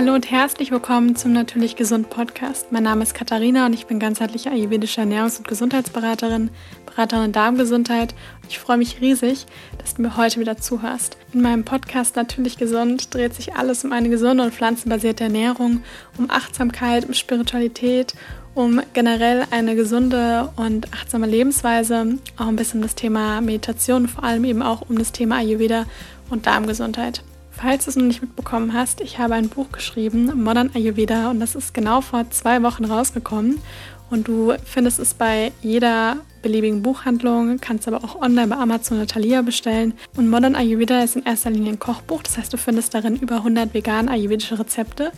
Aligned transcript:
Hallo 0.00 0.14
und 0.14 0.30
herzlich 0.30 0.70
willkommen 0.70 1.14
zum 1.14 1.34
Natürlich 1.34 1.76
Gesund 1.76 2.08
Podcast. 2.08 2.72
Mein 2.72 2.84
Name 2.84 3.02
ist 3.02 3.12
Katharina 3.12 3.66
und 3.66 3.74
ich 3.74 3.84
bin 3.84 3.98
ganzheitliche 3.98 4.50
ayurvedische 4.50 5.02
Ernährungs- 5.02 5.36
und 5.36 5.46
Gesundheitsberaterin, 5.46 6.48
Beraterin 6.86 7.32
Darmgesundheit. 7.32 8.14
Und 8.42 8.48
ich 8.48 8.58
freue 8.58 8.78
mich 8.78 9.02
riesig, 9.02 9.44
dass 9.76 9.92
du 9.92 10.00
mir 10.00 10.16
heute 10.16 10.40
wieder 10.40 10.56
zuhörst. 10.56 11.18
In 11.34 11.42
meinem 11.42 11.66
Podcast 11.66 12.16
Natürlich 12.16 12.56
Gesund 12.56 13.14
dreht 13.14 13.34
sich 13.34 13.56
alles 13.56 13.84
um 13.84 13.92
eine 13.92 14.08
gesunde 14.08 14.42
und 14.42 14.54
pflanzenbasierte 14.54 15.24
Ernährung, 15.24 15.82
um 16.16 16.30
Achtsamkeit, 16.30 17.06
um 17.06 17.12
Spiritualität, 17.12 18.14
um 18.54 18.80
generell 18.94 19.44
eine 19.50 19.76
gesunde 19.76 20.50
und 20.56 20.94
achtsame 20.94 21.26
Lebensweise, 21.26 22.16
auch 22.38 22.46
ein 22.46 22.56
bisschen 22.56 22.80
um 22.80 22.84
das 22.84 22.94
Thema 22.94 23.42
Meditation, 23.42 24.08
vor 24.08 24.24
allem 24.24 24.46
eben 24.46 24.62
auch 24.62 24.80
um 24.88 24.96
das 24.96 25.12
Thema 25.12 25.36
Ayurveda 25.36 25.84
und 26.30 26.46
Darmgesundheit. 26.46 27.22
Falls 27.60 27.84
du 27.84 27.90
es 27.90 27.96
noch 27.96 28.04
nicht 28.04 28.22
mitbekommen 28.22 28.72
hast, 28.72 29.02
ich 29.02 29.18
habe 29.18 29.34
ein 29.34 29.50
Buch 29.50 29.70
geschrieben, 29.70 30.42
Modern 30.42 30.70
Ayurveda, 30.72 31.30
und 31.30 31.40
das 31.40 31.54
ist 31.54 31.74
genau 31.74 32.00
vor 32.00 32.30
zwei 32.30 32.62
Wochen 32.62 32.86
rausgekommen. 32.86 33.60
Und 34.08 34.28
du 34.28 34.54
findest 34.64 34.98
es 34.98 35.12
bei 35.12 35.52
jeder 35.60 36.16
beliebigen 36.40 36.80
Buchhandlung, 36.80 37.58
kannst 37.60 37.86
aber 37.86 38.02
auch 38.02 38.18
online 38.22 38.48
bei 38.48 38.56
Amazon 38.56 38.96
oder 38.96 39.06
Thalia 39.06 39.42
bestellen. 39.42 39.92
Und 40.16 40.30
Modern 40.30 40.56
Ayurveda 40.56 41.02
ist 41.02 41.16
in 41.16 41.26
erster 41.26 41.50
Linie 41.50 41.72
ein 41.72 41.78
Kochbuch, 41.78 42.22
das 42.22 42.38
heißt, 42.38 42.50
du 42.50 42.56
findest 42.56 42.94
darin 42.94 43.16
über 43.16 43.36
100 43.36 43.74
vegan 43.74 44.08
ayurvedische 44.08 44.58
Rezepte. 44.58 45.12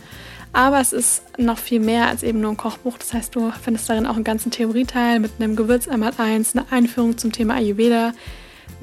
Aber 0.51 0.81
es 0.81 0.91
ist 0.91 1.23
noch 1.39 1.57
viel 1.57 1.79
mehr 1.79 2.07
als 2.07 2.23
eben 2.23 2.41
nur 2.41 2.51
ein 2.51 2.57
Kochbuch. 2.57 2.97
Das 2.97 3.13
heißt, 3.13 3.33
du 3.35 3.51
findest 3.51 3.89
darin 3.89 4.05
auch 4.05 4.15
einen 4.15 4.25
ganzen 4.25 4.51
Theorieteil 4.51 5.21
mit 5.21 5.31
einem 5.39 5.55
Gewürz 5.55 5.87
einmal 5.87 6.11
eins, 6.17 6.55
eine 6.55 6.69
Einführung 6.71 7.17
zum 7.17 7.31
Thema 7.31 7.55
Ayurveda, 7.55 8.11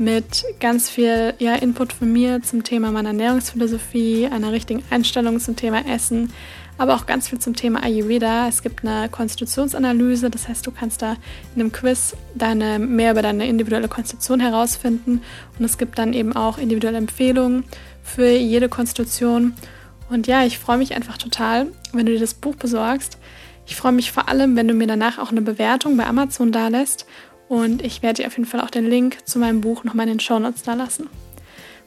mit 0.01 0.47
ganz 0.61 0.89
viel 0.89 1.35
ja, 1.39 1.55
Input 1.57 1.93
von 1.93 2.11
mir 2.11 2.41
zum 2.41 2.65
Thema 2.65 2.91
meiner 2.91 3.11
Ernährungsphilosophie, 3.11 4.29
einer 4.33 4.51
richtigen 4.51 4.83
Einstellung 4.89 5.39
zum 5.41 5.57
Thema 5.57 5.87
Essen, 5.87 6.33
aber 6.79 6.95
auch 6.95 7.05
ganz 7.05 7.29
viel 7.29 7.39
zum 7.39 7.55
Thema 7.55 7.83
Ayurveda. 7.83 8.49
Es 8.49 8.63
gibt 8.63 8.83
eine 8.83 9.11
Konstitutionsanalyse, 9.11 10.31
das 10.31 10.49
heißt, 10.49 10.67
du 10.67 10.71
kannst 10.71 11.03
da 11.03 11.17
in 11.55 11.61
einem 11.61 11.71
Quiz 11.71 12.17
deine, 12.35 12.79
mehr 12.79 13.13
über 13.13 13.21
deine 13.21 13.47
individuelle 13.47 13.89
Konstitution 13.89 14.41
herausfinden 14.41 15.21
und 15.59 15.65
es 15.67 15.77
gibt 15.77 15.99
dann 15.99 16.15
eben 16.15 16.35
auch 16.35 16.57
individuelle 16.57 16.97
Empfehlungen 16.97 17.65
für 18.03 18.31
jede 18.31 18.71
Konstitution. 18.71 19.53
Und 20.09 20.27
ja, 20.27 20.47
ich 20.47 20.59
freue 20.59 20.79
mich 20.79 20.97
einfach 20.97 21.19
total, 21.19 21.67
wenn 21.93 22.07
du 22.07 22.13
dir 22.13 22.21
das 22.21 22.33
Buch 22.33 22.57
besorgst. 22.57 23.19
Ich 23.67 23.77
freue 23.77 23.93
mich 23.93 24.13
vor 24.13 24.31
allem, 24.31 24.57
wenn 24.57 24.67
du 24.67 24.73
mir 24.73 24.87
danach 24.87 25.19
auch 25.19 25.31
eine 25.31 25.43
Bewertung 25.43 25.99
bei 25.99 26.07
Amazon 26.07 26.53
da 26.53 26.69
lässt 26.69 27.07
und 27.51 27.83
ich 27.83 28.01
werde 28.01 28.23
dir 28.23 28.29
auf 28.29 28.37
jeden 28.37 28.49
Fall 28.49 28.61
auch 28.61 28.71
den 28.71 28.89
Link 28.89 29.19
zu 29.25 29.41
meinem 29.41 29.61
Buch 29.61 29.83
nochmal 29.83 30.07
in 30.07 30.15
den 30.15 30.21
Show 30.21 30.39
Notes 30.39 30.63
da 30.63 30.75
lassen. 30.75 31.09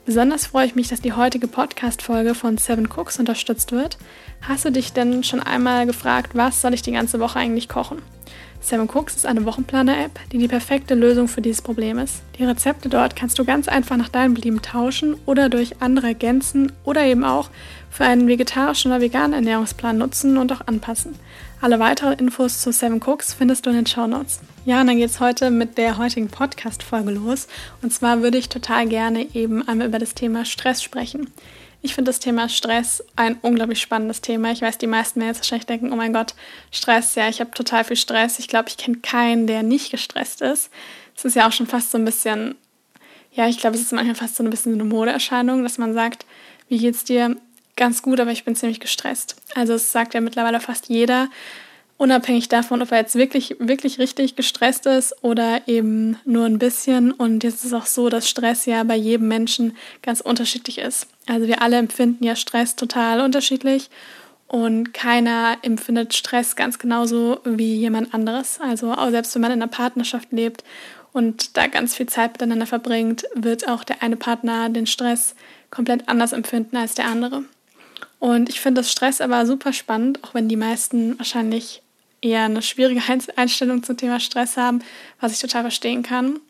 Besonders 0.04 0.46
freue 0.46 0.66
ich 0.66 0.74
mich, 0.74 0.88
dass 0.88 1.00
die 1.00 1.14
heutige 1.14 1.48
Podcast-Folge 1.48 2.34
von 2.34 2.58
Seven 2.58 2.86
Cooks 2.86 3.18
unterstützt 3.18 3.72
wird. 3.72 3.96
Hast 4.42 4.66
du 4.66 4.70
dich 4.70 4.92
denn 4.92 5.24
schon 5.24 5.40
einmal 5.40 5.86
gefragt, 5.86 6.32
was 6.34 6.60
soll 6.60 6.74
ich 6.74 6.82
die 6.82 6.92
ganze 6.92 7.18
Woche 7.18 7.38
eigentlich 7.38 7.70
kochen? 7.70 8.02
Seven 8.60 8.90
Cooks 8.90 9.16
ist 9.16 9.24
eine 9.24 9.46
Wochenplaner-App, 9.46 10.20
die 10.32 10.38
die 10.38 10.48
perfekte 10.48 10.94
Lösung 10.94 11.28
für 11.28 11.40
dieses 11.40 11.62
Problem 11.62 11.98
ist. 11.98 12.22
Die 12.38 12.44
Rezepte 12.44 12.90
dort 12.90 13.16
kannst 13.16 13.38
du 13.38 13.46
ganz 13.46 13.66
einfach 13.66 13.96
nach 13.96 14.10
deinem 14.10 14.34
Belieben 14.34 14.60
tauschen 14.60 15.16
oder 15.24 15.48
durch 15.48 15.80
andere 15.80 16.08
ergänzen 16.08 16.72
oder 16.84 17.04
eben 17.04 17.24
auch 17.24 17.48
für 17.90 18.04
einen 18.04 18.28
vegetarischen 18.28 18.90
oder 18.90 19.00
veganen 19.00 19.32
Ernährungsplan 19.32 19.96
nutzen 19.96 20.36
und 20.36 20.52
auch 20.52 20.66
anpassen. 20.66 21.14
Alle 21.64 21.80
weiteren 21.80 22.18
Infos 22.18 22.60
zu 22.60 22.72
Seven 22.72 23.00
Cooks 23.02 23.32
findest 23.32 23.64
du 23.64 23.70
in 23.70 23.76
den 23.76 23.86
Show 23.86 24.06
Notes. 24.06 24.40
Ja, 24.66 24.82
und 24.82 24.86
dann 24.86 24.98
geht 24.98 25.08
es 25.08 25.18
heute 25.18 25.48
mit 25.48 25.78
der 25.78 25.96
heutigen 25.96 26.28
Podcast-Folge 26.28 27.10
los. 27.10 27.46
Und 27.80 27.90
zwar 27.90 28.20
würde 28.20 28.36
ich 28.36 28.50
total 28.50 28.86
gerne 28.86 29.34
eben 29.34 29.66
einmal 29.66 29.86
über 29.86 29.98
das 29.98 30.12
Thema 30.12 30.44
Stress 30.44 30.82
sprechen. 30.82 31.30
Ich 31.80 31.94
finde 31.94 32.10
das 32.10 32.20
Thema 32.20 32.50
Stress 32.50 33.02
ein 33.16 33.38
unglaublich 33.40 33.80
spannendes 33.80 34.20
Thema. 34.20 34.52
Ich 34.52 34.60
weiß, 34.60 34.76
die 34.76 34.86
meisten 34.86 35.20
werden 35.20 35.30
jetzt 35.30 35.38
wahrscheinlich 35.38 35.64
denken, 35.64 35.90
oh 35.90 35.96
mein 35.96 36.12
Gott, 36.12 36.34
Stress, 36.70 37.14
ja, 37.14 37.30
ich 37.30 37.40
habe 37.40 37.52
total 37.52 37.84
viel 37.84 37.96
Stress. 37.96 38.38
Ich 38.38 38.48
glaube, 38.48 38.68
ich 38.68 38.76
kenne 38.76 38.98
keinen, 38.98 39.46
der 39.46 39.62
nicht 39.62 39.90
gestresst 39.90 40.42
ist. 40.42 40.68
Es 41.16 41.24
ist 41.24 41.34
ja 41.34 41.48
auch 41.48 41.52
schon 41.52 41.66
fast 41.66 41.92
so 41.92 41.96
ein 41.96 42.04
bisschen, 42.04 42.56
ja, 43.32 43.48
ich 43.48 43.56
glaube, 43.56 43.76
es 43.76 43.80
ist 43.80 43.92
manchmal 43.94 44.16
fast 44.16 44.36
so 44.36 44.44
ein 44.44 44.50
bisschen 44.50 44.74
eine 44.74 44.84
Modeerscheinung, 44.84 45.62
dass 45.62 45.78
man 45.78 45.94
sagt, 45.94 46.26
wie 46.68 46.76
geht's 46.76 47.04
dir? 47.04 47.38
Ganz 47.76 48.02
gut, 48.02 48.20
aber 48.20 48.30
ich 48.30 48.44
bin 48.44 48.54
ziemlich 48.54 48.78
gestresst. 48.78 49.36
Also 49.54 49.74
es 49.74 49.90
sagt 49.90 50.14
ja 50.14 50.20
mittlerweile 50.20 50.60
fast 50.60 50.88
jeder 50.88 51.28
unabhängig 51.96 52.48
davon, 52.48 52.82
ob 52.82 52.92
er 52.92 52.98
jetzt 52.98 53.14
wirklich, 53.14 53.56
wirklich 53.58 53.98
richtig 53.98 54.36
gestresst 54.36 54.86
ist 54.86 55.14
oder 55.22 55.62
eben 55.66 56.18
nur 56.24 56.44
ein 56.44 56.58
bisschen. 56.58 57.12
Und 57.12 57.44
jetzt 57.44 57.56
ist 57.56 57.66
es 57.66 57.72
auch 57.72 57.86
so, 57.86 58.08
dass 58.08 58.28
Stress 58.28 58.66
ja 58.66 58.82
bei 58.84 58.96
jedem 58.96 59.28
Menschen 59.28 59.76
ganz 60.02 60.20
unterschiedlich 60.20 60.78
ist. 60.78 61.06
Also 61.26 61.46
wir 61.46 61.62
alle 61.62 61.76
empfinden 61.76 62.24
ja 62.24 62.36
Stress 62.36 62.76
total 62.76 63.20
unterschiedlich 63.20 63.90
und 64.48 64.92
keiner 64.92 65.56
empfindet 65.62 66.14
Stress 66.14 66.56
ganz 66.56 66.78
genauso 66.78 67.40
wie 67.44 67.76
jemand 67.76 68.12
anderes. 68.12 68.60
Also 68.60 68.92
auch 68.92 69.10
selbst 69.10 69.34
wenn 69.34 69.42
man 69.42 69.52
in 69.52 69.62
einer 69.62 69.70
Partnerschaft 69.70 70.32
lebt 70.32 70.64
und 71.12 71.56
da 71.56 71.68
ganz 71.68 71.94
viel 71.94 72.06
Zeit 72.06 72.32
miteinander 72.32 72.66
verbringt, 72.66 73.24
wird 73.34 73.68
auch 73.68 73.84
der 73.84 74.02
eine 74.02 74.16
Partner 74.16 74.68
den 74.68 74.86
Stress 74.86 75.34
komplett 75.70 76.08
anders 76.08 76.32
empfinden 76.32 76.76
als 76.76 76.94
der 76.94 77.06
andere. 77.06 77.44
Und 78.18 78.48
ich 78.48 78.60
finde 78.60 78.80
das 78.80 78.90
Stress 78.90 79.20
aber 79.20 79.46
super 79.46 79.72
spannend, 79.72 80.22
auch 80.24 80.34
wenn 80.34 80.48
die 80.48 80.56
meisten 80.56 81.18
wahrscheinlich 81.18 81.82
eher 82.24 82.44
eine 82.44 82.62
schwierige 82.62 83.02
Einstellung 83.36 83.82
zum 83.82 83.96
Thema 83.96 84.18
Stress 84.18 84.56
haben, 84.56 84.80
was 85.20 85.32
ich 85.32 85.40
total 85.40 85.62
verstehen 85.62 86.02
kann. 86.02 86.40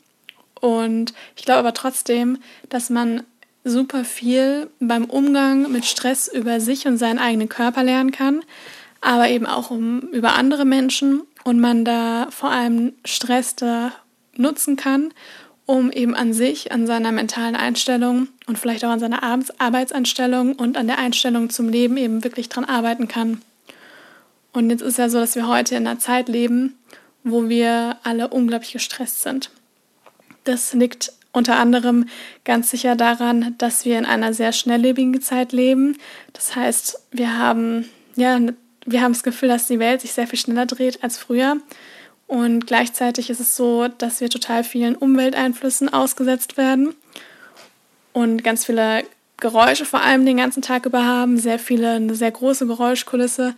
Und 0.61 1.13
ich 1.37 1.45
glaube 1.45 1.59
aber 1.59 1.75
trotzdem, 1.75 2.39
dass 2.69 2.89
man 2.89 3.25
super 3.65 4.05
viel 4.05 4.71
beim 4.79 5.05
Umgang 5.05 5.73
mit 5.73 5.85
Stress 5.85 6.29
über 6.29 6.61
sich 6.61 6.87
und 6.87 6.99
seinen 6.99 7.19
eigenen 7.19 7.49
Körper 7.49 7.83
lernen 7.83 8.13
kann, 8.13 8.43
aber 9.01 9.29
eben 9.29 9.47
auch 9.47 9.71
um, 9.71 10.01
über 10.13 10.35
andere 10.35 10.65
Menschen 10.65 11.23
und 11.45 11.61
man 11.61 11.85
da 11.85 12.29
vor 12.31 12.51
allem 12.51 12.93
Stress 13.05 13.57
da 13.57 13.93
nutzen 14.37 14.77
kann, 14.77 15.13
um 15.67 15.91
eben 15.91 16.15
an 16.15 16.33
sich, 16.33 16.73
an 16.73 16.87
seiner 16.87 17.11
mentalen 17.11 17.57
Einstellung 17.57 18.29
und 18.47 18.59
vielleicht 18.59 18.85
auch 18.85 18.91
an 18.91 19.01
seiner 19.01 19.23
Arbeitseinstellung 19.23 20.55
und 20.55 20.77
an 20.77 20.87
der 20.87 20.99
Einstellung 20.99 21.51
zum 21.51 21.69
Leben 21.69 21.97
eben 21.97 22.23
wirklich 22.23 22.49
dran 22.49 22.65
arbeiten 22.65 23.09
kann. 23.09 23.41
Und 24.55 24.71
jetzt 24.71 24.83
ist 24.83 24.99
ja 24.99 25.11
so, 25.11 25.19
dass 25.19 25.35
wir 25.35 25.47
heute 25.47 25.75
in 25.75 25.87
einer 25.87 25.99
Zeit 25.99 26.29
leben, 26.29 26.79
wo 27.25 27.49
wir 27.49 27.99
alle 28.05 28.29
unglaublich 28.29 28.73
gestresst 28.73 29.23
sind. 29.23 29.51
Das 30.45 30.73
liegt 30.73 31.13
unter 31.33 31.57
anderem 31.57 32.07
ganz 32.45 32.71
sicher 32.71 32.95
daran, 32.95 33.57
dass 33.59 33.85
wir 33.85 33.99
in 33.99 34.07
einer 34.07 34.33
sehr 34.33 34.53
schnelllebigen 34.53 35.21
Zeit 35.21 35.53
leben. 35.53 35.99
Das 36.33 36.55
heißt, 36.55 37.01
wir 37.11 37.37
haben 37.37 37.87
ja, 38.15 38.39
wir 38.87 39.03
haben 39.03 39.13
das 39.13 39.25
Gefühl, 39.25 39.49
dass 39.49 39.67
die 39.67 39.81
Welt 39.81 40.01
sich 40.01 40.13
sehr 40.13 40.29
viel 40.29 40.39
schneller 40.39 40.67
dreht 40.67 41.03
als 41.03 41.19
früher. 41.19 41.57
Und 42.29 42.67
gleichzeitig 42.67 43.31
ist 43.31 43.41
es 43.41 43.57
so, 43.57 43.89
dass 43.89 44.21
wir 44.21 44.31
total 44.31 44.63
vielen 44.63 44.95
Umwelteinflüssen 44.95 45.93
ausgesetzt 45.93 46.57
werden 46.57 46.95
und 48.13 48.45
ganz 48.45 48.65
viele 48.65 49.03
Geräusche 49.39 49.85
vor 49.85 50.01
allem 50.01 50.25
den 50.25 50.37
ganzen 50.37 50.63
Tag 50.63 50.87
über 50.87 51.05
haben, 51.05 51.39
sehr 51.39 51.59
viele, 51.59 51.95
eine 51.95 52.15
sehr 52.15 52.31
große 52.31 52.67
Geräuschkulisse, 52.67 53.55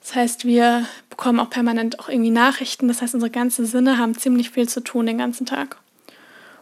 das 0.00 0.14
heißt, 0.14 0.44
wir 0.44 0.86
bekommen 1.10 1.40
auch 1.40 1.50
permanent 1.50 2.00
auch 2.00 2.08
irgendwie 2.08 2.30
Nachrichten. 2.30 2.88
Das 2.88 3.02
heißt, 3.02 3.14
unsere 3.14 3.30
ganzen 3.30 3.66
Sinne 3.66 3.98
haben 3.98 4.16
ziemlich 4.16 4.50
viel 4.50 4.68
zu 4.68 4.80
tun 4.80 5.06
den 5.06 5.18
ganzen 5.18 5.46
Tag. 5.46 5.76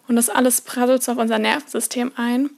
Und 0.08 0.16
das 0.16 0.30
alles 0.30 0.60
prasselt 0.60 1.02
so 1.02 1.12
auf 1.12 1.18
unser 1.18 1.38
Nervensystem 1.38 2.12
ein. 2.16 2.50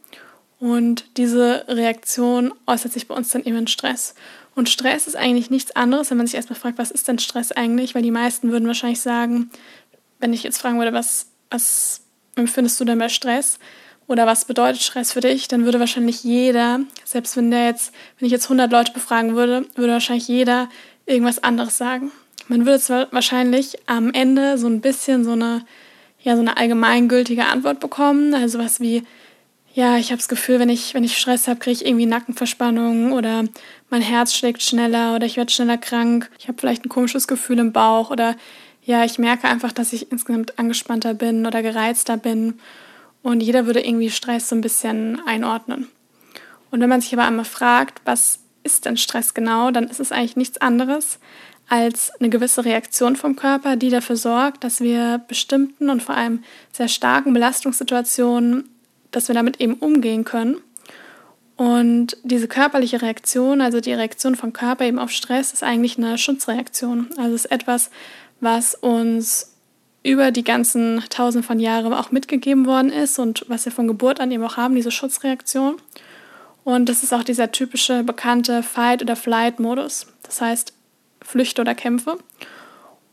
Und 0.59 1.17
diese 1.17 1.65
Reaktion 1.69 2.53
äußert 2.67 2.93
sich 2.93 3.09
bei 3.09 3.15
uns 3.15 3.31
dann 3.31 3.45
eben 3.45 3.57
in 3.57 3.67
Stress. 3.67 4.15
Und 4.55 4.69
Stress 4.69 5.07
ist 5.07 5.17
eigentlich 5.17 5.51
nichts 5.51 5.75
anderes, 5.75 6.11
wenn 6.11 6.19
man 6.19 6.27
sich 6.27 6.37
erstmal 6.37 6.59
fragt, 6.59 6.79
was 6.79 6.91
ist 6.91 7.09
denn 7.09 7.19
Stress 7.19 7.53
eigentlich? 7.53 7.95
Weil 7.95 8.03
die 8.03 8.11
meisten 8.11 8.51
würden 8.51 8.67
wahrscheinlich 8.67 9.01
sagen, 9.01 9.51
wenn 10.19 10.33
ich 10.33 10.43
jetzt 10.43 10.59
fragen 10.59 10.79
würde, 10.79 10.93
was, 10.93 11.29
was 11.51 12.03
empfindest 12.37 12.79
du 12.81 12.85
denn 12.85 12.99
bei 12.99 13.09
Stress? 13.09 13.59
Oder 14.11 14.27
was 14.27 14.45
bedeutet 14.45 14.83
Stress 14.83 15.13
für 15.13 15.21
dich, 15.21 15.47
dann 15.47 15.65
würde 15.65 15.79
wahrscheinlich 15.79 16.25
jeder, 16.25 16.81
selbst 17.05 17.37
wenn 17.37 17.53
der 17.53 17.67
jetzt, 17.67 17.95
wenn 18.19 18.27
ich 18.27 18.33
jetzt 18.33 18.47
100 18.47 18.73
Leute 18.73 18.93
befragen 18.93 19.37
würde, 19.37 19.65
würde 19.77 19.93
wahrscheinlich 19.93 20.27
jeder 20.27 20.69
irgendwas 21.07 21.45
anderes 21.45 21.79
sagen. 21.79 22.11
Man 22.49 22.67
würde 22.67 22.81
zwar 22.81 23.07
wahrscheinlich 23.13 23.79
am 23.87 24.13
Ende 24.13 24.59
so 24.59 24.67
ein 24.67 24.81
bisschen 24.81 25.23
so 25.23 25.31
eine, 25.31 25.65
ja, 26.25 26.35
so 26.35 26.41
eine 26.41 26.57
allgemeingültige 26.57 27.47
Antwort 27.47 27.79
bekommen, 27.79 28.35
also 28.35 28.59
was 28.59 28.81
wie, 28.81 29.05
ja, 29.75 29.97
ich 29.97 30.07
habe 30.07 30.17
das 30.17 30.29
Gefühl, 30.29 30.59
wenn 30.59 30.71
ich, 30.71 30.93
wenn 30.93 31.05
ich 31.05 31.17
Stress 31.17 31.47
habe, 31.47 31.61
kriege 31.61 31.77
ich 31.77 31.87
irgendwie 31.87 32.07
Nackenverspannung 32.07 33.13
oder 33.13 33.45
mein 33.91 34.03
Herz 34.03 34.35
schlägt 34.35 34.63
schneller 34.63 35.15
oder 35.15 35.27
ich 35.27 35.37
werde 35.37 35.53
schneller 35.53 35.79
krank, 35.79 36.29
ich 36.37 36.49
habe 36.49 36.59
vielleicht 36.59 36.85
ein 36.85 36.89
komisches 36.89 37.29
Gefühl 37.29 37.61
im 37.61 37.71
Bauch 37.71 38.11
oder 38.11 38.35
ja, 38.83 39.05
ich 39.05 39.21
merke 39.21 39.47
einfach, 39.47 39.71
dass 39.71 39.93
ich 39.93 40.11
insgesamt 40.11 40.59
angespannter 40.59 41.15
bin 41.15 41.47
oder 41.47 41.63
gereizter 41.63 42.17
bin 42.17 42.59
und 43.23 43.43
jeder 43.43 43.67
würde 43.67 43.85
irgendwie 43.85 44.11
Stress 44.11 44.49
so 44.49 44.57
ein 44.57 44.61
bisschen 44.61 45.21
einordnen. 45.27 45.89
Und 46.71 46.81
wenn 46.81 46.89
man 46.89 47.01
sich 47.01 47.13
aber 47.13 47.25
einmal 47.25 47.45
fragt, 47.45 48.01
was 48.05 48.41
ist 48.63 48.85
denn 48.85 48.97
Stress 48.97 49.35
genau, 49.35 49.71
dann 49.71 49.89
ist 49.89 50.01
es 50.01 50.13
eigentlich 50.13 50.37
nichts 50.37 50.59
anderes 50.59 51.19
als 51.69 52.11
eine 52.19 52.31
gewisse 52.31 52.65
Reaktion 52.65 53.15
vom 53.15 53.37
Körper, 53.37 53.77
die 53.77 53.91
dafür 53.91 54.17
sorgt, 54.17 54.65
dass 54.65 54.81
wir 54.81 55.19
bestimmten 55.29 55.89
und 55.89 56.03
vor 56.03 56.17
allem 56.17 56.43
sehr 56.73 56.89
starken 56.89 57.33
Belastungssituationen, 57.33 58.69
dass 59.13 59.29
wir 59.29 59.37
damit 59.37 59.61
eben 59.61 59.75
umgehen 59.75 60.25
können. 60.25 60.57
Und 61.57 62.17
diese 62.25 62.49
körperliche 62.49 63.03
Reaktion, 63.03 63.61
also 63.61 63.81
die 63.81 63.93
Reaktion 63.93 64.35
vom 64.35 64.53
Körper 64.53 64.85
eben 64.85 64.99
auf 64.99 65.11
Stress, 65.11 65.53
ist 65.53 65.63
eigentlich 65.63 65.97
eine 65.97 66.19
Schutzreaktion. 66.19 67.11
Also 67.19 67.35
es 67.35 67.45
ist 67.45 67.53
etwas, 67.53 67.91
was 68.41 68.75
uns 68.75 69.55
über 70.03 70.31
die 70.31 70.45
ganzen 70.45 71.03
tausend 71.11 71.45
von 71.45 71.61
Jahren 71.61 71.93
auch 71.93 72.11
mitgegeben 72.11 72.67
worden 72.67 72.91
ist 72.91 73.19
und 73.19 73.45
was 73.49 73.65
wir 73.65 73.73
von 73.73 73.87
Geburt 73.87 74.21
an 74.21 74.31
eben 74.31 74.45
auch 74.45 74.57
haben, 74.57 74.75
diese 74.75 74.91
Schutzreaktion. 74.91 75.77
Und 76.65 76.89
das 76.89 77.03
ist 77.03 77.13
auch 77.13 77.25
dieser 77.25 77.53
typische 77.53 78.03
bekannte 78.03 78.63
Fight- 78.63 79.03
oder 79.03 79.17
Flight-Modus. 79.17 80.07
Das 80.23 80.41
heißt, 80.41 80.73
Flüchte 81.23 81.61
oder 81.61 81.75
Kämpfe. 81.75 82.19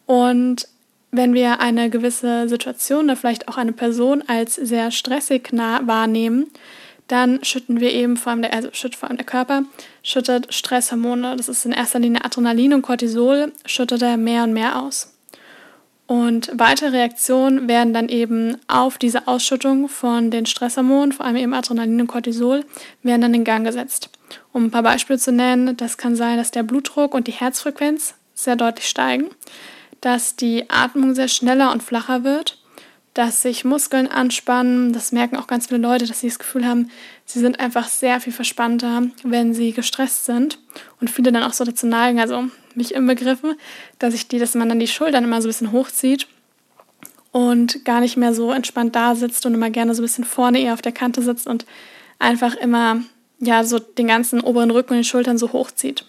Und 0.05 0.67
wenn 1.11 1.33
wir 1.33 1.59
eine 1.59 1.89
gewisse 1.89 2.47
Situation 2.47 3.05
oder 3.05 3.15
vielleicht 3.15 3.47
auch 3.47 3.57
eine 3.57 3.73
Person 3.73 4.23
als 4.27 4.55
sehr 4.55 4.91
stressig 4.91 5.49
wahrnehmen, 5.51 6.47
dann 7.07 7.43
schütten 7.43 7.79
wir 7.79 7.93
eben 7.93 8.17
vor 8.17 8.31
allem 8.31 8.41
der, 8.41 8.53
also 8.53 8.69
schüttet 8.73 8.99
vor 8.99 9.09
allem 9.09 9.17
der 9.17 9.25
Körper, 9.25 9.63
schüttet 10.03 10.53
Stresshormone. 10.53 11.35
Das 11.37 11.47
ist 11.47 11.65
in 11.65 11.71
erster 11.71 11.99
Linie 11.99 12.23
Adrenalin 12.23 12.73
und 12.73 12.81
Cortisol, 12.81 13.53
schüttet 13.65 14.01
er 14.01 14.17
mehr 14.17 14.43
und 14.43 14.53
mehr 14.53 14.81
aus. 14.81 15.16
Und 16.07 16.49
weitere 16.53 16.89
Reaktionen 16.89 17.67
werden 17.67 17.93
dann 17.93 18.07
eben 18.07 18.57
auf 18.67 18.97
diese 18.97 19.27
Ausschüttung 19.27 19.89
von 19.89 20.31
den 20.31 20.45
Stresshormonen, 20.45 21.11
vor 21.11 21.25
allem 21.25 21.35
eben 21.35 21.53
Adrenalin 21.53 21.99
und 22.01 22.07
Cortisol, 22.07 22.63
werden 23.03 23.21
dann 23.21 23.33
in 23.33 23.43
Gang 23.43 23.65
gesetzt. 23.65 24.09
Um 24.53 24.65
ein 24.65 24.71
paar 24.71 24.83
Beispiele 24.83 25.19
zu 25.19 25.33
nennen, 25.33 25.75
das 25.75 25.97
kann 25.97 26.15
sein, 26.15 26.37
dass 26.37 26.51
der 26.51 26.63
Blutdruck 26.63 27.13
und 27.13 27.27
die 27.27 27.33
Herzfrequenz 27.33 28.15
sehr 28.33 28.55
deutlich 28.55 28.87
steigen, 28.87 29.25
dass 29.99 30.37
die 30.37 30.69
Atmung 30.69 31.13
sehr 31.13 31.27
schneller 31.27 31.73
und 31.73 31.83
flacher 31.83 32.23
wird, 32.23 32.57
dass 33.13 33.41
sich 33.41 33.65
Muskeln 33.65 34.07
anspannen. 34.07 34.93
Das 34.93 35.11
merken 35.11 35.35
auch 35.35 35.47
ganz 35.47 35.67
viele 35.67 35.81
Leute, 35.81 36.05
dass 36.05 36.21
sie 36.21 36.27
das 36.27 36.39
Gefühl 36.39 36.65
haben, 36.65 36.89
sie 37.25 37.39
sind 37.39 37.59
einfach 37.59 37.89
sehr 37.89 38.21
viel 38.21 38.31
verspannter, 38.31 39.03
wenn 39.23 39.53
sie 39.53 39.73
gestresst 39.73 40.25
sind. 40.25 40.59
Und 41.01 41.09
viele 41.09 41.33
dann 41.33 41.43
auch 41.43 41.53
so 41.53 41.65
dazu 41.65 41.87
neigen, 41.87 42.19
also 42.19 42.45
mich 42.77 42.93
im 42.93 43.07
Begriffen, 43.07 43.55
dass 43.99 44.13
ich 44.13 44.27
die, 44.27 44.39
dass 44.39 44.55
man 44.55 44.69
dann 44.69 44.79
die 44.79 44.87
Schultern 44.87 45.23
immer 45.23 45.41
so 45.41 45.47
ein 45.47 45.49
bisschen 45.49 45.71
hochzieht 45.71 46.27
und 47.31 47.83
gar 47.83 47.99
nicht 47.99 48.17
mehr 48.17 48.33
so 48.33 48.51
entspannt 48.51 48.95
da 48.95 49.15
sitzt 49.15 49.45
und 49.45 49.53
immer 49.53 49.69
gerne 49.69 49.93
so 49.93 50.01
ein 50.01 50.05
bisschen 50.05 50.23
vorne 50.23 50.59
eher 50.59 50.73
auf 50.73 50.81
der 50.81 50.91
Kante 50.91 51.21
sitzt 51.21 51.47
und 51.47 51.65
einfach 52.19 52.55
immer 52.55 53.01
ja 53.39 53.63
so 53.63 53.79
den 53.79 54.07
ganzen 54.07 54.41
oberen 54.41 54.71
Rücken 54.71 54.93
und 54.93 54.99
die 54.99 55.09
Schultern 55.09 55.37
so 55.37 55.51
hochzieht. 55.51 56.05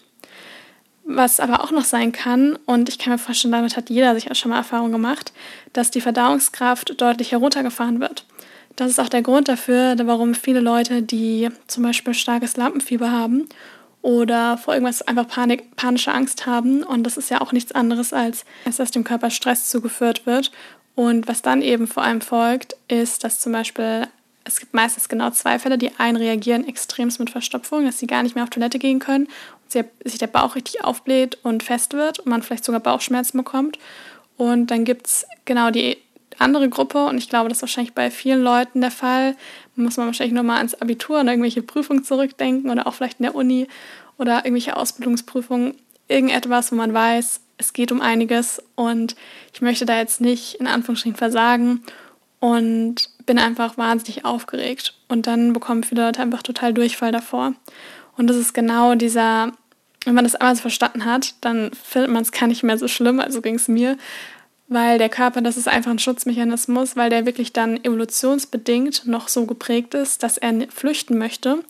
Was 1.03 1.39
aber 1.39 1.63
auch 1.63 1.71
noch 1.71 1.83
sein 1.83 2.11
kann, 2.11 2.57
und 2.67 2.87
ich 2.87 2.99
kann 2.99 3.11
mir 3.11 3.17
vorstellen, 3.17 3.51
damit 3.51 3.75
hat 3.75 3.89
jeder 3.89 4.13
sich 4.13 4.29
auch 4.29 4.35
schon 4.35 4.51
mal 4.51 4.57
Erfahrung 4.57 4.91
gemacht, 4.91 5.33
dass 5.73 5.89
die 5.89 6.01
Verdauungskraft 6.01 7.01
deutlich 7.01 7.31
heruntergefahren 7.31 7.99
wird. 7.99 8.25
Das 8.75 8.91
ist 8.91 8.99
auch 8.99 9.09
der 9.09 9.23
Grund 9.23 9.47
dafür, 9.47 9.95
warum 10.05 10.35
viele 10.35 10.59
Leute, 10.59 11.01
die 11.01 11.49
zum 11.67 11.83
Beispiel 11.83 12.13
starkes 12.13 12.57
Lampenfieber 12.57 13.11
haben 13.11 13.49
oder 14.01 14.57
vor 14.57 14.73
irgendwas 14.73 15.01
einfach 15.01 15.27
Panik, 15.27 15.75
panische 15.75 16.13
Angst 16.13 16.45
haben. 16.45 16.83
Und 16.83 17.03
das 17.03 17.17
ist 17.17 17.29
ja 17.29 17.41
auch 17.41 17.51
nichts 17.51 17.71
anderes, 17.73 18.13
als 18.13 18.45
dass 18.77 18.91
dem 18.91 19.03
Körper 19.03 19.29
Stress 19.29 19.69
zugeführt 19.69 20.25
wird. 20.25 20.51
Und 20.95 21.27
was 21.27 21.41
dann 21.41 21.61
eben 21.61 21.87
vor 21.87 22.03
allem 22.03 22.21
folgt, 22.21 22.75
ist, 22.87 23.23
dass 23.23 23.39
zum 23.39 23.51
Beispiel, 23.51 24.07
es 24.43 24.59
gibt 24.59 24.73
meistens 24.73 25.07
genau 25.09 25.29
zwei 25.31 25.59
Fälle, 25.59 25.77
die 25.77 25.91
einen 25.97 26.17
reagieren 26.17 26.67
extremst 26.67 27.19
mit 27.19 27.29
Verstopfung, 27.29 27.85
dass 27.85 27.99
sie 27.99 28.07
gar 28.07 28.23
nicht 28.23 28.35
mehr 28.35 28.43
auf 28.43 28.49
Toilette 28.49 28.79
gehen 28.79 28.99
können 28.99 29.27
und 29.63 29.85
sich 30.03 30.19
der 30.19 30.27
Bauch 30.27 30.55
richtig 30.55 30.83
aufbläht 30.83 31.37
und 31.43 31.63
fest 31.63 31.93
wird 31.93 32.19
und 32.19 32.27
man 32.27 32.43
vielleicht 32.43 32.65
sogar 32.65 32.81
Bauchschmerzen 32.81 33.37
bekommt. 33.37 33.79
Und 34.35 34.67
dann 34.71 34.85
gibt 34.85 35.07
es 35.07 35.25
genau 35.45 35.71
die 35.71 35.97
andere 36.37 36.69
Gruppe 36.69 37.05
und 37.05 37.17
ich 37.17 37.29
glaube, 37.29 37.49
das 37.49 37.59
ist 37.59 37.63
wahrscheinlich 37.63 37.93
bei 37.93 38.09
vielen 38.11 38.41
Leuten 38.41 38.81
der 38.81 38.91
Fall. 38.91 39.35
Muss 39.83 39.97
man 39.97 40.07
wahrscheinlich 40.07 40.33
nur 40.33 40.43
mal 40.43 40.57
ans 40.57 40.75
Abitur 40.75 41.19
und 41.19 41.27
irgendwelche 41.27 41.61
Prüfungen 41.61 42.03
zurückdenken 42.03 42.69
oder 42.69 42.87
auch 42.87 42.93
vielleicht 42.93 43.19
in 43.19 43.23
der 43.23 43.35
Uni 43.35 43.67
oder 44.17 44.45
irgendwelche 44.45 44.75
Ausbildungsprüfungen. 44.75 45.75
Irgendetwas, 46.07 46.71
wo 46.71 46.75
man 46.75 46.93
weiß, 46.93 47.41
es 47.57 47.73
geht 47.73 47.91
um 47.91 48.01
einiges 48.01 48.61
und 48.75 49.15
ich 49.53 49.61
möchte 49.61 49.85
da 49.85 49.97
jetzt 49.97 50.21
nicht 50.21 50.55
in 50.55 50.67
Anführungsstrichen 50.67 51.17
versagen 51.17 51.83
und 52.39 53.09
bin 53.25 53.37
einfach 53.37 53.77
wahnsinnig 53.77 54.25
aufgeregt. 54.25 54.95
Und 55.07 55.27
dann 55.27 55.53
bekommen 55.53 55.83
viele 55.83 56.05
Leute 56.05 56.21
einfach 56.21 56.41
total 56.41 56.73
Durchfall 56.73 57.11
davor. 57.11 57.53
Und 58.17 58.27
das 58.27 58.37
ist 58.37 58.53
genau 58.53 58.95
dieser, 58.95 59.51
wenn 60.05 60.15
man 60.15 60.23
das 60.23 60.35
einmal 60.35 60.55
so 60.55 60.61
verstanden 60.61 61.05
hat, 61.05 61.35
dann 61.41 61.71
findet 61.73 62.11
man 62.11 62.23
es 62.23 62.31
gar 62.31 62.47
nicht 62.47 62.63
mehr 62.63 62.77
so 62.77 62.87
schlimm, 62.87 63.19
also 63.19 63.41
ging 63.41 63.55
es 63.55 63.67
mir, 63.67 63.97
weil 64.69 64.99
der 64.99 65.09
Körper, 65.09 65.41
das 65.41 65.57
ist 65.57 65.67
einfach 65.67 65.89
ein 65.89 65.99
Schutzmechanismus, 65.99 66.95
weil 66.95 67.09
der 67.09 67.25
wirklich 67.25 67.51
dann 67.51 67.83
evolutionsbedingt 67.83 69.07
noch 69.07 69.27
so 69.27 69.45
geprägt 69.45 69.95
ist, 69.95 70.21
dass 70.21 70.37
er 70.37 70.53
flüchten 70.69 71.17
möchte. 71.17 71.63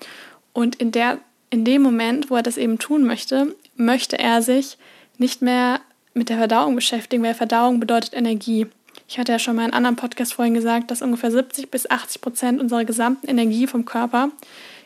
Und 0.52 0.76
in, 0.76 0.92
der, 0.92 1.20
in 1.50 1.64
dem 1.64 1.82
Moment, 1.82 2.30
wo 2.30 2.36
er 2.36 2.44
das 2.44 2.58
eben 2.58 2.78
tun 2.78 3.06
möchte, 3.06 3.56
möchte 3.78 4.20
er 4.20 4.42
sich 4.42 4.78
nicht 5.18 5.42
mehr 5.42 5.80
mit 6.14 6.28
der 6.28 6.38
Verdauung 6.38 6.76
beschäftigen, 6.76 7.24
weil 7.24 7.34
Verdauung 7.34 7.80
bedeutet 7.80 8.14
Energie. 8.14 8.68
Ich 9.08 9.18
hatte 9.18 9.32
ja 9.32 9.40
schon 9.40 9.56
mal 9.56 9.64
in 9.64 9.68
einem 9.70 9.78
anderen 9.78 9.96
Podcast 9.96 10.34
vorhin 10.34 10.54
gesagt, 10.54 10.92
dass 10.92 11.02
ungefähr 11.02 11.32
70 11.32 11.72
bis 11.72 11.90
80 11.90 12.22
Prozent 12.22 12.60
unserer 12.60 12.84
gesamten 12.84 13.28
Energie 13.28 13.66
vom 13.66 13.86
Körper 13.86 14.30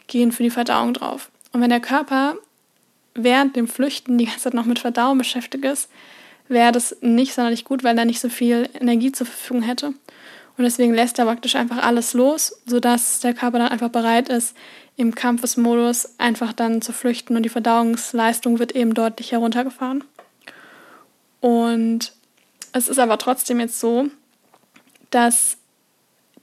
gehen 0.05 0.31
für 0.31 0.43
die 0.43 0.51
Verdauung 0.51 0.93
drauf. 0.93 1.31
Und 1.51 1.61
wenn 1.61 1.69
der 1.71 1.79
Körper 1.79 2.35
während 3.15 3.55
dem 3.55 3.67
Flüchten 3.67 4.19
die 4.19 4.25
ganze 4.25 4.41
Zeit 4.41 4.53
noch 4.53 4.65
mit 4.65 4.79
Verdauung 4.79 5.17
beschäftigt 5.17 5.65
ist, 5.65 5.89
wäre 6.47 6.71
das 6.71 6.97
nicht 7.01 7.33
sonderlich 7.33 7.65
gut, 7.65 7.83
weil 7.83 7.97
er 7.97 8.05
nicht 8.05 8.19
so 8.19 8.29
viel 8.29 8.69
Energie 8.79 9.11
zur 9.11 9.27
Verfügung 9.27 9.63
hätte. 9.63 9.87
Und 10.57 10.63
deswegen 10.63 10.93
lässt 10.93 11.17
er 11.17 11.25
praktisch 11.25 11.55
einfach 11.55 11.83
alles 11.83 12.13
los, 12.13 12.61
sodass 12.65 13.19
der 13.19 13.33
Körper 13.33 13.59
dann 13.59 13.69
einfach 13.69 13.89
bereit 13.89 14.29
ist, 14.29 14.55
im 14.95 15.15
Kampfesmodus 15.15 16.19
einfach 16.19 16.53
dann 16.53 16.81
zu 16.81 16.93
flüchten 16.93 17.35
und 17.35 17.43
die 17.43 17.49
Verdauungsleistung 17.49 18.59
wird 18.59 18.75
eben 18.75 18.93
deutlich 18.93 19.31
heruntergefahren. 19.31 20.03
Und 21.41 22.13
es 22.71 22.87
ist 22.87 22.99
aber 22.99 23.17
trotzdem 23.17 23.59
jetzt 23.59 23.79
so, 23.79 24.09
dass 25.09 25.57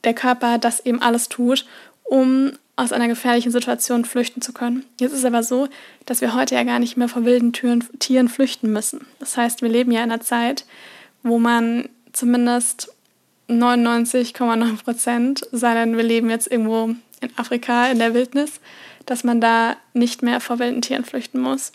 der 0.02 0.14
Körper 0.14 0.58
das 0.58 0.84
eben 0.84 1.00
alles 1.00 1.28
tut, 1.28 1.64
um 2.02 2.52
aus 2.80 2.92
einer 2.92 3.08
gefährlichen 3.08 3.52
Situation 3.52 4.04
flüchten 4.04 4.40
zu 4.40 4.52
können. 4.52 4.84
Jetzt 4.98 5.12
ist 5.12 5.18
es 5.20 5.24
aber 5.24 5.42
so, 5.42 5.68
dass 6.06 6.22
wir 6.22 6.34
heute 6.34 6.54
ja 6.54 6.64
gar 6.64 6.78
nicht 6.78 6.96
mehr 6.96 7.08
vor 7.08 7.24
wilden 7.24 7.52
Türen, 7.52 7.84
Tieren 7.98 8.28
flüchten 8.28 8.72
müssen. 8.72 9.06
Das 9.18 9.36
heißt, 9.36 9.60
wir 9.60 9.68
leben 9.68 9.92
ja 9.92 10.02
in 10.02 10.10
einer 10.10 10.22
Zeit, 10.22 10.64
wo 11.22 11.38
man 11.38 11.90
zumindest 12.12 12.92
99,9 13.48 14.82
Prozent, 14.82 15.46
sei 15.52 15.74
denn 15.74 15.96
wir 15.96 16.04
leben 16.04 16.30
jetzt 16.30 16.50
irgendwo 16.50 16.94
in 17.20 17.30
Afrika 17.36 17.88
in 17.88 17.98
der 17.98 18.14
Wildnis, 18.14 18.60
dass 19.04 19.24
man 19.24 19.40
da 19.40 19.76
nicht 19.92 20.22
mehr 20.22 20.40
vor 20.40 20.58
wilden 20.58 20.80
Tieren 20.80 21.04
flüchten 21.04 21.40
muss. 21.40 21.72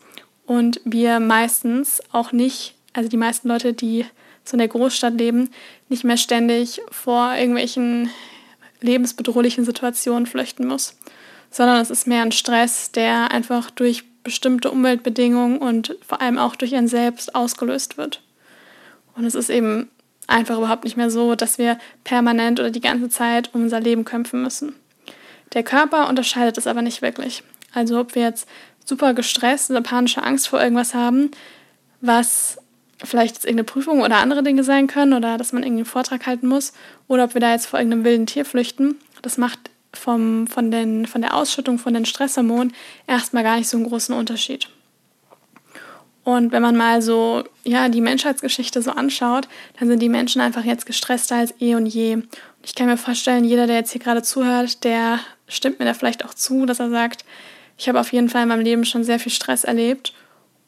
Und 0.47 0.81
wir 0.85 1.19
meistens 1.19 2.01
auch 2.11 2.31
nicht, 2.31 2.73
also 2.93 3.09
die 3.09 3.17
meisten 3.17 3.47
Leute, 3.47 3.73
die 3.73 4.05
so 4.43 4.53
in 4.53 4.59
der 4.59 4.67
Großstadt 4.69 5.13
leben, 5.15 5.51
nicht 5.89 6.03
mehr 6.03 6.17
ständig 6.17 6.81
vor 6.89 7.35
irgendwelchen 7.35 8.09
lebensbedrohlichen 8.81 9.65
Situationen 9.65 10.25
flüchten 10.25 10.67
muss, 10.67 10.97
sondern 11.49 11.81
es 11.81 11.89
ist 11.89 12.07
mehr 12.07 12.21
ein 12.21 12.31
Stress, 12.31 12.91
der 12.91 13.31
einfach 13.31 13.71
durch 13.71 14.03
bestimmte 14.23 14.71
Umweltbedingungen 14.71 15.59
und 15.59 15.95
vor 16.05 16.21
allem 16.21 16.37
auch 16.37 16.55
durch 16.55 16.75
ein 16.75 16.87
Selbst 16.87 17.35
ausgelöst 17.35 17.97
wird. 17.97 18.21
Und 19.15 19.25
es 19.25 19.35
ist 19.35 19.49
eben 19.49 19.89
einfach 20.27 20.57
überhaupt 20.57 20.83
nicht 20.83 20.97
mehr 20.97 21.09
so, 21.09 21.35
dass 21.35 21.57
wir 21.57 21.77
permanent 22.03 22.59
oder 22.59 22.71
die 22.71 22.81
ganze 22.81 23.09
Zeit 23.09 23.53
um 23.53 23.63
unser 23.63 23.79
Leben 23.79 24.03
kämpfen 24.03 24.41
müssen. 24.41 24.75
Der 25.53 25.63
Körper 25.63 26.09
unterscheidet 26.09 26.57
es 26.57 26.67
aber 26.67 26.81
nicht 26.81 27.01
wirklich. 27.01 27.43
Also 27.73 27.99
ob 27.99 28.15
wir 28.15 28.23
jetzt 28.23 28.47
super 28.83 29.13
gestresst 29.13 29.69
oder 29.69 29.81
panische 29.81 30.23
Angst 30.23 30.47
vor 30.47 30.61
irgendwas 30.61 30.93
haben, 30.93 31.31
was 32.01 32.57
vielleicht 33.03 33.35
jetzt 33.35 33.45
irgendeine 33.45 33.65
Prüfung 33.65 34.01
oder 34.01 34.17
andere 34.17 34.43
Dinge 34.43 34.63
sein 34.63 34.87
können 34.87 35.13
oder 35.13 35.37
dass 35.37 35.53
man 35.53 35.63
irgendeinen 35.63 35.85
Vortrag 35.85 36.25
halten 36.25 36.47
muss 36.47 36.73
oder 37.07 37.25
ob 37.25 37.33
wir 37.33 37.41
da 37.41 37.51
jetzt 37.51 37.67
vor 37.67 37.79
irgendeinem 37.79 38.05
wilden 38.05 38.25
Tier 38.25 38.45
flüchten. 38.45 38.95
Das 39.21 39.37
macht 39.37 39.59
vom, 39.93 40.47
von, 40.47 40.71
den, 40.71 41.05
von 41.05 41.21
der 41.21 41.35
Ausschüttung 41.35 41.79
von 41.79 41.93
den 41.93 42.05
Stresshormonen 42.05 42.73
erstmal 43.07 43.43
gar 43.43 43.57
nicht 43.57 43.69
so 43.69 43.77
einen 43.77 43.87
großen 43.87 44.15
Unterschied. 44.15 44.69
Und 46.23 46.51
wenn 46.51 46.61
man 46.61 46.75
mal 46.75 47.01
so 47.01 47.43
ja, 47.63 47.87
die 47.87 48.01
Menschheitsgeschichte 48.01 48.81
so 48.81 48.91
anschaut, 48.91 49.47
dann 49.79 49.87
sind 49.87 50.01
die 50.01 50.09
Menschen 50.09 50.41
einfach 50.41 50.63
jetzt 50.63 50.87
gestresster 50.87 51.35
als 51.35 51.53
eh 51.61 51.75
und 51.75 51.85
je. 51.85 52.15
Und 52.15 52.27
ich 52.63 52.73
kann 52.73 52.87
mir 52.87 52.97
vorstellen, 52.97 53.43
jeder, 53.43 53.67
der 53.67 53.75
jetzt 53.75 53.91
hier 53.91 54.01
gerade 54.01 54.23
zuhört, 54.23 54.83
der 54.83 55.19
stimmt 55.47 55.79
mir 55.79 55.85
da 55.85 55.93
vielleicht 55.93 56.25
auch 56.25 56.33
zu, 56.33 56.65
dass 56.65 56.79
er 56.79 56.89
sagt, 56.89 57.25
ich 57.77 57.87
habe 57.87 57.99
auf 57.99 58.11
jeden 58.11 58.29
Fall 58.29 58.43
in 58.43 58.49
meinem 58.49 58.63
Leben 58.63 58.85
schon 58.85 59.03
sehr 59.03 59.19
viel 59.19 59.31
Stress 59.31 59.63
erlebt 59.63 60.13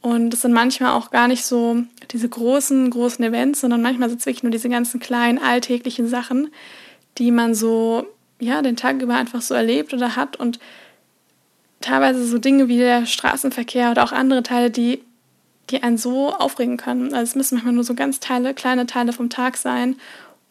und 0.01 0.33
es 0.33 0.41
sind 0.41 0.53
manchmal 0.53 0.91
auch 0.91 1.09
gar 1.09 1.27
nicht 1.27 1.43
so 1.43 1.83
diese 2.11 2.29
großen, 2.29 2.89
großen 2.89 3.23
Events, 3.23 3.61
sondern 3.61 3.81
manchmal 3.81 4.09
sind 4.09 4.19
es 4.19 4.25
wirklich 4.25 4.43
nur 4.43 4.51
diese 4.51 4.69
ganzen 4.69 4.99
kleinen, 4.99 5.39
alltäglichen 5.39 6.07
Sachen, 6.07 6.49
die 7.17 7.31
man 7.31 7.55
so, 7.55 8.05
ja, 8.39 8.61
den 8.61 8.75
Tag 8.75 9.01
über 9.01 9.15
einfach 9.15 9.41
so 9.41 9.53
erlebt 9.53 9.93
oder 9.93 10.15
hat 10.15 10.35
und 10.37 10.59
teilweise 11.81 12.25
so 12.25 12.37
Dinge 12.37 12.67
wie 12.67 12.77
der 12.77 13.05
Straßenverkehr 13.05 13.91
oder 13.91 14.03
auch 14.03 14.11
andere 14.11 14.43
Teile, 14.43 14.71
die, 14.71 15.03
die 15.69 15.83
einen 15.83 15.97
so 15.97 16.33
aufregen 16.33 16.77
können. 16.77 17.13
Also 17.13 17.23
es 17.23 17.35
müssen 17.35 17.55
manchmal 17.55 17.73
nur 17.73 17.83
so 17.83 17.93
ganz 17.93 18.19
Teile, 18.19 18.53
kleine 18.53 18.85
Teile 18.85 19.13
vom 19.13 19.29
Tag 19.29 19.57
sein 19.57 19.95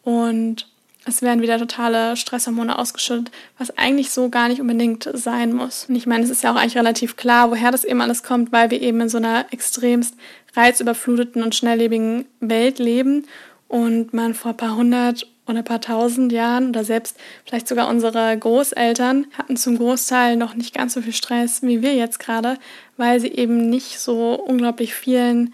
und 0.03 0.67
es 1.07 1.21
werden 1.21 1.41
wieder 1.41 1.57
totale 1.57 2.17
Stresshormone 2.17 2.77
ausgeschüttet, 2.77 3.31
was 3.57 3.77
eigentlich 3.77 4.11
so 4.11 4.29
gar 4.29 4.49
nicht 4.49 4.59
unbedingt 4.59 5.09
sein 5.13 5.53
muss. 5.53 5.85
Und 5.87 5.95
ich 5.95 6.05
meine, 6.05 6.25
es 6.25 6.29
ist 6.29 6.43
ja 6.43 6.51
auch 6.51 6.57
eigentlich 6.57 6.77
relativ 6.77 7.15
klar, 7.15 7.49
woher 7.49 7.71
das 7.71 7.85
eben 7.85 8.01
alles 8.01 8.23
kommt, 8.23 8.51
weil 8.51 8.71
wir 8.71 8.81
eben 8.81 8.99
in 8.99 9.09
so 9.09 9.17
einer 9.17 9.45
extremst 9.51 10.15
reizüberfluteten 10.57 11.43
und 11.43 11.55
schnelllebigen 11.55 12.25
Welt 12.39 12.79
leben 12.79 13.25
und 13.67 14.13
man 14.13 14.33
vor 14.33 14.51
ein 14.51 14.57
paar 14.57 14.75
hundert 14.75 15.27
oder 15.45 15.59
ein 15.59 15.63
paar 15.63 15.81
tausend 15.81 16.31
Jahren 16.31 16.69
oder 16.69 16.83
selbst 16.83 17.17
vielleicht 17.45 17.67
sogar 17.67 17.87
unsere 17.87 18.37
Großeltern 18.37 19.27
hatten 19.37 19.55
zum 19.55 19.77
Großteil 19.77 20.35
noch 20.35 20.55
nicht 20.55 20.73
ganz 20.73 20.93
so 20.93 21.01
viel 21.01 21.13
Stress 21.13 21.61
wie 21.61 21.81
wir 21.81 21.95
jetzt 21.95 22.19
gerade, 22.19 22.57
weil 22.97 23.19
sie 23.19 23.31
eben 23.31 23.69
nicht 23.69 23.99
so 23.99 24.33
unglaublich 24.33 24.93
vielen 24.93 25.53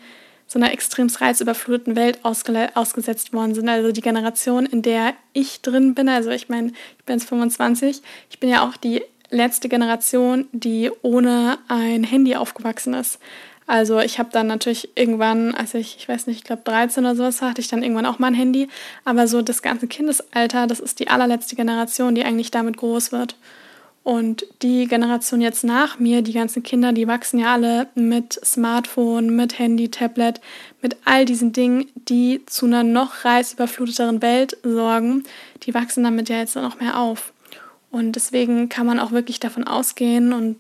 so 0.53 0.59
einer 0.59 0.71
extrem 0.71 1.07
reizüberfluteten 1.07 1.95
Welt 1.95 2.19
ausgesetzt 2.23 3.33
worden 3.33 3.55
sind. 3.55 3.67
Also 3.69 3.91
die 3.91 4.01
Generation, 4.01 4.67
in 4.67 4.83
der 4.83 5.13
ich 5.33 5.61
drin 5.61 5.95
bin, 5.95 6.07
also 6.07 6.29
ich 6.29 6.47
meine, 6.47 6.67
ich 6.99 7.05
bin 7.05 7.17
jetzt 7.17 7.27
25, 7.27 8.01
ich 8.29 8.39
bin 8.39 8.49
ja 8.49 8.67
auch 8.67 8.77
die 8.77 9.01
letzte 9.31 9.67
Generation, 9.67 10.47
die 10.51 10.91
ohne 11.01 11.57
ein 11.67 12.03
Handy 12.03 12.35
aufgewachsen 12.35 12.93
ist. 12.93 13.19
Also 13.65 13.99
ich 13.99 14.19
habe 14.19 14.29
dann 14.31 14.47
natürlich 14.47 14.89
irgendwann, 14.95 15.55
als 15.55 15.73
ich, 15.73 15.97
ich 15.97 16.09
weiß 16.09 16.27
nicht, 16.27 16.37
ich 16.37 16.43
glaube 16.43 16.63
13 16.65 17.05
oder 17.05 17.15
sowas, 17.15 17.41
hatte 17.41 17.61
ich 17.61 17.67
dann 17.67 17.83
irgendwann 17.83 18.05
auch 18.05 18.19
mal 18.19 18.27
ein 18.27 18.33
Handy. 18.33 18.67
Aber 19.05 19.27
so 19.27 19.41
das 19.41 19.61
ganze 19.61 19.87
Kindesalter, 19.87 20.67
das 20.67 20.79
ist 20.79 20.99
die 20.99 21.07
allerletzte 21.07 21.55
Generation, 21.55 22.15
die 22.15 22.23
eigentlich 22.23 22.51
damit 22.51 22.77
groß 22.77 23.11
wird. 23.11 23.35
Und 24.03 24.45
die 24.61 24.87
Generation 24.87 25.39
jetzt 25.39 25.63
nach 25.63 25.97
mir, 25.97 26.21
die 26.21 26.33
ganzen 26.33 26.61
Kinder, 26.61 26.91
die 26.91 27.07
wachsen 27.07 27.39
ja 27.39 27.53
alle 27.53 27.87
mit 27.95 28.33
Smartphone, 28.45 29.33
mit 29.33 29.57
Handy, 29.59 29.89
Tablet, 29.89 30.41
mit 30.81 30.97
all 31.05 31.23
diesen 31.23 31.53
Dingen, 31.53 31.85
die 31.95 32.41
zu 32.45 32.65
einer 32.65 32.83
noch 32.83 33.23
reizüberfluteteren 33.23 34.21
Welt 34.21 34.57
sorgen. 34.63 35.23
Die 35.63 35.73
wachsen 35.73 36.03
damit 36.03 36.27
ja 36.27 36.37
jetzt 36.37 36.57
noch 36.57 36.81
mehr 36.81 36.99
auf. 36.99 37.31
Und 37.91 38.17
deswegen 38.17 38.67
kann 38.67 38.85
man 38.85 38.99
auch 38.99 39.11
wirklich 39.11 39.39
davon 39.39 39.63
ausgehen, 39.65 40.33
und 40.33 40.59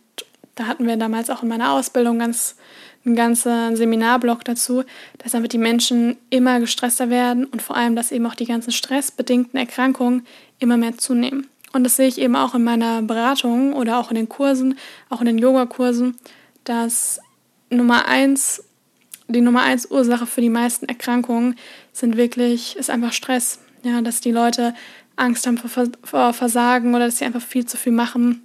da 0.55 0.67
hatten 0.67 0.87
wir 0.87 0.97
damals 0.97 1.29
auch 1.29 1.43
in 1.43 1.49
meiner 1.49 1.73
Ausbildung 1.73 2.19
ganz 2.19 2.55
einen 3.05 3.15
ganzen 3.15 3.75
Seminarblock 3.75 4.45
dazu, 4.45 4.83
dass 5.17 5.33
damit 5.33 5.53
die 5.53 5.57
Menschen 5.57 6.17
immer 6.29 6.59
gestresster 6.59 7.09
werden 7.09 7.45
und 7.45 7.61
vor 7.61 7.75
allem, 7.75 7.95
dass 7.95 8.11
eben 8.11 8.25
auch 8.25 8.35
die 8.35 8.45
ganzen 8.45 8.71
stressbedingten 8.71 9.59
Erkrankungen 9.59 10.25
immer 10.59 10.77
mehr 10.77 10.97
zunehmen. 10.97 11.47
Und 11.73 11.83
das 11.83 11.95
sehe 11.95 12.07
ich 12.07 12.19
eben 12.19 12.35
auch 12.35 12.55
in 12.55 12.63
meiner 12.63 13.01
Beratung 13.01 13.73
oder 13.73 13.97
auch 13.97 14.09
in 14.09 14.15
den 14.15 14.29
Kursen, 14.29 14.77
auch 15.09 15.19
in 15.19 15.25
den 15.25 15.39
Yogakursen, 15.39 16.15
dass 16.63 17.19
Nummer 17.69 18.07
eins, 18.07 18.63
die 19.27 19.41
Nummer 19.41 19.63
eins 19.63 19.87
Ursache 19.87 20.27
für 20.27 20.41
die 20.41 20.49
meisten 20.49 20.85
Erkrankungen 20.85 21.55
sind 21.91 22.15
wirklich, 22.15 22.75
ist 22.77 22.89
einfach 22.89 23.11
Stress. 23.11 23.59
Ja, 23.81 24.01
dass 24.01 24.21
die 24.21 24.31
Leute 24.31 24.73
Angst 25.15 25.45
haben 25.45 25.57
vor 25.57 26.33
Versagen 26.33 26.95
oder 26.95 27.05
dass 27.05 27.17
sie 27.17 27.25
einfach 27.25 27.41
viel 27.41 27.65
zu 27.65 27.75
viel 27.75 27.91
machen, 27.91 28.41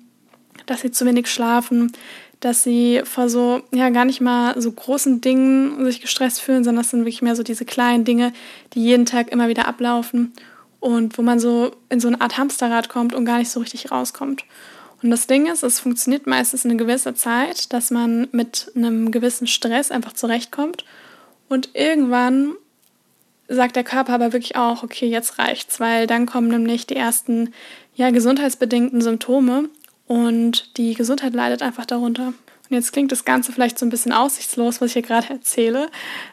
dass 0.67 0.81
sie 0.81 0.91
zu 0.91 1.07
wenig 1.07 1.29
schlafen, 1.29 1.93
dass 2.41 2.63
sie 2.63 3.03
vor 3.05 3.29
so, 3.29 3.63
ja, 3.73 3.91
gar 3.91 4.05
nicht 4.05 4.21
mal 4.21 4.61
so 4.61 4.71
großen 4.71 5.21
Dingen 5.21 5.85
sich 5.85 6.01
gestresst 6.01 6.41
fühlen, 6.41 6.65
sondern 6.65 6.83
das 6.83 6.91
sind 6.91 7.01
wirklich 7.01 7.23
mehr 7.23 7.37
so 7.37 7.43
diese 7.43 7.65
kleinen 7.65 8.05
Dinge, 8.05 8.33
die 8.75 8.83
jeden 8.83 9.07
Tag 9.07 9.33
immer 9.33 9.49
wieder 9.49 9.67
ablaufen 9.67 10.33
und 10.81 11.19
wo 11.19 11.23
man 11.23 11.41
so 11.41 11.73
in 11.89 12.01
so 12.01 12.09
eine 12.09 12.21
Art 12.21 12.39
Hamsterrad 12.39 12.89
kommt 12.89 13.13
und 13.13 13.25
gar 13.25 13.39
nicht 13.39 13.51
so 13.51 13.61
richtig 13.61 13.91
rauskommt. 13.91 14.45
Und 15.03 15.11
das 15.11 15.27
Ding 15.27 15.47
ist, 15.47 15.63
es 15.63 15.81
funktioniert 15.81 16.27
meistens 16.27 16.65
eine 16.65 16.77
gewisse 16.77 17.15
Zeit, 17.15 17.73
dass 17.73 17.91
man 17.91 18.29
mit 18.33 18.71
einem 18.75 19.11
gewissen 19.11 19.47
Stress 19.47 19.91
einfach 19.91 20.13
zurechtkommt 20.13 20.85
und 21.49 21.71
irgendwann 21.75 22.55
sagt 23.49 23.77
der 23.77 23.85
Körper 23.85 24.13
aber 24.13 24.33
wirklich 24.33 24.57
auch, 24.57 24.83
okay, 24.83 25.07
jetzt 25.07 25.39
reicht's, 25.39 25.81
weil 25.81 26.07
dann 26.07 26.27
kommen 26.27 26.49
nämlich 26.49 26.87
die 26.87 26.97
ersten 26.97 27.55
ja 27.95 28.11
gesundheitsbedingten 28.11 29.01
Symptome 29.01 29.71
und 30.09 30.77
die 30.79 30.95
Gesundheit 30.95 31.35
leidet 31.35 31.63
einfach 31.63 31.87
darunter. 31.87 32.33
Und 32.71 32.77
jetzt 32.77 32.93
klingt 32.93 33.13
das 33.13 33.25
Ganze 33.25 33.51
vielleicht 33.53 33.79
so 33.79 33.87
ein 33.87 33.91
bisschen 33.91 34.13
aussichtslos, 34.13 34.81
was 34.81 34.89
ich 34.89 34.93
hier 34.95 35.03
gerade 35.03 35.31
erzähle. 35.31 35.89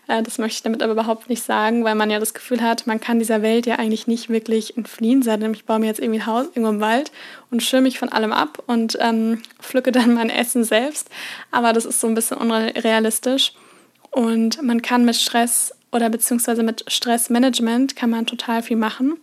Äh, 0.07 0.21
das 0.21 0.37
möchte 0.37 0.57
ich 0.57 0.63
damit 0.63 0.83
aber 0.83 0.93
überhaupt 0.93 1.29
nicht 1.29 1.43
sagen, 1.43 1.83
weil 1.85 1.95
man 1.95 2.09
ja 2.09 2.19
das 2.19 2.33
Gefühl 2.33 2.61
hat, 2.61 2.87
man 2.87 2.99
kann 2.99 3.19
dieser 3.19 3.41
Welt 3.41 3.65
ja 3.65 3.75
eigentlich 3.75 4.07
nicht 4.07 4.29
wirklich 4.29 4.75
entfliehen. 4.75 5.21
Seitdem 5.21 5.53
ich 5.53 5.65
baue 5.65 5.79
mir 5.79 5.85
jetzt 5.85 5.99
irgendwie 5.99 6.19
ein 6.19 6.25
Haus 6.25 6.47
irgendwo 6.47 6.69
im 6.69 6.81
Wald 6.81 7.11
und 7.51 7.63
schirme 7.63 7.83
mich 7.83 7.99
von 7.99 8.09
allem 8.09 8.33
ab 8.33 8.61
und 8.67 8.97
ähm, 8.99 9.41
pflücke 9.61 9.91
dann 9.93 10.13
mein 10.13 10.29
Essen 10.29 10.65
selbst. 10.65 11.09
Aber 11.51 11.71
das 11.71 11.85
ist 11.85 12.01
so 12.01 12.07
ein 12.07 12.15
bisschen 12.15 12.37
unrealistisch. 12.37 13.53
Und 14.11 14.61
man 14.61 14.81
kann 14.81 15.05
mit 15.05 15.15
Stress 15.15 15.73
oder 15.91 16.09
beziehungsweise 16.09 16.63
mit 16.63 16.83
Stressmanagement 16.87 17.95
kann 17.95 18.09
man 18.09 18.25
total 18.25 18.61
viel 18.61 18.77
machen, 18.77 19.15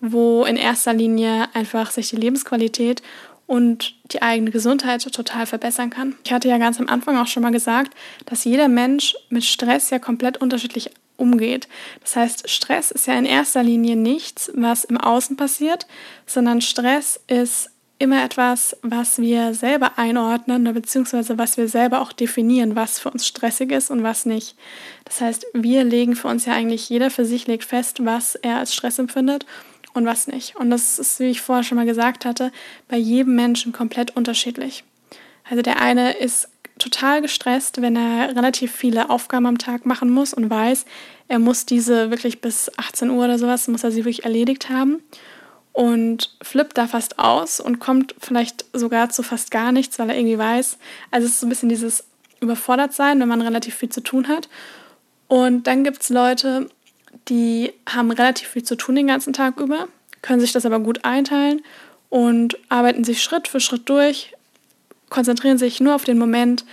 wo 0.00 0.44
in 0.44 0.56
erster 0.56 0.94
Linie 0.94 1.48
einfach 1.54 1.90
sich 1.90 2.10
die 2.10 2.16
Lebensqualität 2.16 3.02
und 3.50 3.96
die 4.12 4.22
eigene 4.22 4.52
Gesundheit 4.52 5.02
total 5.12 5.44
verbessern 5.44 5.90
kann. 5.90 6.14
Ich 6.22 6.32
hatte 6.32 6.46
ja 6.46 6.56
ganz 6.58 6.78
am 6.78 6.86
Anfang 6.86 7.16
auch 7.16 7.26
schon 7.26 7.42
mal 7.42 7.50
gesagt, 7.50 7.94
dass 8.24 8.44
jeder 8.44 8.68
Mensch 8.68 9.16
mit 9.28 9.44
Stress 9.44 9.90
ja 9.90 9.98
komplett 9.98 10.36
unterschiedlich 10.36 10.92
umgeht. 11.16 11.66
Das 12.00 12.14
heißt, 12.14 12.48
Stress 12.48 12.92
ist 12.92 13.08
ja 13.08 13.14
in 13.14 13.24
erster 13.24 13.64
Linie 13.64 13.96
nichts, 13.96 14.52
was 14.54 14.84
im 14.84 14.98
Außen 14.98 15.36
passiert, 15.36 15.88
sondern 16.26 16.60
Stress 16.60 17.18
ist 17.26 17.70
immer 17.98 18.22
etwas, 18.22 18.76
was 18.82 19.18
wir 19.18 19.52
selber 19.52 19.98
einordnen, 19.98 20.72
beziehungsweise 20.72 21.36
was 21.36 21.56
wir 21.56 21.66
selber 21.66 22.02
auch 22.02 22.12
definieren, 22.12 22.76
was 22.76 23.00
für 23.00 23.10
uns 23.10 23.26
stressig 23.26 23.72
ist 23.72 23.90
und 23.90 24.04
was 24.04 24.26
nicht. 24.26 24.54
Das 25.04 25.20
heißt, 25.20 25.46
wir 25.54 25.82
legen 25.82 26.14
für 26.14 26.28
uns 26.28 26.46
ja 26.46 26.52
eigentlich, 26.52 26.88
jeder 26.88 27.10
für 27.10 27.24
sich 27.24 27.48
legt 27.48 27.64
fest, 27.64 28.04
was 28.04 28.36
er 28.36 28.58
als 28.58 28.72
Stress 28.72 29.00
empfindet 29.00 29.44
und 29.94 30.06
was 30.06 30.26
nicht. 30.26 30.56
Und 30.56 30.70
das 30.70 30.98
ist, 30.98 31.20
wie 31.20 31.30
ich 31.30 31.40
vorher 31.40 31.64
schon 31.64 31.76
mal 31.76 31.86
gesagt 31.86 32.24
hatte, 32.24 32.52
bei 32.88 32.96
jedem 32.96 33.34
Menschen 33.34 33.72
komplett 33.72 34.16
unterschiedlich. 34.16 34.84
Also 35.48 35.62
der 35.62 35.80
eine 35.80 36.12
ist 36.12 36.48
total 36.78 37.22
gestresst, 37.22 37.82
wenn 37.82 37.96
er 37.96 38.34
relativ 38.34 38.72
viele 38.72 39.10
Aufgaben 39.10 39.46
am 39.46 39.58
Tag 39.58 39.86
machen 39.86 40.10
muss 40.10 40.32
und 40.32 40.48
weiß, 40.48 40.86
er 41.28 41.38
muss 41.38 41.66
diese 41.66 42.10
wirklich 42.10 42.40
bis 42.40 42.70
18 42.76 43.10
Uhr 43.10 43.24
oder 43.24 43.38
sowas, 43.38 43.68
muss 43.68 43.84
er 43.84 43.92
sie 43.92 44.00
wirklich 44.00 44.24
erledigt 44.24 44.70
haben 44.70 45.02
und 45.72 46.36
flippt 46.42 46.78
da 46.78 46.86
fast 46.86 47.18
aus 47.18 47.60
und 47.60 47.78
kommt 47.78 48.14
vielleicht 48.18 48.64
sogar 48.72 49.10
zu 49.10 49.22
fast 49.22 49.50
gar 49.50 49.72
nichts, 49.72 49.98
weil 49.98 50.10
er 50.10 50.16
irgendwie 50.16 50.38
weiß, 50.38 50.78
also 51.10 51.26
es 51.26 51.34
ist 51.34 51.40
so 51.40 51.46
ein 51.46 51.50
bisschen 51.50 51.68
dieses 51.68 52.04
überfordert 52.40 52.94
sein, 52.94 53.20
wenn 53.20 53.28
man 53.28 53.42
relativ 53.42 53.74
viel 53.74 53.90
zu 53.90 54.00
tun 54.00 54.28
hat. 54.28 54.48
Und 55.28 55.66
dann 55.66 55.84
gibt 55.84 56.02
es 56.02 56.08
Leute, 56.08 56.68
die 57.28 57.72
haben 57.88 58.10
relativ 58.10 58.48
viel 58.48 58.62
zu 58.62 58.76
tun 58.76 58.96
den 58.96 59.06
ganzen 59.06 59.32
Tag 59.32 59.60
über, 59.60 59.88
können 60.22 60.40
sich 60.40 60.52
das 60.52 60.66
aber 60.66 60.80
gut 60.80 61.04
einteilen 61.04 61.62
und 62.08 62.58
arbeiten 62.68 63.04
sich 63.04 63.22
Schritt 63.22 63.48
für 63.48 63.60
Schritt 63.60 63.88
durch, 63.88 64.34
konzentrieren 65.08 65.58
sich 65.58 65.80
nur 65.80 65.94
auf 65.94 66.04
den 66.04 66.18
Moment 66.18 66.64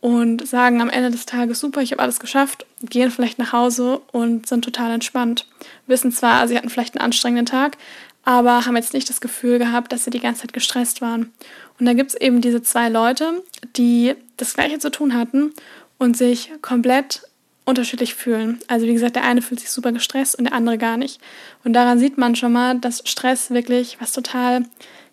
und 0.00 0.46
sagen 0.46 0.80
am 0.80 0.90
Ende 0.90 1.10
des 1.10 1.26
Tages, 1.26 1.60
super, 1.60 1.80
ich 1.80 1.92
habe 1.92 2.02
alles 2.02 2.20
geschafft, 2.20 2.66
gehen 2.82 3.10
vielleicht 3.10 3.38
nach 3.38 3.52
Hause 3.52 4.00
und 4.10 4.48
sind 4.48 4.64
total 4.64 4.90
entspannt. 4.90 5.46
Wissen 5.86 6.10
zwar, 6.10 6.48
sie 6.48 6.56
hatten 6.56 6.70
vielleicht 6.70 6.96
einen 6.96 7.04
anstrengenden 7.04 7.46
Tag, 7.46 7.76
aber 8.24 8.66
haben 8.66 8.76
jetzt 8.76 8.94
nicht 8.94 9.08
das 9.08 9.20
Gefühl 9.20 9.58
gehabt, 9.58 9.92
dass 9.92 10.04
sie 10.04 10.10
die 10.10 10.20
ganze 10.20 10.42
Zeit 10.42 10.52
gestresst 10.52 11.00
waren. 11.00 11.32
Und 11.78 11.86
da 11.86 11.92
gibt 11.92 12.10
es 12.10 12.20
eben 12.20 12.40
diese 12.40 12.62
zwei 12.62 12.88
Leute, 12.88 13.42
die 13.76 14.14
das 14.36 14.54
gleiche 14.54 14.78
zu 14.78 14.90
tun 14.90 15.14
hatten 15.14 15.52
und 15.98 16.16
sich 16.16 16.50
komplett 16.62 17.22
unterschiedlich 17.72 18.14
fühlen. 18.14 18.60
Also 18.68 18.86
wie 18.86 18.92
gesagt, 18.92 19.16
der 19.16 19.24
eine 19.24 19.40
fühlt 19.40 19.60
sich 19.60 19.70
super 19.70 19.92
gestresst 19.92 20.36
und 20.36 20.44
der 20.44 20.52
andere 20.52 20.76
gar 20.76 20.98
nicht. 20.98 21.20
Und 21.64 21.72
daran 21.72 21.98
sieht 21.98 22.18
man 22.18 22.36
schon 22.36 22.52
mal, 22.52 22.78
dass 22.78 23.02
Stress 23.06 23.50
wirklich 23.50 23.96
was 23.98 24.12
total, 24.12 24.66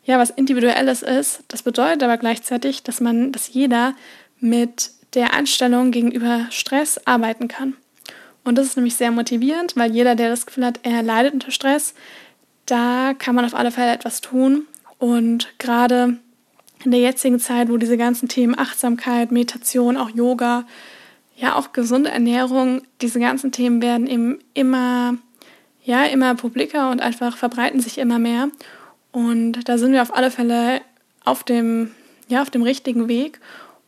ja, 0.03 0.19
was 0.19 0.29
individuelles 0.29 1.01
ist. 1.01 1.43
Das 1.47 1.63
bedeutet 1.63 2.03
aber 2.03 2.17
gleichzeitig, 2.17 2.83
dass 2.83 2.99
man, 2.99 3.31
dass 3.31 3.53
jeder 3.53 3.93
mit 4.41 4.91
der 5.13 5.33
Einstellung 5.33 5.91
gegenüber 5.91 6.47
Stress 6.49 6.99
arbeiten 7.05 7.47
kann. 7.47 7.75
Und 8.43 8.57
das 8.57 8.67
ist 8.67 8.75
nämlich 8.75 8.95
sehr 8.95 9.11
motivierend, 9.11 9.77
weil 9.77 9.91
jeder, 9.91 10.15
der 10.15 10.29
das 10.29 10.45
Gefühl 10.45 10.65
hat, 10.65 10.81
er 10.83 11.01
leidet 11.01 11.33
unter 11.33 11.51
Stress, 11.51 11.93
da 12.65 13.13
kann 13.17 13.35
man 13.35 13.45
auf 13.45 13.55
alle 13.55 13.71
Fälle 13.71 13.93
etwas 13.93 14.19
tun. 14.19 14.67
Und 14.97 15.47
gerade 15.59 16.17
in 16.83 16.91
der 16.91 16.99
jetzigen 16.99 17.39
Zeit, 17.39 17.69
wo 17.69 17.77
diese 17.77 17.97
ganzen 17.97 18.27
Themen 18.27 18.57
Achtsamkeit, 18.57 19.31
Meditation, 19.31 19.95
auch 19.95 20.09
Yoga, 20.09 20.65
ja 21.39 21.55
auch 21.55 21.71
gesunde 21.71 22.09
Ernährung, 22.09 22.81
diese 23.01 23.19
ganzen 23.19 23.51
Themen 23.51 23.81
werden 23.81 24.07
eben 24.07 24.39
immer, 24.53 25.15
ja, 25.83 26.03
immer 26.05 26.35
publiker 26.35 26.91
und 26.91 27.01
einfach 27.01 27.37
verbreiten 27.37 27.79
sich 27.79 27.97
immer 27.97 28.19
mehr. 28.19 28.49
Und 29.11 29.67
da 29.67 29.77
sind 29.77 29.93
wir 29.93 30.01
auf 30.01 30.15
alle 30.15 30.31
Fälle 30.31 30.81
auf 31.23 31.43
dem, 31.43 31.91
ja, 32.27 32.41
auf 32.41 32.49
dem 32.49 32.61
richtigen 32.61 33.07
Weg. 33.07 33.39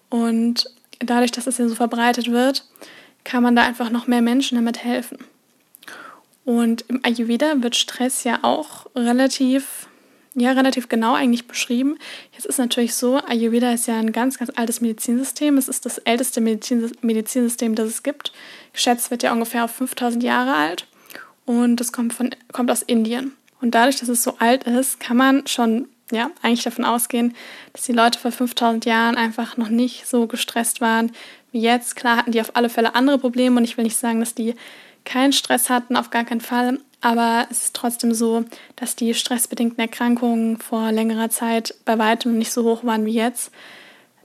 Und 0.10 0.70
dadurch, 1.00 1.32
dass 1.32 1.48
es 1.48 1.58
ja 1.58 1.68
so 1.68 1.76
verbreitet 1.76 2.32
wird, 2.32 2.66
kann 3.24 3.44
man 3.44 3.56
da 3.56 3.64
einfach 3.64 3.90
noch 3.90 4.08
mehr 4.08 4.22
Menschen 4.22 4.56
damit 4.56 4.84
helfen. 4.84 5.18
Und 6.46 6.86
im 6.88 7.02
Ayurveda 7.04 7.62
wird 7.62 7.76
Stress 7.76 8.24
ja 8.24 8.40
auch 8.44 8.88
relativ 8.96 9.88
ja, 10.34 10.52
relativ 10.52 10.88
genau 10.88 11.14
eigentlich 11.14 11.48
beschrieben. 11.48 11.98
Jetzt 12.34 12.46
ist 12.46 12.58
natürlich 12.58 12.96
so, 12.96 13.18
Ayurveda 13.18 13.74
ist 13.74 13.88
ja 13.88 14.00
ein 14.00 14.14
ganz, 14.14 14.38
ganz 14.38 14.52
altes 14.56 14.80
Medizinsystem. 14.80 15.58
Es 15.58 15.68
ist 15.68 15.86
das 15.86 15.98
älteste 16.00 16.40
Medizin 16.40 16.90
Medizinsystem, 17.02 17.76
das 17.76 17.90
es 17.90 18.04
gibt. 18.04 18.32
Geschätzt 18.72 19.12
wird 19.12 19.24
ja 19.24 19.34
ungefähr 19.34 19.66
auf 19.66 19.72
5000 19.72 20.24
Jahre 20.24 20.54
alt 20.54 20.88
und 21.46 21.78
das 21.78 21.92
kommt, 21.92 22.14
von, 22.14 22.30
kommt 22.54 22.72
aus 22.72 22.82
Indien. 22.82 23.34
Und 23.60 23.76
dadurch, 23.76 23.98
dass 23.98 24.10
es 24.10 24.24
so 24.24 24.38
alt 24.40 24.64
ist, 24.64 25.00
kann 25.00 25.18
man 25.18 25.46
schon 25.48 25.88
ja, 26.12 26.32
eigentlich 26.42 26.64
davon 26.64 26.86
ausgehen, 26.86 27.36
dass 27.74 27.84
die 27.84 27.94
Leute 27.94 28.20
vor 28.20 28.32
5000 28.32 28.86
Jahren 28.86 29.16
einfach 29.16 29.58
noch 29.58 29.70
nicht 29.70 30.08
so 30.08 30.28
gestresst 30.28 30.82
waren 30.82 31.12
wie 31.52 31.62
jetzt. 31.62 31.96
Klar 31.96 32.18
hatten 32.18 32.32
die 32.32 32.42
auf 32.42 32.56
alle 32.56 32.70
Fälle 32.70 32.96
andere 32.96 33.18
Probleme 33.18 33.58
und 33.58 33.64
ich 33.64 33.78
will 33.78 33.84
nicht 33.84 33.98
sagen, 33.98 34.20
dass 34.20 34.34
die 34.34 34.56
keinen 35.04 35.34
Stress 35.34 35.70
hatten, 35.70 35.96
auf 35.96 36.10
gar 36.10 36.24
keinen 36.24 36.42
Fall. 36.42 36.80
Aber 37.02 37.48
es 37.50 37.64
ist 37.64 37.76
trotzdem 37.76 38.14
so, 38.14 38.46
dass 38.76 38.96
die 38.96 39.14
stressbedingten 39.16 39.80
Erkrankungen 39.80 40.58
vor 40.58 40.92
längerer 40.92 41.30
Zeit 41.30 41.76
bei 41.84 41.98
weitem 41.98 42.38
nicht 42.38 42.52
so 42.52 42.64
hoch 42.64 42.84
waren 42.84 43.06
wie 43.06 43.14
jetzt. 43.14 43.52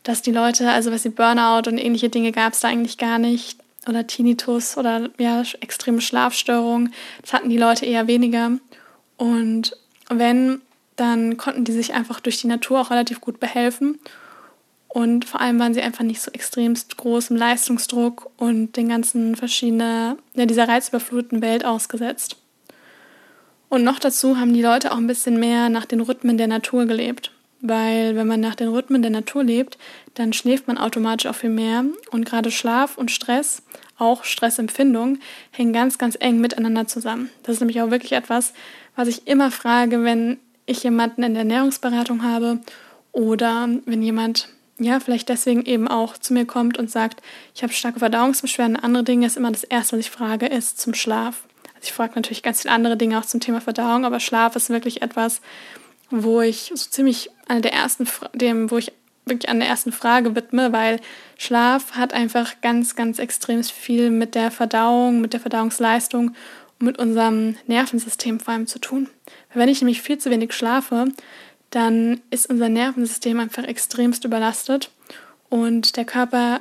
Dass 0.03 0.23
die 0.23 0.31
Leute, 0.31 0.71
also 0.71 0.93
was 0.93 1.03
die 1.03 1.09
Burnout 1.09 1.69
und 1.69 1.79
ähnliche 1.79 2.11
Dinge 2.11 2.33
gab 2.33 2.53
es 2.53 2.61
da 2.61 2.69
eigentlich 2.69 2.99
gar 2.99 3.19
nicht. 3.19 3.59
Oder 3.89 4.07
Tinnitus 4.07 4.77
oder 4.77 5.09
ja, 5.19 5.43
extreme 5.61 6.01
Schlafstörungen. 6.01 6.93
Das 7.23 7.33
hatten 7.33 7.49
die 7.49 7.57
Leute 7.57 7.87
eher 7.87 8.07
weniger. 8.09 8.59
Und 9.17 9.77
wenn, 10.11 10.61
dann 10.97 11.39
konnten 11.39 11.65
die 11.65 11.73
sich 11.73 11.95
einfach 11.95 12.21
durch 12.21 12.41
die 12.41 12.49
Natur 12.49 12.81
auch 12.81 12.91
relativ 12.91 13.21
gut 13.21 13.41
behelfen. 13.41 13.99
Und 14.89 15.25
vor 15.25 15.41
allem 15.41 15.59
waren 15.59 15.73
sie 15.73 15.83
einfach 15.83 16.05
nicht 16.05 16.21
so 16.21 16.31
extremst 16.31 16.97
großem 16.97 17.37
Leistungsdruck 17.37 18.31
und 18.37 18.77
den 18.77 18.89
ganzen 18.89 19.37
verschiedenen, 19.37 20.17
ja, 20.35 20.47
dieser 20.47 20.69
reizüberfluteten 20.69 21.43
Welt 21.43 21.65
ausgesetzt. 21.65 22.37
Und 23.69 23.85
noch 23.85 23.99
dazu 23.99 24.39
haben 24.39 24.55
die 24.55 24.63
Leute 24.63 24.93
auch 24.93 24.97
ein 24.97 25.07
bisschen 25.07 25.41
mehr 25.41 25.69
nach 25.69 25.87
den 25.87 26.01
Rhythmen 26.01 26.39
der 26.39 26.47
Natur 26.47 26.87
gelebt. 26.87 27.33
Weil 27.61 28.15
wenn 28.17 28.27
man 28.27 28.41
nach 28.41 28.55
den 28.55 28.69
Rhythmen 28.69 29.03
der 29.03 29.11
Natur 29.11 29.43
lebt, 29.43 29.79
dann 30.15 30.33
schläft 30.33 30.69
man 30.69 30.79
automatisch 30.79 31.27
auch 31.27 31.35
viel 31.35 31.51
mehr. 31.51 31.85
Und 32.11 32.25
gerade 32.25 32.51
Schlaf 32.51 32.99
und 32.99 33.11
Stress, 33.11 33.63
auch 33.99 34.25
Stressempfindung, 34.25 35.19
hängen 35.51 35.73
ganz, 35.73 35.99
ganz 35.99 36.17
eng 36.21 36.41
miteinander 36.41 36.87
zusammen. 36.87 37.31
Das 37.43 37.55
ist 37.55 37.61
nämlich 37.61 37.81
auch 37.81 37.91
wirklich 37.91 38.13
etwas, 38.13 38.53
was 38.95 39.09
ich 39.09 39.27
immer 39.27 39.51
frage, 39.51 40.05
wenn 40.05 40.39
ich 40.67 40.83
jemanden 40.83 41.23
in 41.23 41.33
der 41.33 41.43
Ernährungsberatung 41.43 42.23
habe 42.23 42.61
oder 43.13 43.69
wenn 43.87 44.03
jemand 44.03 44.49
ja, 44.79 45.01
vielleicht 45.01 45.31
deswegen 45.31 45.65
eben 45.65 45.89
auch 45.89 46.19
zu 46.19 46.35
mir 46.35 46.45
kommt 46.45 46.77
und 46.77 46.91
sagt, 46.91 47.23
ich 47.55 47.63
habe 47.63 47.73
starke 47.73 47.99
Verdauungsbeschwerden, 47.99 48.77
andere 48.77 49.05
Dinge, 49.05 49.27
ist 49.27 49.39
immer 49.39 49.51
das 49.51 49.65
Erste, 49.65 49.97
was 49.97 50.05
ich 50.05 50.11
frage, 50.11 50.47
ist 50.47 50.79
zum 50.79 50.93
Schlaf. 50.93 51.45
Ich 51.87 51.93
frage 51.93 52.15
natürlich 52.17 52.43
ganz 52.43 52.63
viele 52.63 52.75
andere 52.75 52.97
Dinge 52.97 53.17
auch 53.19 53.25
zum 53.25 53.39
Thema 53.39 53.61
Verdauung, 53.61 54.05
aber 54.05 54.19
Schlaf 54.19 54.57
ist 54.57 54.71
wirklich 54.71 55.03
etwas, 55.03 55.41
wo 56.11 56.41
ich 56.41 56.73
so 56.75 56.89
ziemlich 56.89 57.31
eine 57.47 57.61
der 57.61 57.73
ersten, 57.73 58.09
dem, 58.35 58.73
wo 58.73 58.77
ich 58.77 58.93
wirklich 59.25 59.49
an 59.49 59.61
der 59.61 59.69
ersten 59.69 59.93
Frage 59.93 60.35
widme, 60.35 60.73
weil 60.73 61.01
Schlaf 61.39 61.93
hat 61.93 62.13
einfach 62.13 62.61
ganz, 62.61 62.97
ganz 62.97 63.21
extrem 63.21 63.63
viel 63.63 64.11
mit 64.11 64.35
der 64.35 64.51
Verdauung, 64.51 65.21
mit 65.21 65.33
der 65.33 65.41
Verdauungsleistung 65.41 66.35
und 66.81 66.87
mit 66.87 66.99
unserem 66.99 67.57
Nervensystem 67.69 68.41
vor 68.41 68.55
allem 68.55 68.67
zu 68.67 68.81
tun. 68.81 69.09
Wenn 69.55 69.69
ich 69.69 69.81
nämlich 69.81 70.03
viel 70.03 70.19
zu 70.19 70.31
wenig 70.31 70.53
schlafe, 70.55 71.07
dann 71.71 72.21
ist 72.31 72.51
unser 72.51 72.69
Nervensystem 72.69 73.39
einfach 73.39 73.65
extremst 73.65 74.25
überlastet 74.25 74.91
und 75.51 75.97
der 75.97 76.05
Körper 76.05 76.61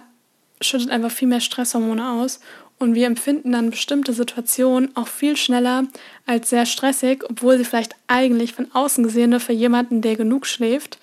schüttet 0.61 0.91
einfach 0.91 1.11
viel 1.11 1.27
mehr 1.27 1.41
Stresshormone 1.41 2.11
aus 2.11 2.39
und 2.77 2.93
wir 2.93 3.07
empfinden 3.07 3.53
dann 3.53 3.69
bestimmte 3.69 4.13
Situationen 4.13 4.95
auch 4.95 5.07
viel 5.07 5.37
schneller 5.37 5.83
als 6.25 6.49
sehr 6.49 6.65
stressig, 6.65 7.23
obwohl 7.29 7.57
sie 7.57 7.65
vielleicht 7.65 7.95
eigentlich 8.07 8.53
von 8.53 8.67
außen 8.73 9.03
gesehen 9.03 9.39
für 9.39 9.53
jemanden, 9.53 10.01
der 10.01 10.15
genug 10.15 10.45
schläft, 10.45 10.99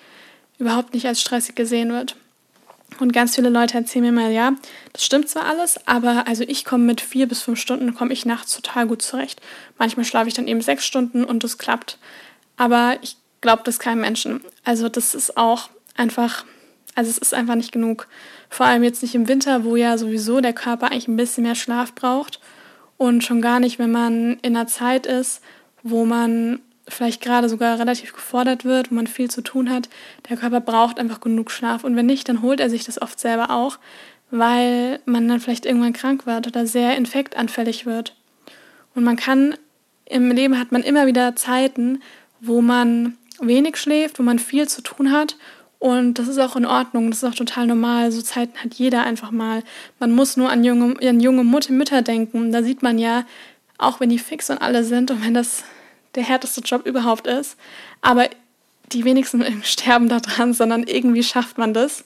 überhaupt 0.59 0.93
nicht 0.93 1.07
als 1.07 1.19
stressig 1.19 1.55
gesehen 1.55 1.91
wird. 1.91 2.15
Und 2.99 3.11
ganz 3.11 3.35
viele 3.35 3.49
Leute 3.49 3.77
erzählen 3.77 4.05
mir 4.05 4.11
mal, 4.11 4.31
ja, 4.31 4.53
das 4.91 5.03
stimmt 5.03 5.27
zwar 5.27 5.45
alles, 5.45 5.87
aber 5.87 6.27
also 6.27 6.43
ich 6.43 6.63
komme 6.63 6.83
mit 6.83 7.01
vier 7.01 7.27
bis 7.27 7.41
fünf 7.41 7.59
Stunden, 7.59 7.95
komme 7.95 8.13
ich 8.13 8.25
nachts 8.25 8.55
total 8.55 8.85
gut 8.85 9.01
zurecht. 9.01 9.41
Manchmal 9.79 10.05
schlafe 10.05 10.27
ich 10.27 10.35
dann 10.35 10.47
eben 10.47 10.61
sechs 10.61 10.85
Stunden 10.85 11.23
und 11.23 11.43
das 11.43 11.57
klappt. 11.57 11.97
Aber 12.55 12.97
ich 13.01 13.17
glaube 13.41 13.63
das 13.65 13.79
keinem 13.79 14.01
Menschen. 14.01 14.41
Also 14.63 14.89
das 14.89 15.15
ist 15.15 15.37
auch 15.37 15.69
einfach, 15.95 16.45
also 16.95 17.09
es 17.09 17.17
ist 17.17 17.33
einfach 17.33 17.55
nicht 17.55 17.71
genug. 17.71 18.07
Vor 18.49 18.65
allem 18.65 18.83
jetzt 18.83 19.01
nicht 19.01 19.15
im 19.15 19.27
Winter, 19.27 19.63
wo 19.63 19.75
ja 19.75 19.97
sowieso 19.97 20.41
der 20.41 20.53
Körper 20.53 20.91
eigentlich 20.91 21.07
ein 21.07 21.17
bisschen 21.17 21.43
mehr 21.43 21.55
Schlaf 21.55 21.93
braucht. 21.93 22.39
Und 22.97 23.23
schon 23.23 23.41
gar 23.41 23.59
nicht, 23.59 23.79
wenn 23.79 23.91
man 23.91 24.37
in 24.41 24.55
einer 24.55 24.67
Zeit 24.67 25.05
ist, 25.05 25.41
wo 25.81 26.05
man 26.05 26.61
vielleicht 26.87 27.21
gerade 27.21 27.49
sogar 27.49 27.79
relativ 27.79 28.13
gefordert 28.13 28.65
wird, 28.65 28.91
wo 28.91 28.95
man 28.95 29.07
viel 29.07 29.29
zu 29.29 29.41
tun 29.41 29.69
hat. 29.69 29.89
Der 30.29 30.37
Körper 30.37 30.61
braucht 30.61 30.99
einfach 30.99 31.21
genug 31.21 31.51
Schlaf. 31.51 31.83
Und 31.83 31.95
wenn 31.95 32.05
nicht, 32.05 32.29
dann 32.29 32.41
holt 32.41 32.59
er 32.59 32.69
sich 32.69 32.83
das 32.83 33.01
oft 33.01 33.19
selber 33.19 33.49
auch, 33.49 33.79
weil 34.31 34.99
man 35.05 35.27
dann 35.27 35.39
vielleicht 35.39 35.65
irgendwann 35.65 35.93
krank 35.93 36.25
wird 36.25 36.47
oder 36.47 36.67
sehr 36.67 36.97
infektanfällig 36.97 37.85
wird. 37.85 38.15
Und 38.95 39.03
man 39.03 39.15
kann, 39.15 39.55
im 40.05 40.31
Leben 40.31 40.59
hat 40.59 40.71
man 40.71 40.83
immer 40.83 41.07
wieder 41.07 41.35
Zeiten, 41.35 42.01
wo 42.41 42.61
man 42.61 43.17
wenig 43.39 43.77
schläft, 43.77 44.19
wo 44.19 44.23
man 44.23 44.39
viel 44.39 44.67
zu 44.67 44.81
tun 44.81 45.11
hat. 45.11 45.37
Und 45.83 46.17
das 46.17 46.29
ist 46.29 46.39
auch 46.39 46.55
in 46.55 46.65
Ordnung, 46.65 47.09
das 47.09 47.23
ist 47.23 47.29
auch 47.29 47.35
total 47.35 47.67
normal. 47.67 48.09
So 48.09 48.21
Zeiten 48.21 48.57
hat 48.63 48.73
jeder 48.75 49.03
einfach 49.03 49.31
mal. 49.31 49.63
Man 49.99 50.13
muss 50.13 50.37
nur 50.37 50.49
an 50.49 50.63
junge, 50.63 50.95
an 51.05 51.19
junge 51.19 51.43
Mütter 51.43 52.01
denken. 52.01 52.53
Da 52.53 52.63
sieht 52.63 52.81
man 52.83 52.97
ja, 52.97 53.25
auch 53.77 53.99
wenn 53.99 54.07
die 54.07 54.17
fix 54.17 54.49
und 54.49 54.59
alle 54.59 54.85
sind 54.85 55.11
und 55.11 55.25
wenn 55.25 55.33
das 55.33 55.65
der 56.15 56.23
härteste 56.23 56.61
Job 56.61 56.85
überhaupt 56.85 57.27
ist, 57.27 57.57
aber 57.99 58.29
die 58.93 59.03
wenigsten 59.03 59.43
sterben 59.63 60.07
da 60.07 60.21
dran, 60.21 60.53
sondern 60.53 60.83
irgendwie 60.83 61.21
schafft 61.21 61.57
man 61.57 61.73
das. 61.73 62.05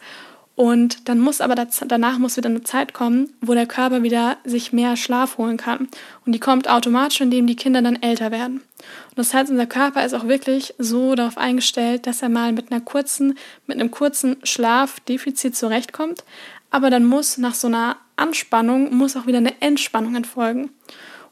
Und 0.57 1.07
dann 1.07 1.19
muss 1.19 1.39
aber 1.39 1.53
danach 1.53 2.17
muss 2.17 2.35
wieder 2.35 2.49
eine 2.49 2.63
Zeit 2.63 2.91
kommen, 2.91 3.31
wo 3.41 3.53
der 3.53 3.67
Körper 3.67 4.01
wieder 4.01 4.37
sich 4.43 4.73
mehr 4.73 4.97
Schlaf 4.97 5.37
holen 5.37 5.57
kann. 5.57 5.87
Und 6.25 6.31
die 6.31 6.39
kommt 6.39 6.67
automatisch, 6.67 7.21
indem 7.21 7.45
die 7.45 7.55
Kinder 7.55 7.83
dann 7.83 8.01
älter 8.01 8.31
werden. 8.31 8.63
Und 9.09 9.17
das 9.17 9.35
heißt, 9.35 9.51
unser 9.51 9.67
Körper 9.67 10.03
ist 10.03 10.15
auch 10.15 10.27
wirklich 10.27 10.73
so 10.79 11.13
darauf 11.13 11.37
eingestellt, 11.37 12.07
dass 12.07 12.23
er 12.23 12.29
mal 12.29 12.53
mit 12.53 12.71
einer 12.71 12.81
kurzen, 12.81 13.37
mit 13.67 13.79
einem 13.79 13.91
kurzen 13.91 14.37
Schlafdefizit 14.41 15.55
zurechtkommt. 15.55 16.23
Aber 16.71 16.89
dann 16.89 17.05
muss 17.05 17.37
nach 17.37 17.53
so 17.53 17.67
einer 17.67 17.97
Anspannung 18.15 18.95
muss 18.95 19.15
auch 19.15 19.27
wieder 19.27 19.37
eine 19.37 19.61
Entspannung 19.61 20.15
entfolgen. 20.15 20.71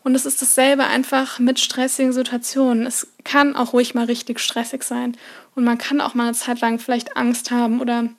Und 0.04 0.14
es 0.14 0.28
ist 0.28 0.40
dasselbe 0.40 0.84
einfach 0.84 1.40
mit 1.40 1.60
stressigen 1.60 2.14
Situationen. 2.14 2.86
Es 2.86 3.08
kann 3.24 3.56
auch 3.56 3.74
ruhig 3.74 3.96
mal 3.96 4.06
richtig 4.06 4.40
stressig 4.40 4.84
sein. 4.84 5.18
Und 5.56 5.64
man 5.64 5.80
kann 5.80 6.00
auch 6.00 6.14
mal 6.14 6.26
eine 6.26 6.36
Zeit 6.36 6.62
lang 6.62 6.78
vielleicht 6.78 7.18
Angst 7.18 7.50
haben 7.50 7.82
oder 7.82 8.10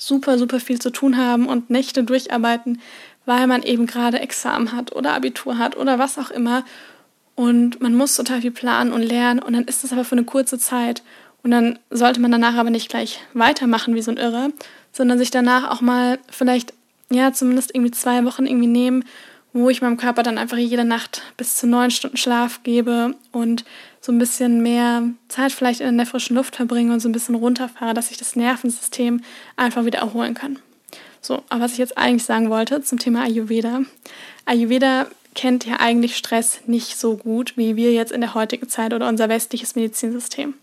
super, 0.00 0.38
super 0.38 0.60
viel 0.60 0.80
zu 0.80 0.90
tun 0.90 1.16
haben 1.16 1.46
und 1.46 1.70
Nächte 1.70 2.02
durcharbeiten, 2.02 2.80
weil 3.26 3.46
man 3.46 3.62
eben 3.62 3.86
gerade 3.86 4.18
Examen 4.20 4.72
hat 4.72 4.94
oder 4.94 5.12
Abitur 5.14 5.58
hat 5.58 5.76
oder 5.76 5.98
was 5.98 6.18
auch 6.18 6.30
immer. 6.30 6.64
Und 7.36 7.80
man 7.80 7.94
muss 7.94 8.16
total 8.16 8.40
viel 8.40 8.50
planen 8.50 8.92
und 8.92 9.02
lernen 9.02 9.40
und 9.40 9.52
dann 9.52 9.64
ist 9.64 9.84
das 9.84 9.92
aber 9.92 10.04
für 10.04 10.16
eine 10.16 10.24
kurze 10.24 10.58
Zeit. 10.58 11.02
Und 11.42 11.52
dann 11.52 11.78
sollte 11.90 12.20
man 12.20 12.32
danach 12.32 12.54
aber 12.56 12.70
nicht 12.70 12.88
gleich 12.90 13.20
weitermachen 13.32 13.94
wie 13.94 14.02
so 14.02 14.10
ein 14.10 14.16
Irre, 14.16 14.52
sondern 14.92 15.18
sich 15.18 15.30
danach 15.30 15.70
auch 15.70 15.80
mal 15.80 16.18
vielleicht, 16.30 16.74
ja, 17.10 17.32
zumindest 17.32 17.74
irgendwie 17.74 17.92
zwei 17.92 18.24
Wochen 18.24 18.46
irgendwie 18.46 18.66
nehmen, 18.66 19.04
wo 19.52 19.68
ich 19.70 19.82
meinem 19.82 19.96
Körper 19.96 20.22
dann 20.22 20.38
einfach 20.38 20.58
jede 20.58 20.84
Nacht 20.84 21.22
bis 21.36 21.56
zu 21.56 21.66
neun 21.66 21.90
Stunden 21.90 22.16
Schlaf 22.16 22.62
gebe 22.62 23.14
und 23.32 23.64
so 24.00 24.12
ein 24.12 24.18
bisschen 24.18 24.62
mehr 24.62 25.02
Zeit 25.28 25.52
vielleicht 25.52 25.80
in 25.80 25.96
der 25.98 26.06
frischen 26.06 26.36
Luft 26.36 26.56
verbringe 26.56 26.92
und 26.92 27.00
so 27.00 27.08
ein 27.08 27.12
bisschen 27.12 27.34
runterfahre, 27.34 27.94
dass 27.94 28.10
ich 28.10 28.16
das 28.16 28.34
Nervensystem 28.34 29.22
einfach 29.56 29.84
wieder 29.84 29.98
erholen 29.98 30.34
kann. 30.34 30.58
So, 31.20 31.42
aber 31.50 31.62
was 31.62 31.72
ich 31.72 31.78
jetzt 31.78 31.98
eigentlich 31.98 32.24
sagen 32.24 32.48
wollte 32.48 32.82
zum 32.82 32.98
Thema 32.98 33.22
Ayurveda. 33.24 33.82
Ayurveda 34.46 35.06
kennt 35.34 35.66
ja 35.66 35.76
eigentlich 35.78 36.16
Stress 36.16 36.60
nicht 36.66 36.98
so 36.98 37.16
gut, 37.16 37.56
wie 37.56 37.76
wir 37.76 37.92
jetzt 37.92 38.12
in 38.12 38.22
der 38.22 38.34
heutigen 38.34 38.68
Zeit 38.68 38.94
oder 38.94 39.08
unser 39.08 39.28
westliches 39.28 39.76
Medizinsystem. 39.76 40.54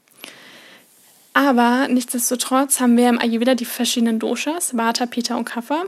Aber 1.34 1.88
nichtsdestotrotz 1.88 2.80
haben 2.80 2.98
wir 2.98 3.08
im 3.08 3.20
Ayurveda 3.20 3.54
die 3.54 3.66
verschiedenen 3.66 4.18
Doshas, 4.18 4.76
Vata, 4.76 5.06
Pitta 5.06 5.36
und 5.36 5.46
Kapha. 5.46 5.84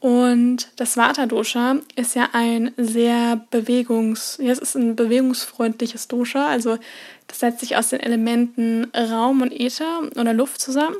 Und 0.00 0.68
das 0.76 0.96
Vata-Dosha 0.96 1.76
ist 1.94 2.16
ja 2.16 2.30
ein 2.32 2.72
sehr 2.78 3.44
bewegungs, 3.50 4.38
ja, 4.40 4.50
es 4.50 4.58
ist 4.58 4.74
ein 4.74 4.96
bewegungsfreundliches 4.96 6.08
Dosha. 6.08 6.46
Also 6.46 6.78
das 7.26 7.40
setzt 7.40 7.60
sich 7.60 7.76
aus 7.76 7.90
den 7.90 8.00
Elementen 8.00 8.90
Raum 8.94 9.42
und 9.42 9.52
Äther 9.52 10.00
oder 10.16 10.32
Luft 10.32 10.62
zusammen. 10.62 10.96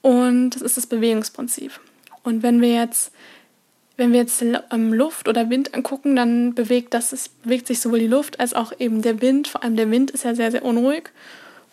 Und 0.00 0.50
das 0.50 0.62
ist 0.62 0.78
das 0.78 0.86
Bewegungsprinzip. 0.86 1.78
Und 2.22 2.42
wenn 2.42 2.62
wir 2.62 2.74
jetzt, 2.74 3.12
wenn 3.98 4.12
wir 4.12 4.20
jetzt 4.20 4.42
ähm, 4.42 4.94
Luft 4.94 5.28
oder 5.28 5.50
Wind 5.50 5.74
angucken, 5.74 6.16
dann 6.16 6.54
bewegt 6.54 6.94
das, 6.94 7.12
es 7.12 7.28
bewegt 7.28 7.66
sich 7.66 7.80
sowohl 7.80 7.98
die 7.98 8.06
Luft 8.06 8.40
als 8.40 8.54
auch 8.54 8.72
eben 8.78 9.02
der 9.02 9.20
Wind. 9.20 9.48
Vor 9.48 9.62
allem 9.62 9.76
der 9.76 9.90
Wind 9.90 10.10
ist 10.10 10.24
ja 10.24 10.34
sehr, 10.34 10.50
sehr 10.50 10.64
unruhig. 10.64 11.10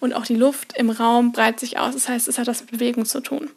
Und 0.01 0.13
auch 0.13 0.25
die 0.25 0.35
Luft 0.35 0.77
im 0.77 0.89
Raum 0.89 1.31
breitet 1.31 1.61
sich 1.61 1.79
aus. 1.79 1.93
Das 1.93 2.09
heißt, 2.09 2.27
es 2.27 2.37
hat 2.37 2.49
das 2.49 2.59
mit 2.59 2.71
Bewegung 2.71 3.05
zu 3.05 3.21
tun. 3.21 3.49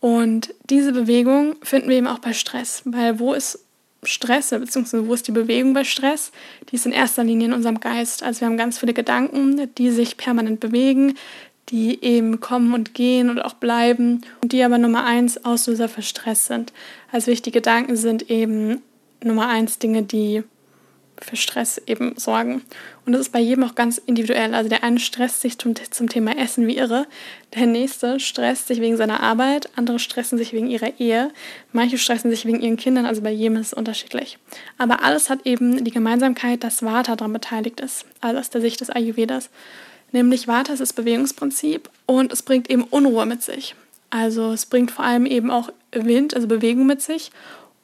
Und 0.00 0.54
diese 0.70 0.92
Bewegung 0.92 1.56
finden 1.62 1.88
wir 1.88 1.96
eben 1.96 2.06
auch 2.06 2.20
bei 2.20 2.32
Stress, 2.32 2.82
weil 2.84 3.18
wo 3.18 3.34
ist 3.34 3.64
Stress, 4.04 4.50
beziehungsweise 4.50 5.08
wo 5.08 5.14
ist 5.14 5.26
die 5.26 5.32
Bewegung 5.32 5.74
bei 5.74 5.84
Stress? 5.84 6.30
Die 6.70 6.76
ist 6.76 6.86
in 6.86 6.92
erster 6.92 7.24
Linie 7.24 7.48
in 7.48 7.52
unserem 7.52 7.80
Geist. 7.80 8.22
Also 8.22 8.40
wir 8.40 8.46
haben 8.46 8.56
ganz 8.56 8.78
viele 8.78 8.94
Gedanken, 8.94 9.68
die 9.76 9.90
sich 9.90 10.16
permanent 10.16 10.60
bewegen, 10.60 11.14
die 11.68 12.02
eben 12.02 12.40
kommen 12.40 12.74
und 12.74 12.94
gehen 12.94 13.28
und 13.28 13.40
auch 13.40 13.54
bleiben 13.54 14.22
und 14.42 14.52
die 14.52 14.62
aber 14.62 14.78
Nummer 14.78 15.04
eins 15.04 15.44
Auslöser 15.44 15.88
für 15.88 16.02
Stress 16.02 16.46
sind. 16.46 16.72
Also 17.10 17.30
wichtige 17.30 17.58
Gedanken 17.58 17.96
sind 17.96 18.30
eben 18.30 18.82
Nummer 19.22 19.48
eins 19.48 19.78
Dinge, 19.78 20.04
die 20.04 20.44
für 21.20 21.36
Stress 21.36 21.80
eben 21.86 22.14
sorgen. 22.16 22.62
Und 23.04 23.12
das 23.12 23.22
ist 23.22 23.32
bei 23.32 23.40
jedem 23.40 23.64
auch 23.64 23.74
ganz 23.74 23.98
individuell. 23.98 24.54
Also 24.54 24.68
der 24.68 24.84
eine 24.84 24.98
stresst 24.98 25.40
sich 25.40 25.58
zum, 25.58 25.74
zum 25.90 26.08
Thema 26.08 26.36
Essen 26.36 26.66
wie 26.66 26.76
irre, 26.76 27.06
der 27.54 27.66
nächste 27.66 28.20
stresst 28.20 28.68
sich 28.68 28.80
wegen 28.80 28.96
seiner 28.96 29.22
Arbeit, 29.22 29.70
andere 29.76 29.98
stressen 29.98 30.38
sich 30.38 30.52
wegen 30.52 30.68
ihrer 30.68 31.00
Ehe, 31.00 31.30
manche 31.72 31.98
stressen 31.98 32.30
sich 32.30 32.44
wegen 32.44 32.60
ihren 32.60 32.76
Kindern, 32.76 33.06
also 33.06 33.22
bei 33.22 33.30
jedem 33.30 33.56
ist 33.56 33.68
es 33.68 33.72
unterschiedlich. 33.72 34.38
Aber 34.76 35.02
alles 35.02 35.30
hat 35.30 35.46
eben 35.46 35.84
die 35.84 35.90
Gemeinsamkeit, 35.90 36.62
dass 36.62 36.82
Vata 36.82 37.16
daran 37.16 37.32
beteiligt 37.32 37.80
ist, 37.80 38.04
also 38.20 38.38
aus 38.38 38.50
der 38.50 38.60
Sicht 38.60 38.80
des 38.80 38.90
Ayurvedas. 38.90 39.50
Nämlich 40.12 40.48
Vata 40.48 40.72
ist 40.72 40.80
das 40.80 40.92
Bewegungsprinzip 40.92 41.88
und 42.06 42.32
es 42.32 42.42
bringt 42.42 42.70
eben 42.70 42.84
Unruhe 42.84 43.26
mit 43.26 43.42
sich. 43.42 43.74
Also 44.10 44.52
es 44.52 44.66
bringt 44.66 44.90
vor 44.90 45.04
allem 45.04 45.26
eben 45.26 45.50
auch 45.50 45.70
Wind, 45.92 46.34
also 46.34 46.48
Bewegung 46.48 46.86
mit 46.86 47.02
sich 47.02 47.30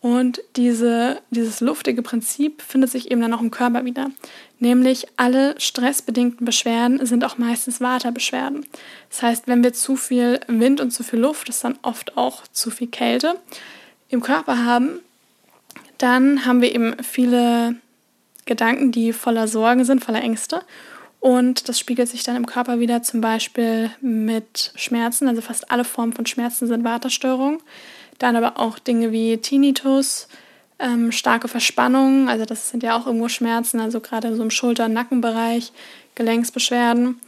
und 0.05 0.43
diese, 0.57 1.23
dieses 1.31 1.62
luftige 1.62 2.03
Prinzip 2.03 2.61
findet 2.61 2.90
sich 2.90 3.11
eben 3.11 3.23
dann 3.23 3.33
auch 3.33 3.40
im 3.40 3.51
Körper 3.51 3.87
wieder. 3.87 4.11
Nämlich 4.59 5.07
alle 5.17 5.59
stressbedingten 5.59 6.45
Beschwerden 6.45 7.07
sind 7.07 7.25
auch 7.25 7.38
meistens 7.38 7.81
Waterbeschwerden. 7.81 8.67
Das 9.09 9.23
heißt, 9.23 9.49
wenn 9.49 9.64
wir 9.64 9.73
zu 9.73 9.97
viel 9.97 10.40
Wind 10.47 10.83
und 10.83 10.90
zu 10.90 11.05
viel 11.05 11.21
Luft, 11.21 11.49
das 11.49 11.57
ist 11.57 11.64
dann 11.64 11.79
oft 11.81 12.19
auch 12.19 12.47
zu 12.49 12.71
viel 12.71 12.88
Kälte, 12.88 13.37
im 14.11 14.21
Körper 14.21 14.67
haben, 14.67 15.01
dann 15.97 16.45
haben 16.45 16.61
wir 16.61 16.75
eben 16.75 17.03
viele 17.03 17.77
Gedanken, 18.45 18.93
die 18.93 19.14
voller 19.14 19.49
Sorgen 19.49 19.87
sind, 19.87 20.05
voller 20.05 20.21
Ängste. 20.21 20.61
Und 21.19 21.71
das 21.71 21.79
spiegelt 21.79 22.11
sich 22.11 22.25
dann 22.25 22.37
im 22.37 22.45
Körper 22.45 22.79
wieder 22.79 23.03
zum 23.03 23.23
Beispiel 23.23 23.90
mit 24.03 24.73
Schmerzen. 24.75 25.29
Also 25.29 25.40
fast 25.40 25.71
alle 25.71 25.85
Formen 25.85 26.12
von 26.12 26.27
Schmerzen 26.27 26.67
sind 26.67 26.85
Waterstörungen. 26.85 27.61
Dann 28.18 28.37
aber 28.37 28.59
auch 28.59 28.79
Dinge 28.79 29.12
wie 29.12 29.38
Tinnitus, 29.38 30.29
ähm, 30.79 31.12
starke 31.12 31.48
Verspannungen, 31.48 32.29
also 32.29 32.44
das 32.44 32.70
sind 32.70 32.83
ja 32.83 32.96
auch 32.96 33.07
irgendwo 33.07 33.29
Schmerzen, 33.29 33.81
also 33.81 34.00
gerade 34.00 34.35
so 34.35 34.42
im 34.42 34.50
Schulter- 34.50 34.87
und 34.87 34.92
Nackenbereich, 34.92 35.72
Gelenksbeschwerden 36.14 37.20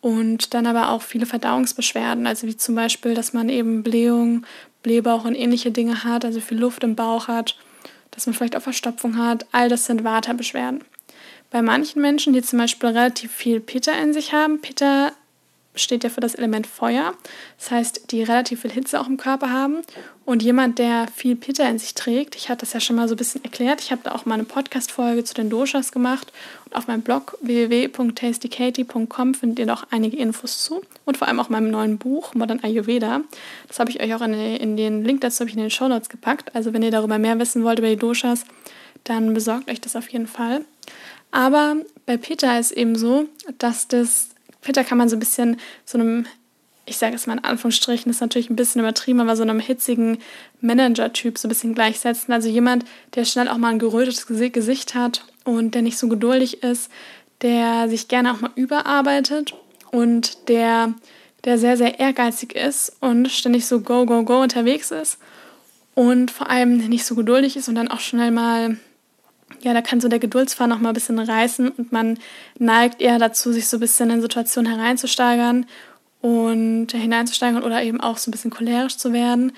und 0.00 0.54
dann 0.54 0.66
aber 0.66 0.90
auch 0.90 1.02
viele 1.02 1.26
Verdauungsbeschwerden, 1.26 2.26
also 2.26 2.46
wie 2.46 2.56
zum 2.56 2.74
Beispiel, 2.74 3.14
dass 3.14 3.32
man 3.32 3.48
eben 3.48 3.82
Blähung, 3.82 4.46
Blähbauch 4.82 5.24
und 5.24 5.34
ähnliche 5.34 5.70
Dinge 5.70 6.04
hat, 6.04 6.24
also 6.24 6.40
viel 6.40 6.58
Luft 6.58 6.84
im 6.84 6.94
Bauch 6.94 7.28
hat, 7.28 7.56
dass 8.12 8.26
man 8.26 8.34
vielleicht 8.34 8.56
auch 8.56 8.62
Verstopfung 8.62 9.18
hat, 9.18 9.46
all 9.52 9.68
das 9.68 9.86
sind 9.86 10.04
Vata-Beschwerden. 10.04 10.84
Bei 11.50 11.62
manchen 11.62 12.02
Menschen, 12.02 12.32
die 12.32 12.42
zum 12.42 12.58
Beispiel 12.58 12.90
relativ 12.90 13.32
viel 13.32 13.60
Pitta 13.60 13.92
in 13.92 14.12
sich 14.12 14.32
haben, 14.32 14.60
Pitta 14.60 15.12
steht 15.76 16.04
ja 16.04 16.10
für 16.10 16.20
das 16.20 16.34
Element 16.34 16.66
Feuer. 16.66 17.14
Das 17.58 17.70
heißt, 17.70 18.10
die 18.10 18.22
relativ 18.22 18.62
viel 18.62 18.70
Hitze 18.70 19.00
auch 19.00 19.06
im 19.06 19.16
Körper 19.16 19.50
haben. 19.50 19.82
Und 20.24 20.42
jemand, 20.42 20.80
der 20.80 21.06
viel 21.14 21.36
Pitta 21.36 21.68
in 21.68 21.78
sich 21.78 21.94
trägt, 21.94 22.34
ich 22.34 22.48
hatte 22.48 22.60
das 22.60 22.72
ja 22.72 22.80
schon 22.80 22.96
mal 22.96 23.06
so 23.06 23.14
ein 23.14 23.18
bisschen 23.18 23.44
erklärt, 23.44 23.80
ich 23.80 23.92
habe 23.92 24.02
da 24.02 24.12
auch 24.12 24.24
mal 24.26 24.34
eine 24.34 24.44
Podcast-Folge 24.44 25.22
zu 25.22 25.34
den 25.34 25.50
Doshas 25.50 25.92
gemacht. 25.92 26.32
Und 26.64 26.74
auf 26.74 26.88
meinem 26.88 27.02
Blog 27.02 27.38
www.tastykatie.com 27.42 29.34
findet 29.34 29.60
ihr 29.60 29.66
noch 29.66 29.86
einige 29.90 30.16
Infos 30.16 30.64
zu. 30.64 30.82
Und 31.04 31.16
vor 31.16 31.28
allem 31.28 31.38
auch 31.38 31.48
meinem 31.48 31.70
neuen 31.70 31.98
Buch, 31.98 32.34
Modern 32.34 32.60
Ayurveda. 32.62 33.20
Das 33.68 33.78
habe 33.78 33.90
ich 33.90 34.02
euch 34.02 34.14
auch 34.14 34.22
in, 34.22 34.34
in 34.34 34.76
den 34.76 35.04
Link 35.04 35.20
dazu 35.20 35.44
ich 35.44 35.52
in 35.52 35.60
den 35.60 35.70
Show 35.70 35.86
Notes 35.86 36.08
gepackt. 36.08 36.54
Also 36.54 36.72
wenn 36.72 36.82
ihr 36.82 36.90
darüber 36.90 37.18
mehr 37.18 37.38
wissen 37.38 37.62
wollt 37.62 37.78
über 37.78 37.88
die 37.88 37.96
Doshas, 37.96 38.44
dann 39.04 39.32
besorgt 39.34 39.70
euch 39.70 39.80
das 39.80 39.94
auf 39.94 40.08
jeden 40.08 40.26
Fall. 40.26 40.64
Aber 41.30 41.76
bei 42.06 42.16
Pitta 42.16 42.58
ist 42.58 42.72
eben 42.72 42.96
so, 42.96 43.26
dass 43.58 43.88
das 43.88 44.30
Pitta 44.66 44.82
kann 44.82 44.98
man 44.98 45.08
so 45.08 45.14
ein 45.14 45.20
bisschen 45.20 45.58
so 45.84 45.96
einem, 45.96 46.26
ich 46.86 46.96
sage 46.96 47.14
es 47.14 47.28
mal 47.28 47.38
in 47.38 47.44
Anführungsstrichen, 47.44 48.10
ist 48.10 48.20
natürlich 48.20 48.50
ein 48.50 48.56
bisschen 48.56 48.80
übertrieben, 48.80 49.20
aber 49.20 49.36
so 49.36 49.44
einem 49.44 49.60
hitzigen 49.60 50.18
Manager-Typ 50.60 51.38
so 51.38 51.46
ein 51.46 51.50
bisschen 51.50 51.74
gleichsetzen. 51.74 52.34
Also 52.34 52.48
jemand, 52.48 52.84
der 53.14 53.24
schnell 53.24 53.48
auch 53.48 53.58
mal 53.58 53.68
ein 53.68 53.78
gerötetes 53.78 54.26
Gesicht 54.26 54.96
hat 54.96 55.24
und 55.44 55.76
der 55.76 55.82
nicht 55.82 55.98
so 55.98 56.08
geduldig 56.08 56.64
ist, 56.64 56.90
der 57.42 57.88
sich 57.88 58.08
gerne 58.08 58.32
auch 58.32 58.40
mal 58.40 58.50
überarbeitet 58.56 59.54
und 59.92 60.48
der, 60.48 60.94
der 61.44 61.58
sehr, 61.58 61.76
sehr 61.76 62.00
ehrgeizig 62.00 62.56
ist 62.56 62.96
und 63.00 63.30
ständig 63.30 63.66
so 63.66 63.80
go, 63.80 64.04
go, 64.04 64.24
go 64.24 64.42
unterwegs 64.42 64.90
ist 64.90 65.18
und 65.94 66.32
vor 66.32 66.50
allem 66.50 66.78
nicht 66.88 67.04
so 67.04 67.14
geduldig 67.14 67.56
ist 67.56 67.68
und 67.68 67.76
dann 67.76 67.88
auch 67.88 68.00
schnell 68.00 68.32
mal 68.32 68.78
ja, 69.60 69.74
da 69.74 69.82
kann 69.82 70.00
so 70.00 70.08
der 70.08 70.18
Geduldsfaden 70.18 70.70
noch 70.70 70.80
mal 70.80 70.90
ein 70.90 70.94
bisschen 70.94 71.18
reißen 71.18 71.68
und 71.70 71.92
man 71.92 72.18
neigt 72.58 73.00
eher 73.00 73.18
dazu, 73.18 73.52
sich 73.52 73.68
so 73.68 73.76
ein 73.76 73.80
bisschen 73.80 74.10
in 74.10 74.20
Situationen 74.20 74.72
hereinzusteigern 74.72 75.66
und 76.20 76.88
hineinzusteigern 76.92 77.62
oder 77.62 77.82
eben 77.82 78.00
auch 78.00 78.18
so 78.18 78.30
ein 78.30 78.32
bisschen 78.32 78.50
cholerisch 78.50 78.96
zu 78.96 79.12
werden. 79.12 79.52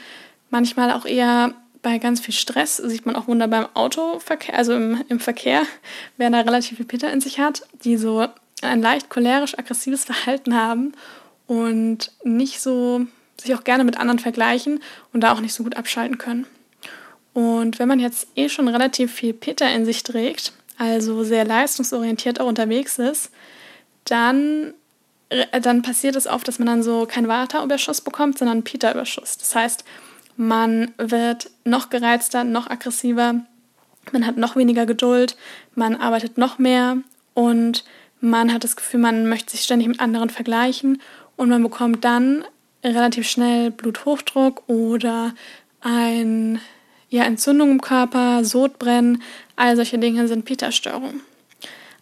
Manchmal 0.51 0.93
auch 0.93 1.05
eher 1.05 1.55
bei 1.83 1.99
ganz 1.99 2.21
viel 2.21 2.35
Stress, 2.35 2.77
sieht 2.77 3.07
man 3.07 3.17
auch 3.17 3.29
wunderbar 3.29 3.61
im 3.65 3.77
Autoverkehr, 3.77 4.57
also 4.57 4.75
im, 4.75 5.03
im 5.09 5.21
Verkehr, 5.21 5.63
wer 6.17 6.31
da 6.31 6.41
relativ 6.41 6.77
viel 6.77 6.87
Pitter 6.87 7.13
in 7.13 7.21
sich 7.21 7.39
hat, 7.39 7.63
die 7.85 7.97
so 7.97 8.27
ein 8.63 8.83
leicht 8.83 9.09
cholerisch-aggressives 9.11 10.05
Verhalten 10.07 10.55
haben 10.55 10.93
und 11.47 12.13
nicht 12.25 12.61
so 12.61 13.07
sich 13.41 13.55
auch 13.55 13.65
gerne 13.65 13.85
mit 13.85 13.99
anderen 13.99 14.19
vergleichen 14.19 14.81
und 15.13 15.21
da 15.23 15.33
auch 15.33 15.41
nicht 15.41 15.55
so 15.55 15.63
gut 15.63 15.77
abschalten 15.77 16.19
können. 16.19 16.47
Und 17.39 17.79
wenn 17.79 17.87
man 17.87 18.01
jetzt 18.01 18.27
eh 18.35 18.49
schon 18.49 18.67
relativ 18.67 19.13
viel 19.13 19.33
Pitta 19.33 19.69
in 19.69 19.85
sich 19.85 20.03
trägt, 20.03 20.53
also 20.77 21.23
sehr 21.23 21.45
leistungsorientiert 21.45 22.41
auch 22.41 22.49
unterwegs 22.49 22.99
ist, 22.99 23.31
dann, 24.03 24.75
äh, 25.29 25.61
dann 25.61 25.83
passiert 25.83 26.17
es 26.17 26.27
oft, 26.27 26.49
dass 26.49 26.59
man 26.59 26.67
dann 26.67 26.83
so 26.83 27.07
keinen 27.07 27.29
Vata-Überschuss 27.29 28.01
bekommt, 28.01 28.39
sondern 28.39 28.57
einen 28.57 28.65
Pitta-Überschuss. 28.65 29.39
Das 29.39 29.55
heißt, 29.55 29.85
man 30.37 30.91
wird 30.99 31.49
noch 31.63 31.91
gereizter, 31.91 32.43
noch 32.43 32.69
aggressiver, 32.69 33.37
man 34.11 34.27
hat 34.27 34.37
noch 34.37 34.57
weniger 34.57 34.85
Geduld, 34.85 35.37
man 35.77 35.95
arbeitet 35.95 36.39
noch 36.39 36.59
mehr 36.59 36.97
und 37.35 37.85
man 38.21 38.53
hat 38.53 38.65
das 38.65 38.75
Gefühl, 38.75 38.99
man 38.99 39.29
möchte 39.29 39.53
sich 39.53 39.63
ständig 39.63 39.87
mit 39.87 40.01
anderen 40.01 40.31
vergleichen 40.31 41.01
und 41.37 41.51
man 41.51 41.63
bekommt 41.63 42.05
dann 42.05 42.45
relativ 42.83 43.29
schnell 43.29 43.71
Bluthochdruck 43.71 44.65
oder 44.67 45.37
ein 45.81 46.61
ja, 47.11 47.25
Entzündung 47.25 47.71
im 47.71 47.81
Körper, 47.81 48.45
Sodbrennen, 48.45 49.23
all 49.57 49.77
solche 49.77 49.99
Dinge 49.99 50.29
sind 50.29 50.45
Pita-Störungen. 50.45 51.21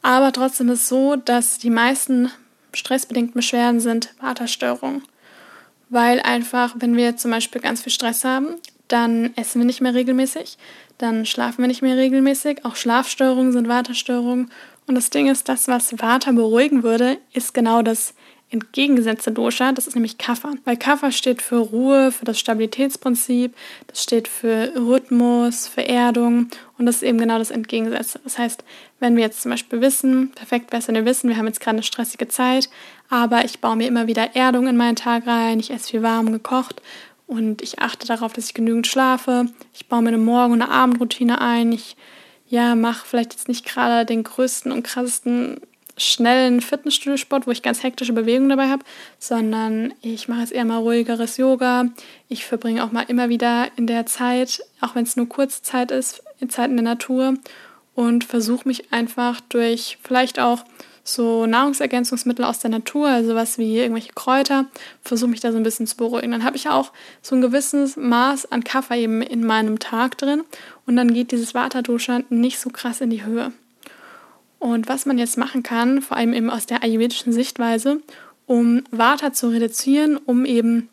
Aber 0.02 0.32
trotzdem 0.32 0.68
ist 0.68 0.82
es 0.82 0.88
so, 0.88 1.16
dass 1.16 1.58
die 1.58 1.70
meisten 1.70 2.30
stressbedingten 2.72 3.34
Beschwerden 3.34 3.80
sind 3.80 4.14
Vata-Störungen. 4.20 5.02
Weil 5.88 6.20
einfach, 6.20 6.74
wenn 6.78 6.96
wir 6.96 7.16
zum 7.16 7.30
Beispiel 7.30 7.60
ganz 7.60 7.82
viel 7.82 7.92
Stress 7.92 8.24
haben, 8.24 8.56
dann 8.88 9.32
essen 9.36 9.60
wir 9.60 9.66
nicht 9.66 9.80
mehr 9.80 9.94
regelmäßig, 9.94 10.58
dann 10.98 11.26
schlafen 11.26 11.62
wir 11.62 11.68
nicht 11.68 11.82
mehr 11.82 11.96
regelmäßig. 11.96 12.64
Auch 12.64 12.76
Schlafstörungen 12.76 13.52
sind 13.52 13.68
Vata-Störungen. 13.68 14.50
Und 14.86 14.94
das 14.94 15.10
Ding 15.10 15.28
ist, 15.28 15.48
das, 15.48 15.68
was 15.68 15.98
Vata 15.98 16.32
beruhigen 16.32 16.82
würde, 16.82 17.18
ist 17.32 17.54
genau 17.54 17.82
das 17.82 18.14
entgegengesetzte 18.50 19.32
Dosha, 19.32 19.72
das 19.72 19.86
ist 19.86 19.94
nämlich 19.94 20.18
Kapha. 20.18 20.52
Weil 20.64 20.76
Kapha 20.76 21.10
steht 21.10 21.42
für 21.42 21.56
Ruhe, 21.56 22.12
für 22.12 22.24
das 22.24 22.38
Stabilitätsprinzip, 22.38 23.54
das 23.88 24.02
steht 24.02 24.28
für 24.28 24.72
Rhythmus, 24.76 25.66
für 25.66 25.86
Erdung 25.86 26.48
und 26.78 26.86
das 26.86 26.96
ist 26.96 27.02
eben 27.02 27.18
genau 27.18 27.38
das 27.38 27.50
Entgegengesetzte. 27.50 28.20
Das 28.22 28.38
heißt, 28.38 28.64
wenn 29.00 29.16
wir 29.16 29.24
jetzt 29.24 29.42
zum 29.42 29.50
Beispiel 29.50 29.80
wissen, 29.80 30.30
perfekt 30.30 30.72
wenn 30.72 30.94
wir 30.94 31.04
wissen, 31.04 31.28
wir 31.28 31.36
haben 31.36 31.46
jetzt 31.46 31.60
gerade 31.60 31.76
eine 31.76 31.82
stressige 31.82 32.28
Zeit, 32.28 32.70
aber 33.10 33.44
ich 33.44 33.60
baue 33.60 33.76
mir 33.76 33.88
immer 33.88 34.06
wieder 34.06 34.36
Erdung 34.36 34.68
in 34.68 34.76
meinen 34.76 34.96
Tag 34.96 35.26
rein, 35.26 35.58
ich 35.58 35.70
esse 35.70 35.90
viel 35.90 36.02
warm 36.02 36.30
gekocht 36.30 36.80
und 37.26 37.62
ich 37.62 37.80
achte 37.80 38.06
darauf, 38.06 38.32
dass 38.32 38.46
ich 38.46 38.54
genügend 38.54 38.86
schlafe, 38.86 39.46
ich 39.74 39.88
baue 39.88 40.02
mir 40.02 40.08
eine 40.08 40.18
Morgen- 40.18 40.52
und 40.52 40.62
eine 40.62 40.70
Abendroutine 40.70 41.40
ein, 41.40 41.72
ich 41.72 41.96
ja, 42.48 42.76
mache 42.76 43.06
vielleicht 43.06 43.32
jetzt 43.32 43.48
nicht 43.48 43.66
gerade 43.66 44.06
den 44.06 44.22
größten 44.22 44.70
und 44.70 44.84
krassesten 44.84 45.60
schnellen 45.96 46.60
Fitnessstudio-Sport, 46.60 47.46
wo 47.46 47.50
ich 47.50 47.62
ganz 47.62 47.82
hektische 47.82 48.12
Bewegungen 48.12 48.50
dabei 48.50 48.68
habe, 48.68 48.84
sondern 49.18 49.94
ich 50.02 50.28
mache 50.28 50.40
jetzt 50.40 50.52
eher 50.52 50.64
mal 50.64 50.78
ruhigeres 50.78 51.36
Yoga. 51.36 51.86
Ich 52.28 52.44
verbringe 52.44 52.84
auch 52.84 52.92
mal 52.92 53.04
immer 53.08 53.28
wieder 53.28 53.68
in 53.76 53.86
der 53.86 54.06
Zeit, 54.06 54.62
auch 54.80 54.94
wenn 54.94 55.04
es 55.04 55.16
nur 55.16 55.28
kurze 55.28 55.62
Zeit 55.62 55.90
ist, 55.90 56.22
in 56.38 56.50
Zeit 56.50 56.70
in 56.70 56.76
der 56.76 56.84
Natur 56.84 57.34
und 57.94 58.24
versuche 58.24 58.68
mich 58.68 58.92
einfach 58.92 59.40
durch 59.48 59.98
vielleicht 60.02 60.38
auch 60.38 60.64
so 61.02 61.46
Nahrungsergänzungsmittel 61.46 62.44
aus 62.44 62.58
der 62.58 62.70
Natur, 62.70 63.08
also 63.08 63.34
was 63.34 63.58
wie 63.58 63.78
irgendwelche 63.78 64.12
Kräuter, 64.12 64.66
versuche 65.02 65.30
mich 65.30 65.40
da 65.40 65.52
so 65.52 65.56
ein 65.56 65.62
bisschen 65.62 65.86
zu 65.86 65.96
beruhigen. 65.96 66.32
Dann 66.32 66.44
habe 66.44 66.56
ich 66.56 66.68
auch 66.68 66.92
so 67.22 67.36
ein 67.36 67.40
gewisses 67.40 67.96
Maß 67.96 68.50
an 68.52 68.64
Kaffee 68.64 69.04
eben 69.04 69.22
in 69.22 69.44
meinem 69.44 69.78
Tag 69.78 70.18
drin 70.18 70.42
und 70.84 70.96
dann 70.96 71.14
geht 71.14 71.30
dieses 71.32 71.54
Vata-Dosha 71.54 72.20
nicht 72.28 72.58
so 72.58 72.70
krass 72.70 73.00
in 73.00 73.10
die 73.10 73.24
Höhe. 73.24 73.52
Und 74.58 74.88
was 74.88 75.06
man 75.06 75.18
jetzt 75.18 75.36
machen 75.36 75.62
kann, 75.62 76.02
vor 76.02 76.16
allem 76.16 76.32
eben 76.32 76.50
aus 76.50 76.66
der 76.66 76.82
ayurvedischen 76.82 77.32
Sichtweise, 77.32 78.00
um 78.46 78.84
Vata 78.90 79.32
zu 79.32 79.48
reduzieren, 79.48 80.16
um 80.16 80.44
eben 80.44 80.88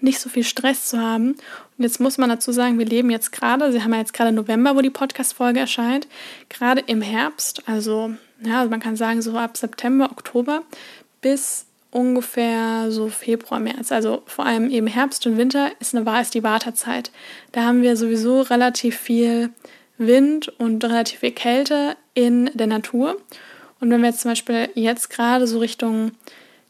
nicht 0.00 0.20
so 0.20 0.28
viel 0.28 0.44
Stress 0.44 0.86
zu 0.86 1.00
haben. 1.00 1.30
Und 1.30 1.84
jetzt 1.84 2.00
muss 2.00 2.18
man 2.18 2.28
dazu 2.28 2.52
sagen, 2.52 2.78
wir 2.78 2.86
leben 2.86 3.10
jetzt 3.10 3.32
gerade, 3.32 3.72
Sie 3.72 3.82
haben 3.82 3.92
ja 3.92 3.98
jetzt 3.98 4.12
gerade 4.12 4.32
November, 4.32 4.76
wo 4.76 4.80
die 4.80 4.90
Podcast-Folge 4.90 5.60
erscheint, 5.60 6.06
gerade 6.48 6.82
im 6.86 7.02
Herbst, 7.02 7.62
also 7.66 8.12
ja, 8.42 8.58
also 8.58 8.70
man 8.70 8.80
kann 8.80 8.96
sagen 8.96 9.22
so 9.22 9.36
ab 9.36 9.56
September, 9.56 10.10
Oktober 10.10 10.62
bis 11.20 11.66
ungefähr 11.90 12.90
so 12.90 13.08
Februar, 13.08 13.58
März, 13.58 13.90
also 13.90 14.22
vor 14.26 14.44
allem 14.44 14.70
eben 14.70 14.86
Herbst 14.86 15.26
und 15.26 15.38
Winter 15.38 15.70
ist, 15.80 15.94
eine, 15.94 16.20
ist 16.20 16.34
die 16.34 16.42
Wartezeit. 16.42 17.10
Da 17.52 17.64
haben 17.64 17.82
wir 17.82 17.96
sowieso 17.96 18.42
relativ 18.42 18.98
viel 18.98 19.50
Wind 19.98 20.48
und 20.58 20.84
relativ 20.84 21.20
viel 21.20 21.32
Kälte 21.32 21.96
in 22.14 22.50
der 22.54 22.66
Natur. 22.66 23.16
Und 23.80 23.90
wenn 23.90 24.00
wir 24.00 24.08
jetzt 24.08 24.20
zum 24.20 24.30
Beispiel 24.30 24.70
jetzt 24.74 25.10
gerade 25.10 25.46
so 25.46 25.58
Richtung, 25.58 26.12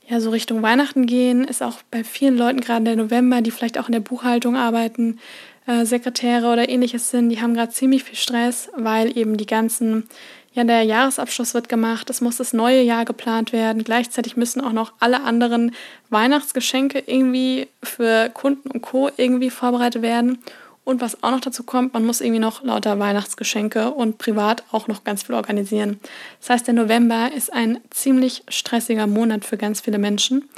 ja, 0.09 0.21
so 0.21 0.31
Richtung 0.31 0.63
Weihnachten 0.63 1.07
gehen, 1.07 1.45
ist 1.45 1.63
auch 1.63 1.79
bei 1.91 2.05
vielen 2.05 2.37
Leuten 2.37 2.61
gerade 2.61 2.85
der 2.85 2.97
November, 2.97 3.43
die 3.43 3.51
vielleicht 3.51 3.79
auch 3.79 3.89
in 3.89 3.93
der 3.93 4.01
Buchhaltung 4.01 4.57
arbeiten, 4.57 5.19
äh, 5.67 5.85
Sekretäre 5.85 6.53
oder 6.53 6.69
ähnliches 6.69 7.11
sind, 7.11 7.29
die 7.29 7.41
haben 7.41 7.55
gerade 7.55 7.73
ziemlich 7.73 8.05
viel 8.05 8.17
Stress, 8.17 8.71
weil 8.77 9.17
eben 9.17 9.37
die 9.37 9.47
ganzen, 9.47 10.09
ja, 10.53 10.65
der 10.65 10.83
Jahresabschluss 10.83 11.55
wird 11.55 11.69
gemacht, 11.69 12.09
es 12.09 12.21
muss 12.21 12.37
das 12.37 12.53
neue 12.53 12.83
Jahr 12.83 13.05
geplant 13.05 13.53
werden. 13.53 13.85
Gleichzeitig 13.85 14.37
müssen 14.37 14.61
auch 14.61 14.73
noch 14.73 14.93
alle 15.01 15.23
anderen 15.23 15.75
Weihnachtsgeschenke 16.09 17.03
irgendwie 17.07 17.69
für 17.83 18.31
Kunden 18.31 18.71
und 18.71 18.83
Co. 18.83 19.11
irgendwie 19.17 19.51
vorbereitet 19.51 20.03
werden. 20.03 20.39
Und 20.87 21.01
was 21.01 21.21
auch 21.25 21.33
noch 21.33 21.41
dazu 21.41 21.65
kommt, 21.65 21.95
man 21.95 22.07
muss 22.07 22.21
irgendwie 22.21 22.39
noch 22.39 22.63
lauter 22.63 23.01
Weihnachtsgeschenke 23.01 23.91
und 23.91 24.19
privat 24.19 24.63
auch 24.71 24.87
noch 24.87 25.03
ganz 25.03 25.25
viel 25.25 25.35
organisieren. 25.35 25.99
Das 26.39 26.51
heißt, 26.51 26.69
der 26.69 26.75
November 26.75 27.33
ist 27.35 27.53
ein 27.53 27.81
ziemlich 27.91 28.45
stressiger 28.47 29.09
Monat 29.09 29.45
für 29.45 29.57
ganz 29.57 29.81
viele 29.81 29.99
Menschen. 29.99 30.49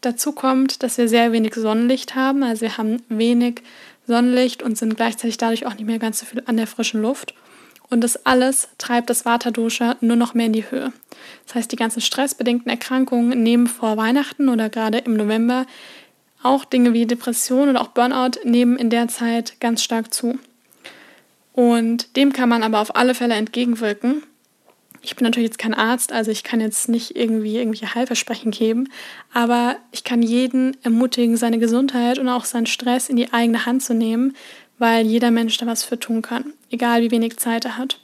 Dazu 0.00 0.32
kommt, 0.32 0.82
dass 0.82 0.98
wir 0.98 1.08
sehr 1.08 1.30
wenig 1.30 1.54
Sonnenlicht 1.54 2.16
haben, 2.16 2.42
also 2.42 2.62
wir 2.62 2.76
haben 2.76 3.04
wenig 3.08 3.62
Sonnenlicht 4.08 4.64
und 4.64 4.76
sind 4.76 4.96
gleichzeitig 4.96 5.36
dadurch 5.36 5.64
auch 5.64 5.74
nicht 5.74 5.86
mehr 5.86 6.00
ganz 6.00 6.18
so 6.18 6.26
viel 6.26 6.42
an 6.44 6.56
der 6.56 6.66
frischen 6.66 7.00
Luft. 7.00 7.32
Und 7.88 8.00
das 8.00 8.26
alles 8.26 8.68
treibt 8.78 9.10
das 9.10 9.24
Vata-Dosha 9.24 9.94
nur 10.00 10.16
noch 10.16 10.34
mehr 10.34 10.46
in 10.46 10.54
die 10.54 10.68
Höhe. 10.68 10.92
Das 11.46 11.54
heißt, 11.54 11.70
die 11.70 11.76
ganzen 11.76 12.00
stressbedingten 12.00 12.68
Erkrankungen 12.68 13.40
nehmen 13.40 13.68
vor 13.68 13.96
Weihnachten 13.96 14.48
oder 14.48 14.68
gerade 14.70 14.98
im 14.98 15.14
November 15.14 15.66
auch 16.42 16.64
Dinge 16.64 16.92
wie 16.92 17.06
Depression 17.06 17.68
oder 17.68 17.80
auch 17.80 17.88
Burnout 17.88 18.40
nehmen 18.44 18.76
in 18.76 18.90
der 18.90 19.08
Zeit 19.08 19.60
ganz 19.60 19.82
stark 19.82 20.12
zu. 20.12 20.38
Und 21.52 22.16
dem 22.16 22.32
kann 22.32 22.48
man 22.48 22.62
aber 22.62 22.80
auf 22.80 22.96
alle 22.96 23.14
Fälle 23.14 23.34
entgegenwirken. 23.34 24.22
Ich 25.02 25.16
bin 25.16 25.24
natürlich 25.24 25.48
jetzt 25.48 25.58
kein 25.58 25.74
Arzt, 25.74 26.12
also 26.12 26.30
ich 26.30 26.44
kann 26.44 26.60
jetzt 26.60 26.88
nicht 26.88 27.16
irgendwie 27.16 27.56
irgendwelche 27.56 27.94
Heilversprechen 27.94 28.52
geben, 28.52 28.88
aber 29.32 29.76
ich 29.90 30.04
kann 30.04 30.22
jeden 30.22 30.76
ermutigen, 30.84 31.36
seine 31.36 31.58
Gesundheit 31.58 32.20
und 32.20 32.28
auch 32.28 32.44
seinen 32.44 32.66
Stress 32.66 33.08
in 33.08 33.16
die 33.16 33.32
eigene 33.32 33.66
Hand 33.66 33.82
zu 33.82 33.94
nehmen, 33.94 34.36
weil 34.78 35.04
jeder 35.04 35.32
Mensch 35.32 35.56
da 35.58 35.66
was 35.66 35.82
für 35.82 35.98
tun 35.98 36.22
kann, 36.22 36.52
egal 36.70 37.02
wie 37.02 37.10
wenig 37.10 37.36
Zeit 37.38 37.64
er 37.64 37.78
hat. 37.78 37.98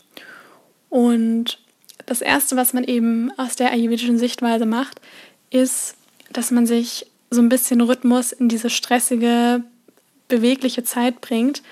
Und 0.91 1.61
das 2.07 2.21
Erste, 2.21 2.57
was 2.57 2.73
man 2.73 2.85
eben 2.85 3.31
aus 3.37 3.55
der 3.55 3.71
ayurvedischen 3.71 4.19
Sichtweise 4.19 4.67
macht, 4.67 5.01
ist, 5.51 5.95
dass 6.33 6.51
man 6.51 6.67
sich 6.67 7.07
so 7.31 7.41
ein 7.41 7.49
bisschen 7.49 7.81
Rhythmus 7.81 8.33
in 8.33 8.49
diese 8.49 8.71
stressige, 8.71 9.63
bewegliche 10.29 10.85
Zeit 10.85 11.21
bringt. 11.21 11.63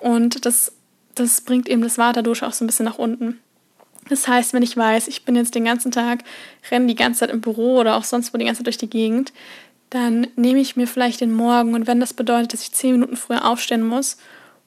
Und 0.00 0.44
das, 0.44 0.72
das 1.14 1.40
bringt 1.40 1.68
eben 1.68 1.82
das 1.82 1.98
Vata-Dosha 1.98 2.46
auch 2.46 2.52
so 2.52 2.64
ein 2.64 2.66
bisschen 2.66 2.86
nach 2.86 2.98
unten. 2.98 3.38
Das 4.08 4.28
heißt, 4.28 4.52
wenn 4.52 4.62
ich 4.62 4.76
weiß, 4.76 5.08
ich 5.08 5.24
bin 5.24 5.36
jetzt 5.36 5.54
den 5.54 5.64
ganzen 5.64 5.90
Tag, 5.90 6.24
renne 6.70 6.86
die 6.86 6.94
ganze 6.94 7.20
Zeit 7.20 7.30
im 7.30 7.40
Büro 7.40 7.78
oder 7.78 7.96
auch 7.96 8.04
sonst 8.04 8.34
wo 8.34 8.38
die 8.38 8.44
ganze 8.44 8.58
Zeit 8.58 8.66
durch 8.66 8.78
die 8.78 8.90
Gegend, 8.90 9.32
dann 9.90 10.26
nehme 10.36 10.60
ich 10.60 10.76
mir 10.76 10.86
vielleicht 10.86 11.20
den 11.20 11.32
Morgen 11.32 11.74
und 11.74 11.86
wenn 11.86 12.00
das 12.00 12.12
bedeutet, 12.12 12.52
dass 12.52 12.62
ich 12.62 12.72
zehn 12.72 12.92
Minuten 12.92 13.16
früher 13.16 13.46
aufstehen 13.46 13.86
muss 13.86 14.18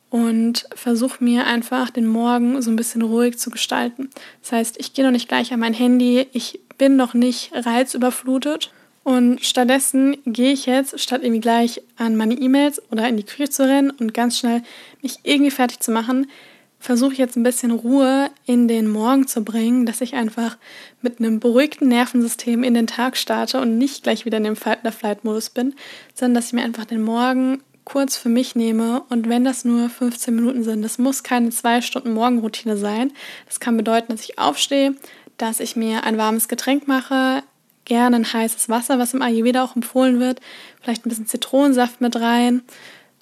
und 0.10 0.66
versuche 0.74 1.24
mir 1.24 1.46
einfach 1.46 1.90
den 1.90 2.08
Morgen 2.08 2.62
so 2.62 2.72
ein 2.72 2.78
bisschen 2.78 3.02
ruhig 3.02 3.38
zu 3.38 3.50
gestalten. 3.50 4.10
Das 4.42 4.54
heißt, 4.54 4.78
ich 4.80 4.94
gehe 4.94 5.06
noch 5.06 5.12
nicht 5.12 5.28
gleich 5.28 5.54
an 5.54 5.60
mein 5.60 5.74
Handy, 5.74 6.28
ich 6.32 6.62
bin 6.78 6.96
noch 6.96 7.14
nicht 7.14 7.52
reizüberflutet 7.54 8.72
und 9.08 9.42
stattdessen 9.42 10.18
gehe 10.26 10.52
ich 10.52 10.66
jetzt, 10.66 11.00
statt 11.00 11.22
irgendwie 11.24 11.40
gleich 11.40 11.82
an 11.96 12.18
meine 12.18 12.34
E-Mails 12.34 12.82
oder 12.92 13.08
in 13.08 13.16
die 13.16 13.24
Küche 13.24 13.50
zu 13.50 13.64
rennen 13.66 13.90
und 13.90 14.14
ganz 14.14 14.38
schnell 14.38 14.64
mich 15.02 15.20
irgendwie 15.24 15.50
fertig 15.50 15.80
zu 15.80 15.92
machen, 15.92 16.30
versuche 16.78 17.14
jetzt 17.14 17.38
ein 17.38 17.44
bisschen 17.44 17.72
Ruhe 17.72 18.30
in 18.46 18.68
den 18.68 18.90
Morgen 18.90 19.26
zu 19.26 19.46
bringen, 19.46 19.86
dass 19.86 20.02
ich 20.02 20.16
einfach 20.16 20.58
mit 21.02 21.20
einem 21.20 21.40
beruhigten 21.40 21.88
Nervensystem 21.88 22.64
in 22.64 22.74
den 22.74 22.86
Tag 22.86 23.16
starte 23.16 23.62
und 23.62 23.78
nicht 23.78 24.04
gleich 24.04 24.26
wieder 24.26 24.40
in 24.40 24.44
dem 24.44 24.58
Fight-or-Flight-Modus 24.58 25.52
bin, 25.52 25.74
sondern 26.14 26.36
dass 26.36 26.48
ich 26.48 26.54
mir 26.54 26.64
einfach 26.64 26.84
den 26.84 27.02
Morgen 27.02 27.64
kurz 27.86 28.18
für 28.18 28.28
mich 28.28 28.58
nehme 28.58 29.04
und 29.08 29.30
wenn 29.30 29.46
das 29.46 29.64
nur 29.64 29.90
15 29.90 30.36
Minuten 30.36 30.66
sind, 30.66 30.82
das 30.82 30.98
muss 30.98 31.24
keine 31.24 31.52
zwei 31.52 31.80
Stunden 31.80 32.12
Morgenroutine 32.12 32.76
sein. 32.76 33.14
Das 33.46 33.62
kann 33.62 33.78
bedeuten, 33.78 34.12
dass 34.12 34.28
ich 34.28 34.38
aufstehe, 34.38 34.96
dass 35.38 35.62
ich 35.62 35.78
mir 35.78 36.04
ein 36.04 36.18
warmes 36.18 36.50
Getränk 36.50 36.90
mache, 36.90 37.44
gerne 37.88 38.18
ein 38.18 38.34
heißes 38.34 38.70
Wasser, 38.70 39.00
was 39.00 39.14
im 39.14 39.22
Ayurveda 39.22 39.64
auch 39.64 39.76
empfohlen 39.76 40.20
wird, 40.20 40.40
vielleicht 40.82 41.06
ein 41.06 41.10
bisschen 41.10 41.28
Zitronensaft 41.28 42.02
mit 42.02 42.16
rein, 42.16 42.62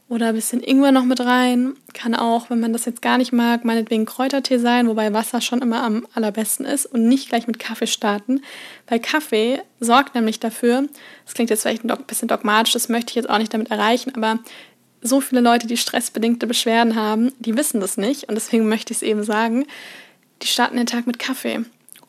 oder 0.08 0.28
ein 0.28 0.36
bisschen 0.36 0.62
Ingwer 0.62 0.92
noch 0.92 1.06
mit 1.06 1.20
rein. 1.20 1.74
Kann 1.94 2.14
auch, 2.14 2.50
wenn 2.50 2.60
man 2.60 2.74
das 2.74 2.86
jetzt 2.86 3.02
gar 3.02 3.18
nicht 3.18 3.34
mag, 3.34 3.66
meinetwegen 3.66 4.06
Kräutertee 4.06 4.60
sein, 4.60 4.88
wobei 4.88 5.14
Wasser 5.14 5.42
schon 5.42 5.62
immer 5.62 5.84
am 5.84 6.06
allerbesten 6.14 6.66
ist 6.66 6.86
und 6.86 7.08
nicht 7.08 7.30
gleich 7.30 7.48
mit 7.48 7.58
Kaffee 7.58 7.88
starten. 7.88 8.42
Weil 8.88 9.00
Kaffee 9.00 9.62
sorgt 9.80 10.14
nämlich 10.14 10.40
dafür, 10.40 10.88
das 11.26 11.34
klingt 11.34 11.50
jetzt 11.50 11.64
vielleicht 11.64 11.84
ein 11.84 12.04
bisschen 12.06 12.28
dogmatisch, 12.28 12.74
das 12.74 12.90
möchte 12.90 13.12
ich 13.12 13.16
jetzt 13.16 13.30
auch 13.30 13.40
nicht 13.40 13.54
damit 13.54 13.72
erreichen, 13.72 14.14
aber 14.16 14.40
so 15.02 15.22
viele 15.22 15.42
Leute, 15.42 15.68
die 15.68 15.78
stressbedingte 15.78 16.48
Beschwerden 16.48 16.96
haben, 16.96 17.32
die 17.40 17.58
wissen 17.58 17.80
das 17.80 17.98
nicht 17.98 18.30
und 18.30 18.36
deswegen 18.36 18.68
möchte 18.68 18.92
ich 18.92 18.98
es 18.98 19.04
eben 19.04 19.24
sagen, 19.24 19.66
die 20.42 20.48
starten 20.48 20.78
den 20.78 20.88
Tag 20.88 21.08
mit 21.08 21.20
Kaffee. 21.20 21.62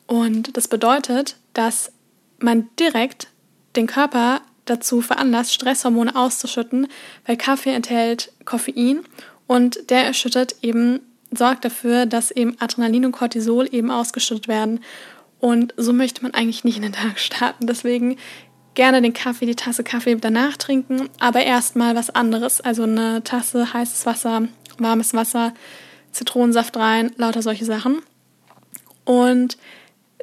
Und 0.05 0.55
das 0.55 0.67
bedeutet, 0.67 1.35
dass 1.53 1.91
man 2.39 2.69
direkt 2.79 3.27
den 3.75 3.87
Körper 3.87 4.41
dazu 4.65 5.01
veranlasst, 5.01 5.53
Stresshormone 5.53 6.15
auszuschütten, 6.15 6.87
weil 7.25 7.37
Kaffee 7.37 7.73
enthält 7.73 8.31
Koffein 8.45 9.01
und 9.47 9.89
der 9.89 10.05
erschüttet 10.05 10.55
eben, 10.61 10.99
sorgt 11.31 11.65
dafür, 11.65 12.05
dass 12.05 12.31
eben 12.31 12.55
Adrenalin 12.59 13.05
und 13.05 13.11
Cortisol 13.11 13.67
eben 13.71 13.91
ausgeschüttet 13.91 14.47
werden. 14.47 14.81
Und 15.39 15.73
so 15.77 15.93
möchte 15.93 16.23
man 16.23 16.33
eigentlich 16.33 16.63
nicht 16.63 16.77
in 16.77 16.83
den 16.83 16.93
Tag 16.93 17.19
starten. 17.19 17.67
Deswegen 17.67 18.17
gerne 18.73 19.01
den 19.01 19.13
Kaffee, 19.13 19.45
die 19.45 19.55
Tasse 19.55 19.83
Kaffee 19.83 20.15
danach 20.15 20.57
trinken, 20.57 21.09
aber 21.19 21.43
erstmal 21.43 21.95
was 21.95 22.09
anderes. 22.09 22.61
Also 22.61 22.83
eine 22.83 23.23
Tasse 23.23 23.73
heißes 23.73 24.05
Wasser, 24.05 24.47
warmes 24.77 25.13
Wasser, 25.13 25.53
Zitronensaft 26.11 26.77
rein, 26.77 27.11
lauter 27.17 27.41
solche 27.41 27.65
Sachen. 27.65 28.01
Und 29.05 29.57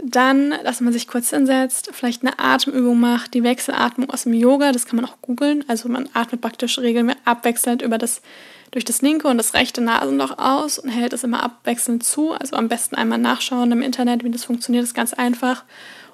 dann, 0.03 0.55
dass 0.65 0.81
man 0.81 0.93
sich 0.93 1.07
kurz 1.07 1.31
hinsetzt, 1.31 1.91
vielleicht 1.93 2.23
eine 2.23 2.39
Atemübung 2.39 2.99
macht, 2.99 3.35
die 3.35 3.45
Wechselatmung 3.45 4.11
aus 4.11 4.25
dem 4.25 4.35
Yoga, 4.35 4.73
das 4.73 4.87
kann 4.87 4.97
man 4.97 5.05
auch 5.05 5.21
googeln. 5.23 5.65
Also 5.69 5.89
man 5.89 6.09
atmet 6.15 6.41
praktisch 6.41 6.79
regelmäßig 6.79 7.21
abwechselnd 7.25 7.83
über 7.83 7.97
das, 7.97 8.21
durch 8.73 8.85
das 8.85 9.03
linke 9.03 9.29
und 9.29 9.39
das 9.39 9.55
rechte 9.55 9.81
Nasenloch 9.81 10.39
aus 10.39 10.79
und 10.79 10.89
hält 10.89 11.13
es 11.13 11.23
immer 11.23 11.43
abwechselnd 11.43 12.03
zu. 12.03 12.33
Also 12.33 12.57
am 12.57 12.69
besten 12.69 12.97
einmal 12.97 13.19
nachschauen 13.19 13.71
im 13.71 13.83
Internet, 13.83 14.25
wie 14.25 14.31
das 14.31 14.45
funktioniert, 14.45 14.83
das 14.83 14.91
ist 14.91 14.95
ganz 14.95 15.15
einfach. 15.15 15.65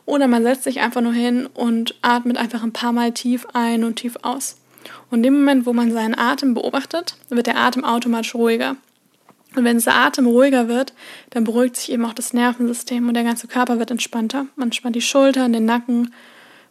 Oder 0.04 0.28
man 0.28 0.42
setzt 0.42 0.64
sich 0.64 0.80
einfach 0.80 1.00
nur 1.00 1.12
hin 1.12 1.46
und 1.46 1.94
atmet 2.02 2.36
einfach 2.36 2.62
ein 2.62 2.72
paar 2.72 2.92
Mal 2.92 3.12
tief 3.12 3.46
ein 3.54 3.84
und 3.84 3.96
tief 3.96 4.16
aus. 4.22 4.56
Und 5.10 5.18
in 5.18 5.22
dem 5.22 5.34
Moment, 5.34 5.66
wo 5.66 5.72
man 5.72 5.92
seinen 5.92 6.18
Atem 6.18 6.54
beobachtet, 6.54 7.16
wird 7.28 7.46
der 7.46 7.58
Atem 7.58 7.84
automatisch 7.84 8.34
ruhiger. 8.34 8.76
Und 9.56 9.64
wenn 9.64 9.78
der 9.78 9.94
Atem 9.94 10.26
ruhiger 10.26 10.68
wird, 10.68 10.92
dann 11.30 11.44
beruhigt 11.44 11.76
sich 11.76 11.90
eben 11.90 12.04
auch 12.04 12.14
das 12.14 12.32
Nervensystem 12.32 13.08
und 13.08 13.14
der 13.14 13.24
ganze 13.24 13.48
Körper 13.48 13.78
wird 13.78 13.90
entspannter. 13.90 14.46
Man 14.56 14.68
entspannt 14.68 14.96
die 14.96 15.00
Schultern, 15.00 15.52
den 15.52 15.64
Nacken. 15.64 16.14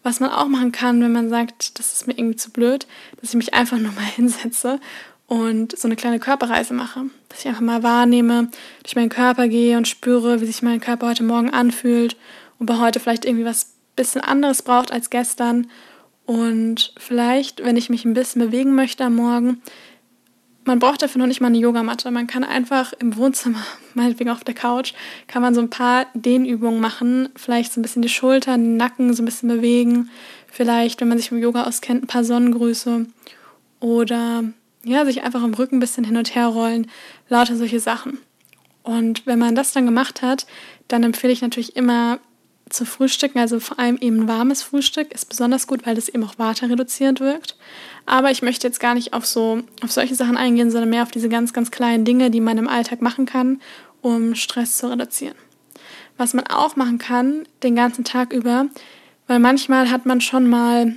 Was 0.01 0.21
man 0.21 0.29
auch 0.29 0.47
machen 0.47 0.71
kann, 0.71 1.01
wenn 1.01 1.11
man 1.11 1.29
sagt, 1.29 1.77
das 1.77 1.91
ist 1.91 2.07
mir 2.07 2.17
irgendwie 2.17 2.37
zu 2.37 2.51
blöd, 2.51 2.87
dass 3.19 3.31
ich 3.31 3.35
mich 3.35 3.53
einfach 3.53 3.77
nur 3.77 3.91
mal 3.91 4.01
hinsetze 4.15 4.79
und 5.27 5.77
so 5.77 5.87
eine 5.87 5.97
kleine 5.97 6.19
Körperreise 6.19 6.73
mache. 6.73 7.05
Dass 7.27 7.39
ich 7.41 7.47
einfach 7.47 7.61
mal 7.61 7.83
wahrnehme, 7.83 8.49
durch 8.83 8.95
meinen 8.95 9.09
Körper 9.09 9.49
gehe 9.49 9.77
und 9.77 9.87
spüre, 9.87 10.39
wie 10.39 10.45
sich 10.45 10.61
mein 10.61 10.79
Körper 10.79 11.09
heute 11.09 11.23
Morgen 11.23 11.49
anfühlt 11.49 12.15
und 12.59 12.65
bei 12.65 12.79
heute 12.79 13.01
vielleicht 13.01 13.25
irgendwie 13.25 13.45
was 13.45 13.73
bisschen 13.99 14.21
anderes 14.21 14.61
braucht 14.61 14.91
als 14.91 15.09
gestern. 15.09 15.67
Und 16.25 16.93
vielleicht, 16.97 17.63
wenn 17.63 17.75
ich 17.75 17.89
mich 17.89 18.05
ein 18.05 18.13
bisschen 18.13 18.41
bewegen 18.41 18.73
möchte 18.73 19.03
am 19.03 19.15
Morgen, 19.15 19.61
man 20.69 20.77
braucht 20.77 21.01
dafür 21.01 21.17
noch 21.17 21.25
nicht 21.25 21.41
mal 21.41 21.47
eine 21.47 21.57
Yogamatte. 21.57 22.11
Man 22.11 22.27
kann 22.27 22.43
einfach 22.43 22.93
im 22.93 23.17
Wohnzimmer, 23.17 23.63
meinetwegen 23.95 24.29
auf 24.29 24.43
der 24.43 24.53
Couch, 24.53 24.93
kann 25.25 25.41
man 25.41 25.55
so 25.55 25.61
ein 25.61 25.71
paar 25.71 26.05
Dehnübungen 26.13 26.79
machen. 26.79 27.29
Vielleicht 27.35 27.73
so 27.73 27.79
ein 27.79 27.81
bisschen 27.81 28.03
die 28.03 28.09
Schultern, 28.09 28.61
den 28.61 28.77
Nacken 28.77 29.13
so 29.15 29.23
ein 29.23 29.25
bisschen 29.25 29.49
bewegen. 29.49 30.09
Vielleicht, 30.47 31.01
wenn 31.01 31.07
man 31.07 31.17
sich 31.17 31.31
mit 31.31 31.41
Yoga 31.41 31.63
auskennt, 31.63 32.03
ein 32.03 32.07
paar 32.07 32.23
Sonnengrüße. 32.23 33.07
Oder 33.79 34.43
ja, 34.83 35.05
sich 35.05 35.23
einfach 35.23 35.43
im 35.43 35.55
Rücken 35.55 35.77
ein 35.77 35.79
bisschen 35.79 36.03
hin 36.03 36.17
und 36.17 36.35
her 36.35 36.47
rollen. 36.47 36.85
Lauter 37.29 37.55
solche 37.55 37.79
Sachen. 37.79 38.19
Und 38.83 39.25
wenn 39.25 39.39
man 39.39 39.55
das 39.55 39.73
dann 39.73 39.85
gemacht 39.85 40.21
hat, 40.21 40.45
dann 40.87 41.01
empfehle 41.01 41.33
ich 41.33 41.41
natürlich 41.41 41.75
immer 41.75 42.19
zu 42.69 42.85
frühstücken, 42.85 43.39
also 43.39 43.59
vor 43.59 43.79
allem 43.79 43.97
eben 43.97 44.27
warmes 44.27 44.61
Frühstück 44.61 45.13
ist 45.13 45.29
besonders 45.29 45.67
gut, 45.67 45.85
weil 45.85 45.95
das 45.95 46.09
eben 46.09 46.23
auch 46.23 46.37
Water 46.37 46.69
reduzierend 46.69 47.19
wirkt. 47.19 47.55
Aber 48.05 48.31
ich 48.31 48.41
möchte 48.41 48.67
jetzt 48.67 48.79
gar 48.79 48.93
nicht 48.93 49.13
auf 49.13 49.25
so 49.25 49.61
auf 49.83 49.91
solche 49.91 50.15
Sachen 50.15 50.37
eingehen, 50.37 50.71
sondern 50.71 50.89
mehr 50.89 51.03
auf 51.03 51.11
diese 51.11 51.29
ganz 51.29 51.53
ganz 51.53 51.71
kleinen 51.71 52.05
Dinge, 52.05 52.31
die 52.31 52.41
man 52.41 52.57
im 52.57 52.67
Alltag 52.67 53.01
machen 53.01 53.25
kann, 53.25 53.61
um 54.01 54.35
Stress 54.35 54.77
zu 54.77 54.89
reduzieren. 54.89 55.35
Was 56.17 56.33
man 56.33 56.47
auch 56.47 56.75
machen 56.75 56.97
kann 56.97 57.47
den 57.63 57.75
ganzen 57.75 58.03
Tag 58.03 58.33
über, 58.33 58.67
weil 59.27 59.39
manchmal 59.39 59.89
hat 59.89 60.05
man 60.05 60.21
schon 60.21 60.47
mal 60.47 60.95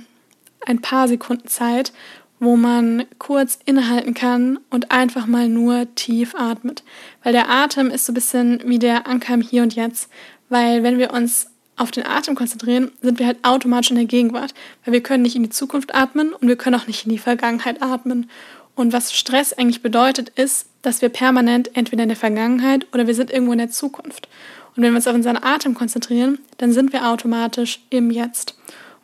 ein 0.65 0.81
paar 0.81 1.07
Sekunden 1.07 1.47
Zeit, 1.47 1.93
wo 2.39 2.57
man 2.57 3.05
kurz 3.19 3.57
innehalten 3.65 4.13
kann 4.13 4.59
und 4.69 4.91
einfach 4.91 5.27
mal 5.27 5.47
nur 5.47 5.93
tief 5.95 6.35
atmet. 6.35 6.83
Weil 7.23 7.31
der 7.31 7.49
Atem 7.49 7.89
ist 7.89 8.05
so 8.05 8.11
ein 8.11 8.15
bisschen 8.15 8.61
wie 8.65 8.79
der 8.79 9.07
Anker 9.07 9.35
im 9.35 9.41
Hier 9.41 9.63
und 9.63 9.75
Jetzt. 9.75 10.09
Weil 10.49 10.83
wenn 10.83 10.97
wir 10.97 11.13
uns 11.13 11.47
auf 11.75 11.91
den 11.91 12.05
Atem 12.05 12.35
konzentrieren, 12.35 12.91
sind 13.01 13.19
wir 13.19 13.25
halt 13.25 13.37
automatisch 13.43 13.91
in 13.91 13.97
der 13.97 14.05
Gegenwart. 14.05 14.53
Weil 14.85 14.93
wir 14.93 15.03
können 15.03 15.23
nicht 15.23 15.35
in 15.35 15.43
die 15.43 15.49
Zukunft 15.49 15.95
atmen 15.95 16.33
und 16.33 16.47
wir 16.47 16.55
können 16.55 16.79
auch 16.79 16.87
nicht 16.87 17.05
in 17.05 17.11
die 17.11 17.17
Vergangenheit 17.17 17.81
atmen. 17.81 18.29
Und 18.75 18.93
was 18.93 19.13
Stress 19.13 19.53
eigentlich 19.53 19.81
bedeutet, 19.81 20.29
ist, 20.29 20.67
dass 20.81 21.01
wir 21.01 21.09
permanent 21.09 21.75
entweder 21.75 22.03
in 22.03 22.09
der 22.09 22.17
Vergangenheit 22.17 22.87
oder 22.93 23.07
wir 23.07 23.15
sind 23.15 23.31
irgendwo 23.31 23.53
in 23.53 23.59
der 23.59 23.69
Zukunft. 23.69 24.27
Und 24.75 24.83
wenn 24.83 24.91
wir 24.91 24.97
uns 24.97 25.07
auf 25.07 25.15
unseren 25.15 25.37
Atem 25.37 25.75
konzentrieren, 25.75 26.39
dann 26.57 26.71
sind 26.71 26.93
wir 26.93 27.07
automatisch 27.07 27.81
im 27.89 28.09
Jetzt. 28.09 28.55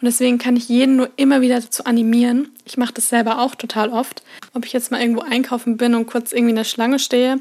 Und 0.02 0.06
deswegen 0.06 0.38
kann 0.38 0.56
ich 0.56 0.70
jeden 0.70 0.96
nur 0.96 1.10
immer 1.18 1.42
wieder 1.42 1.60
dazu 1.60 1.84
animieren. 1.84 2.50
Ich 2.66 2.78
mache 2.78 2.94
das 2.94 3.10
selber 3.10 3.40
auch 3.40 3.56
total 3.56 3.90
oft. 3.90 4.24
Ob 4.54 4.66
ich 4.66 4.74
jetzt 4.74 4.92
mal 4.92 5.02
irgendwo 5.02 5.22
einkaufen 5.22 5.78
bin 5.78 5.94
und 5.94 6.08
kurz 6.08 6.32
irgendwie 6.32 6.52
in 6.52 6.56
der 6.56 6.64
Schlange 6.64 7.00
stehe 7.00 7.40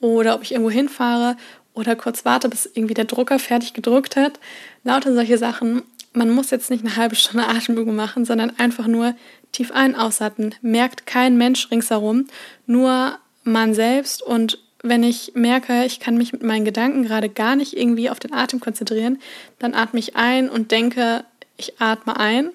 oder 0.00 0.34
ob 0.34 0.42
ich 0.42 0.52
irgendwo 0.52 0.70
hinfahre 0.70 1.36
oder 1.78 1.94
kurz 1.94 2.24
warte, 2.24 2.48
bis 2.48 2.66
irgendwie 2.66 2.94
der 2.94 3.04
Drucker 3.04 3.38
fertig 3.38 3.72
gedruckt 3.72 4.16
hat. 4.16 4.40
Lauter 4.82 5.14
solche 5.14 5.38
Sachen. 5.38 5.82
Man 6.12 6.30
muss 6.30 6.50
jetzt 6.50 6.70
nicht 6.70 6.84
eine 6.84 6.96
halbe 6.96 7.14
Stunde 7.14 7.46
Atemübung 7.46 7.94
machen, 7.94 8.24
sondern 8.24 8.58
einfach 8.58 8.88
nur 8.88 9.14
tief 9.52 9.70
ein, 9.70 9.94
ausatmen. 9.94 10.54
Merkt 10.60 11.06
kein 11.06 11.38
Mensch 11.38 11.70
ringsherum, 11.70 12.26
nur 12.66 13.18
man 13.44 13.74
selbst 13.74 14.22
und 14.22 14.58
wenn 14.82 15.02
ich 15.02 15.32
merke, 15.34 15.84
ich 15.84 16.00
kann 16.00 16.16
mich 16.16 16.32
mit 16.32 16.42
meinen 16.42 16.64
Gedanken 16.64 17.02
gerade 17.02 17.28
gar 17.28 17.56
nicht 17.56 17.76
irgendwie 17.76 18.10
auf 18.10 18.20
den 18.20 18.32
Atem 18.32 18.60
konzentrieren, 18.60 19.18
dann 19.58 19.74
atme 19.74 19.98
ich 19.98 20.14
ein 20.16 20.48
und 20.48 20.70
denke, 20.70 21.24
ich 21.56 21.80
atme 21.80 22.16
ein. 22.18 22.50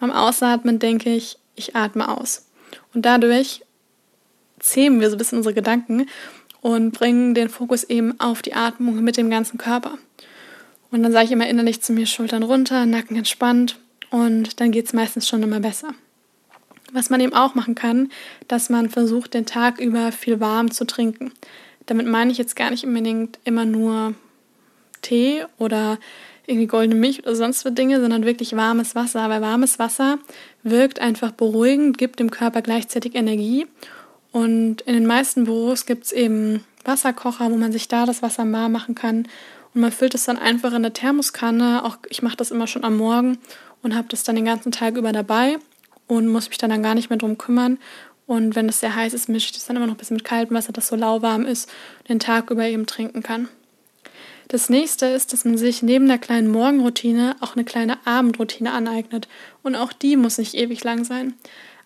Beim 0.00 0.10
Ausatmen 0.10 0.78
denke 0.80 1.14
ich, 1.14 1.38
ich 1.54 1.76
atme 1.76 2.08
aus. 2.08 2.48
Und 2.94 3.02
dadurch 3.02 3.62
zähmen 4.58 5.00
wir 5.00 5.08
so 5.08 5.14
ein 5.14 5.18
bisschen 5.18 5.38
unsere 5.38 5.54
Gedanken 5.54 6.06
und 6.60 6.92
bringen 6.92 7.34
den 7.34 7.48
Fokus 7.48 7.84
eben 7.84 8.18
auf 8.20 8.42
die 8.42 8.54
Atmung 8.54 9.02
mit 9.02 9.16
dem 9.16 9.30
ganzen 9.30 9.58
Körper. 9.58 9.98
Und 10.90 11.02
dann 11.02 11.12
sage 11.12 11.26
ich 11.26 11.32
immer 11.32 11.48
innerlich 11.48 11.82
zu 11.82 11.92
mir 11.92 12.06
Schultern 12.06 12.42
runter, 12.42 12.86
Nacken 12.86 13.16
entspannt 13.16 13.78
und 14.10 14.60
dann 14.60 14.72
geht 14.72 14.86
es 14.86 14.92
meistens 14.92 15.28
schon 15.28 15.42
immer 15.42 15.60
besser. 15.60 15.90
Was 16.92 17.10
man 17.10 17.20
eben 17.20 17.34
auch 17.34 17.54
machen 17.54 17.74
kann, 17.74 18.10
dass 18.48 18.70
man 18.70 18.88
versucht, 18.88 19.34
den 19.34 19.44
Tag 19.44 19.78
über 19.78 20.10
viel 20.12 20.40
warm 20.40 20.70
zu 20.70 20.86
trinken. 20.86 21.32
Damit 21.84 22.06
meine 22.06 22.32
ich 22.32 22.38
jetzt 22.38 22.56
gar 22.56 22.70
nicht 22.70 22.84
unbedingt 22.84 23.38
immer 23.44 23.66
nur 23.66 24.14
Tee 25.02 25.44
oder 25.58 25.98
irgendwie 26.46 26.66
goldene 26.66 26.98
Milch 26.98 27.20
oder 27.20 27.36
sonst 27.36 27.64
was 27.66 27.74
Dinge, 27.74 28.00
sondern 28.00 28.24
wirklich 28.24 28.56
warmes 28.56 28.94
Wasser. 28.94 29.28
Weil 29.28 29.42
warmes 29.42 29.78
Wasser 29.78 30.18
wirkt 30.62 30.98
einfach 30.98 31.32
beruhigend, 31.32 31.98
gibt 31.98 32.20
dem 32.20 32.30
Körper 32.30 32.62
gleichzeitig 32.62 33.14
Energie. 33.14 33.66
Und 34.38 34.82
in 34.82 34.94
den 34.94 35.06
meisten 35.06 35.46
Büros 35.46 35.84
gibt 35.84 36.04
es 36.04 36.12
eben 36.12 36.64
Wasserkocher, 36.84 37.50
wo 37.50 37.56
man 37.56 37.72
sich 37.72 37.88
da 37.88 38.06
das 38.06 38.22
Wasser 38.22 38.50
warm 38.52 38.70
machen 38.70 38.94
kann. 38.94 39.26
Und 39.74 39.80
man 39.80 39.90
füllt 39.90 40.14
es 40.14 40.26
dann 40.26 40.38
einfach 40.38 40.72
in 40.74 40.82
der 40.82 40.92
Thermoskanne. 40.92 41.84
Auch 41.84 41.98
ich 42.08 42.22
mache 42.22 42.36
das 42.36 42.52
immer 42.52 42.68
schon 42.68 42.84
am 42.84 42.98
Morgen 42.98 43.38
und 43.82 43.96
habe 43.96 44.06
das 44.08 44.22
dann 44.22 44.36
den 44.36 44.44
ganzen 44.44 44.70
Tag 44.70 44.96
über 44.96 45.10
dabei 45.10 45.56
und 46.06 46.28
muss 46.28 46.48
mich 46.50 46.58
dann, 46.58 46.70
dann 46.70 46.84
gar 46.84 46.94
nicht 46.94 47.10
mehr 47.10 47.18
drum 47.18 47.36
kümmern. 47.36 47.78
Und 48.28 48.54
wenn 48.54 48.68
es 48.68 48.78
sehr 48.78 48.94
heiß 48.94 49.12
ist, 49.12 49.28
mische 49.28 49.46
ich 49.46 49.52
das 49.54 49.66
dann 49.66 49.74
immer 49.74 49.88
noch 49.88 49.94
ein 49.94 49.98
bisschen 49.98 50.16
mit 50.16 50.24
kaltem 50.24 50.56
Wasser, 50.56 50.72
das 50.72 50.86
so 50.86 50.94
lauwarm 50.94 51.44
ist, 51.44 51.68
den 52.08 52.20
Tag 52.20 52.50
über 52.50 52.64
eben 52.64 52.86
trinken 52.86 53.24
kann. 53.24 53.48
Das 54.46 54.70
nächste 54.70 55.06
ist, 55.06 55.32
dass 55.32 55.46
man 55.46 55.58
sich 55.58 55.82
neben 55.82 56.06
der 56.06 56.18
kleinen 56.18 56.46
Morgenroutine 56.46 57.34
auch 57.40 57.56
eine 57.56 57.64
kleine 57.64 58.06
Abendroutine 58.06 58.70
aneignet. 58.70 59.26
Und 59.64 59.74
auch 59.74 59.92
die 59.92 60.16
muss 60.16 60.38
nicht 60.38 60.54
ewig 60.54 60.84
lang 60.84 61.02
sein. 61.02 61.34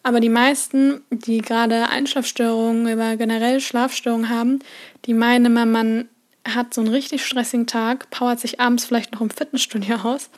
Aber 0.03 0.21
die 0.21 0.29
meisten, 0.29 1.03
die 1.11 1.38
gerade 1.38 1.88
Einschlafstörungen 1.88 2.93
oder 2.93 3.17
generell 3.17 3.61
Schlafstörungen 3.61 4.29
haben, 4.29 4.59
die 5.05 5.15
meinen 5.15 5.47
immer, 5.47 5.67
man 5.67 6.09
hat 6.45 6.75
so 6.75 6.81
einen 6.81 6.91
richtig 6.91 7.25
stressigen 7.25 7.67
Tag, 7.67 8.11
powert 8.11 8.41
sich 8.41 8.59
abends 8.59 8.85
vielleicht 8.85 9.12
noch 9.12 9.21
im 9.21 9.31
Fitnessstudio 9.31 9.97
aus 9.97 10.29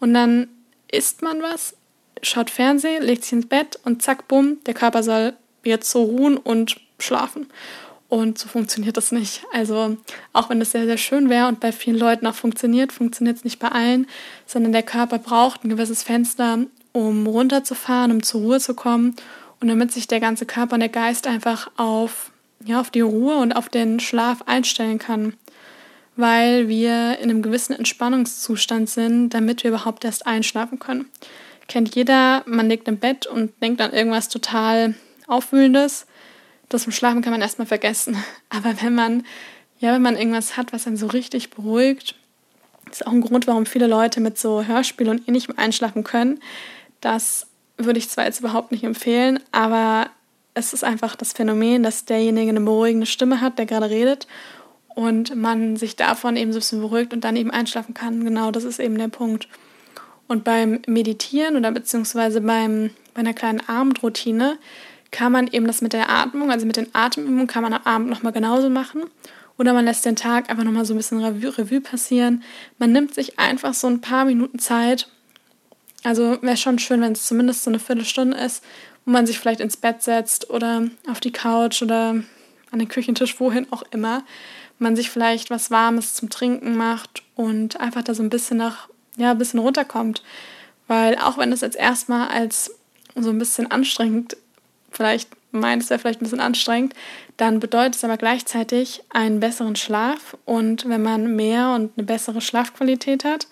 und 0.00 0.14
dann 0.14 0.48
isst 0.90 1.22
man 1.22 1.42
was, 1.42 1.76
schaut 2.22 2.50
Fernsehen, 2.50 3.02
legt 3.02 3.24
sich 3.24 3.34
ins 3.34 3.46
Bett 3.46 3.78
und 3.84 4.02
zack, 4.02 4.28
bumm, 4.28 4.58
der 4.66 4.74
Körper 4.74 5.02
soll 5.02 5.34
jetzt 5.64 5.90
so 5.90 6.02
ruhen 6.02 6.36
und 6.36 6.80
schlafen. 6.98 7.46
Und 8.08 8.38
so 8.38 8.46
funktioniert 8.48 8.98
das 8.98 9.10
nicht. 9.10 9.42
Also 9.54 9.96
auch 10.34 10.50
wenn 10.50 10.60
das 10.60 10.72
sehr, 10.72 10.84
sehr 10.84 10.98
schön 10.98 11.30
wäre 11.30 11.48
und 11.48 11.60
bei 11.60 11.72
vielen 11.72 11.96
Leuten 11.96 12.26
auch 12.26 12.34
funktioniert, 12.34 12.92
funktioniert 12.92 13.38
es 13.38 13.44
nicht 13.44 13.58
bei 13.58 13.68
allen, 13.68 14.06
sondern 14.44 14.72
der 14.72 14.82
Körper 14.82 15.18
braucht 15.18 15.64
ein 15.64 15.70
gewisses 15.70 16.02
Fenster, 16.02 16.58
um 16.92 17.26
runterzufahren, 17.26 18.10
um 18.12 18.22
zur 18.22 18.42
Ruhe 18.42 18.60
zu 18.60 18.74
kommen 18.74 19.16
und 19.60 19.68
damit 19.68 19.92
sich 19.92 20.06
der 20.06 20.20
ganze 20.20 20.46
Körper 20.46 20.74
und 20.74 20.80
der 20.80 20.88
Geist 20.88 21.26
einfach 21.26 21.70
auf, 21.76 22.30
ja, 22.64 22.80
auf 22.80 22.90
die 22.90 23.00
Ruhe 23.00 23.36
und 23.36 23.52
auf 23.52 23.68
den 23.68 24.00
Schlaf 24.00 24.42
einstellen 24.46 24.98
kann. 24.98 25.34
Weil 26.14 26.68
wir 26.68 27.18
in 27.18 27.30
einem 27.30 27.42
gewissen 27.42 27.72
Entspannungszustand 27.74 28.90
sind, 28.90 29.30
damit 29.30 29.64
wir 29.64 29.70
überhaupt 29.70 30.04
erst 30.04 30.26
einschlafen 30.26 30.78
können. 30.78 31.06
Kennt 31.68 31.94
jeder, 31.94 32.42
man 32.46 32.68
liegt 32.68 32.86
im 32.86 32.98
Bett 32.98 33.26
und 33.26 33.52
denkt 33.62 33.80
an 33.80 33.92
irgendwas 33.92 34.28
total 34.28 34.94
Aufwühlendes 35.26 36.06
das 36.72 36.84
vom 36.84 36.92
Schlafen 36.92 37.22
kann 37.22 37.32
man 37.32 37.42
erstmal 37.42 37.66
vergessen. 37.66 38.16
Aber 38.48 38.82
wenn 38.82 38.94
man, 38.94 39.24
ja, 39.78 39.92
wenn 39.92 40.02
man 40.02 40.16
irgendwas 40.16 40.56
hat, 40.56 40.72
was 40.72 40.86
einen 40.86 40.96
so 40.96 41.06
richtig 41.06 41.50
beruhigt, 41.50 42.14
ist 42.90 43.06
auch 43.06 43.12
ein 43.12 43.20
Grund, 43.20 43.46
warum 43.46 43.66
viele 43.66 43.86
Leute 43.86 44.20
mit 44.20 44.38
so 44.38 44.64
Hörspielen 44.64 45.10
und 45.18 45.28
ähnlichem 45.28 45.54
einschlafen 45.56 46.04
können. 46.04 46.40
Das 47.02 47.46
würde 47.76 47.98
ich 47.98 48.08
zwar 48.08 48.24
jetzt 48.24 48.40
überhaupt 48.40 48.72
nicht 48.72 48.84
empfehlen, 48.84 49.40
aber 49.50 50.06
es 50.54 50.72
ist 50.72 50.84
einfach 50.84 51.16
das 51.16 51.34
Phänomen, 51.34 51.82
dass 51.82 52.06
derjenige 52.06 52.50
eine 52.50 52.60
beruhigende 52.60 53.06
Stimme 53.06 53.42
hat, 53.42 53.58
der 53.58 53.66
gerade 53.66 53.90
redet 53.90 54.26
und 54.94 55.34
man 55.34 55.76
sich 55.76 55.96
davon 55.96 56.36
eben 56.36 56.52
so 56.52 56.58
ein 56.58 56.60
bisschen 56.60 56.80
beruhigt 56.80 57.12
und 57.12 57.24
dann 57.24 57.36
eben 57.36 57.50
einschlafen 57.50 57.94
kann. 57.94 58.24
Genau, 58.24 58.50
das 58.50 58.64
ist 58.64 58.78
eben 58.78 58.96
der 58.98 59.08
Punkt. 59.08 59.48
Und 60.28 60.44
beim 60.44 60.80
Meditieren 60.86 61.56
oder 61.56 61.72
beziehungsweise 61.72 62.40
beim, 62.40 62.90
bei 63.14 63.20
einer 63.20 63.34
kleinen 63.34 63.60
Abendroutine 63.66 64.58
kann 65.10 65.32
man 65.32 65.46
eben 65.48 65.66
das 65.66 65.82
mit 65.82 65.92
der 65.92 66.08
Atmung, 66.08 66.50
also 66.50 66.66
mit 66.66 66.76
den 66.76 66.94
Atemübungen, 66.94 67.46
kann 67.46 67.62
man 67.62 67.74
am 67.74 67.82
Abend 67.84 68.08
nochmal 68.08 68.32
genauso 68.32 68.70
machen. 68.70 69.02
Oder 69.58 69.74
man 69.74 69.84
lässt 69.84 70.04
den 70.04 70.16
Tag 70.16 70.48
einfach 70.48 70.64
nochmal 70.64 70.86
so 70.86 70.94
ein 70.94 70.96
bisschen 70.96 71.22
Revue, 71.22 71.56
Revue 71.58 71.80
passieren. 71.80 72.42
Man 72.78 72.92
nimmt 72.92 73.14
sich 73.14 73.38
einfach 73.38 73.74
so 73.74 73.86
ein 73.86 74.00
paar 74.00 74.24
Minuten 74.24 74.58
Zeit. 74.58 75.08
Also 76.04 76.38
wäre 76.42 76.56
schon 76.56 76.78
schön, 76.78 77.00
wenn 77.00 77.12
es 77.12 77.26
zumindest 77.26 77.62
so 77.62 77.70
eine 77.70 77.78
Viertelstunde 77.78 78.36
ist, 78.36 78.64
wo 79.04 79.12
man 79.12 79.26
sich 79.26 79.38
vielleicht 79.38 79.60
ins 79.60 79.76
Bett 79.76 80.02
setzt 80.02 80.50
oder 80.50 80.88
auf 81.08 81.20
die 81.20 81.32
Couch 81.32 81.82
oder 81.82 82.22
an 82.70 82.78
den 82.78 82.88
Küchentisch, 82.88 83.38
wohin 83.38 83.66
auch 83.70 83.82
immer. 83.90 84.24
Man 84.78 84.96
sich 84.96 85.10
vielleicht 85.10 85.50
was 85.50 85.70
Warmes 85.70 86.14
zum 86.14 86.30
Trinken 86.30 86.76
macht 86.76 87.22
und 87.36 87.78
einfach 87.80 88.02
da 88.02 88.14
so 88.14 88.22
ein 88.22 88.30
bisschen 88.30 88.56
nach, 88.56 88.88
ja, 89.16 89.30
ein 89.32 89.38
bisschen 89.38 89.60
runterkommt. 89.60 90.22
Weil 90.88 91.16
auch 91.18 91.38
wenn 91.38 91.52
es 91.52 91.60
jetzt 91.60 91.76
erstmal 91.76 92.28
als 92.28 92.74
so 93.14 93.30
ein 93.30 93.38
bisschen 93.38 93.70
anstrengend 93.70 94.36
vielleicht 94.90 95.30
meint, 95.52 95.82
es 95.82 95.90
wäre 95.90 96.00
vielleicht 96.00 96.20
ein 96.20 96.24
bisschen 96.24 96.40
anstrengend, 96.40 96.94
dann 97.36 97.60
bedeutet 97.60 97.96
es 97.96 98.04
aber 98.04 98.16
gleichzeitig 98.16 99.02
einen 99.10 99.40
besseren 99.40 99.76
Schlaf. 99.76 100.36
Und 100.44 100.88
wenn 100.88 101.02
man 101.02 101.36
mehr 101.36 101.74
und 101.74 101.92
eine 101.96 102.06
bessere 102.06 102.40
Schlafqualität 102.40 103.24
hat, 103.24 103.46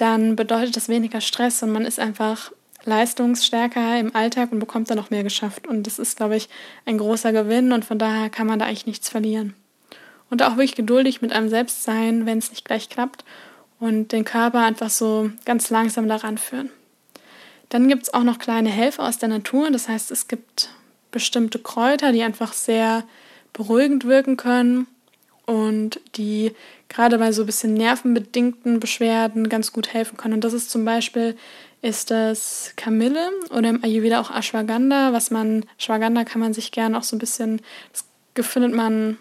dann 0.00 0.36
bedeutet 0.36 0.76
das 0.76 0.88
weniger 0.88 1.20
Stress 1.20 1.62
und 1.62 1.72
man 1.72 1.84
ist 1.84 2.00
einfach 2.00 2.52
leistungsstärker 2.84 3.98
im 3.98 4.14
Alltag 4.16 4.52
und 4.52 4.58
bekommt 4.58 4.90
dann 4.90 4.96
noch 4.96 5.10
mehr 5.10 5.22
geschafft. 5.22 5.66
Und 5.66 5.86
das 5.86 5.98
ist, 5.98 6.16
glaube 6.16 6.36
ich, 6.36 6.48
ein 6.86 6.98
großer 6.98 7.32
Gewinn 7.32 7.72
und 7.72 7.84
von 7.84 7.98
daher 7.98 8.30
kann 8.30 8.46
man 8.46 8.58
da 8.58 8.66
eigentlich 8.66 8.86
nichts 8.86 9.10
verlieren. 9.10 9.54
Und 10.30 10.42
auch 10.42 10.52
wirklich 10.52 10.76
geduldig 10.76 11.20
mit 11.20 11.32
einem 11.32 11.48
selbst 11.48 11.82
sein, 11.82 12.24
wenn 12.24 12.38
es 12.38 12.50
nicht 12.50 12.64
gleich 12.64 12.88
klappt 12.88 13.24
und 13.78 14.12
den 14.12 14.24
Körper 14.24 14.60
einfach 14.60 14.90
so 14.90 15.30
ganz 15.44 15.70
langsam 15.70 16.08
daran 16.08 16.38
führen. 16.38 16.70
Dann 17.68 17.88
gibt 17.88 18.04
es 18.04 18.14
auch 18.14 18.22
noch 18.22 18.38
kleine 18.38 18.70
Helfer 18.70 19.06
aus 19.06 19.18
der 19.18 19.28
Natur. 19.28 19.70
Das 19.70 19.88
heißt, 19.88 20.10
es 20.10 20.28
gibt 20.28 20.70
bestimmte 21.10 21.58
Kräuter, 21.58 22.12
die 22.12 22.22
einfach 22.22 22.52
sehr 22.52 23.04
beruhigend 23.52 24.04
wirken 24.04 24.36
können 24.36 24.86
und 25.50 26.00
die 26.14 26.52
gerade 26.88 27.18
bei 27.18 27.32
so 27.32 27.42
ein 27.42 27.46
bisschen 27.46 27.74
nervenbedingten 27.74 28.78
Beschwerden 28.78 29.48
ganz 29.48 29.72
gut 29.72 29.92
helfen 29.92 30.16
können. 30.16 30.34
Und 30.34 30.44
das 30.44 30.52
ist 30.52 30.70
zum 30.70 30.84
Beispiel 30.84 31.36
ist 31.82 32.12
das 32.12 32.72
Kamille 32.76 33.30
oder 33.50 33.70
im 33.70 33.82
Ayurveda 33.82 34.20
auch 34.20 34.30
Ashwagandha, 34.30 35.12
was 35.12 35.32
man, 35.32 35.64
Ashwagandha 35.76 36.22
kann 36.24 36.40
man 36.40 36.54
sich 36.54 36.70
gerne 36.70 36.96
auch 36.96 37.02
so 37.02 37.16
ein 37.16 37.18
bisschen, 37.18 37.62
das 38.34 38.46
findet 38.46 38.74
man 38.74 39.18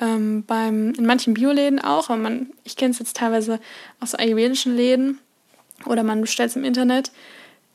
ähm, 0.00 0.44
beim, 0.44 0.92
in 0.98 1.06
manchen 1.06 1.32
Bioläden 1.32 1.80
auch, 1.80 2.10
aber 2.10 2.20
man, 2.20 2.48
ich 2.64 2.76
kenne 2.76 2.90
es 2.90 2.98
jetzt 2.98 3.16
teilweise 3.16 3.58
aus 4.00 4.14
ayurvedischen 4.14 4.76
Läden 4.76 5.18
oder 5.86 6.02
man 6.02 6.20
bestellt 6.20 6.50
es 6.50 6.56
im 6.56 6.64
Internet. 6.64 7.10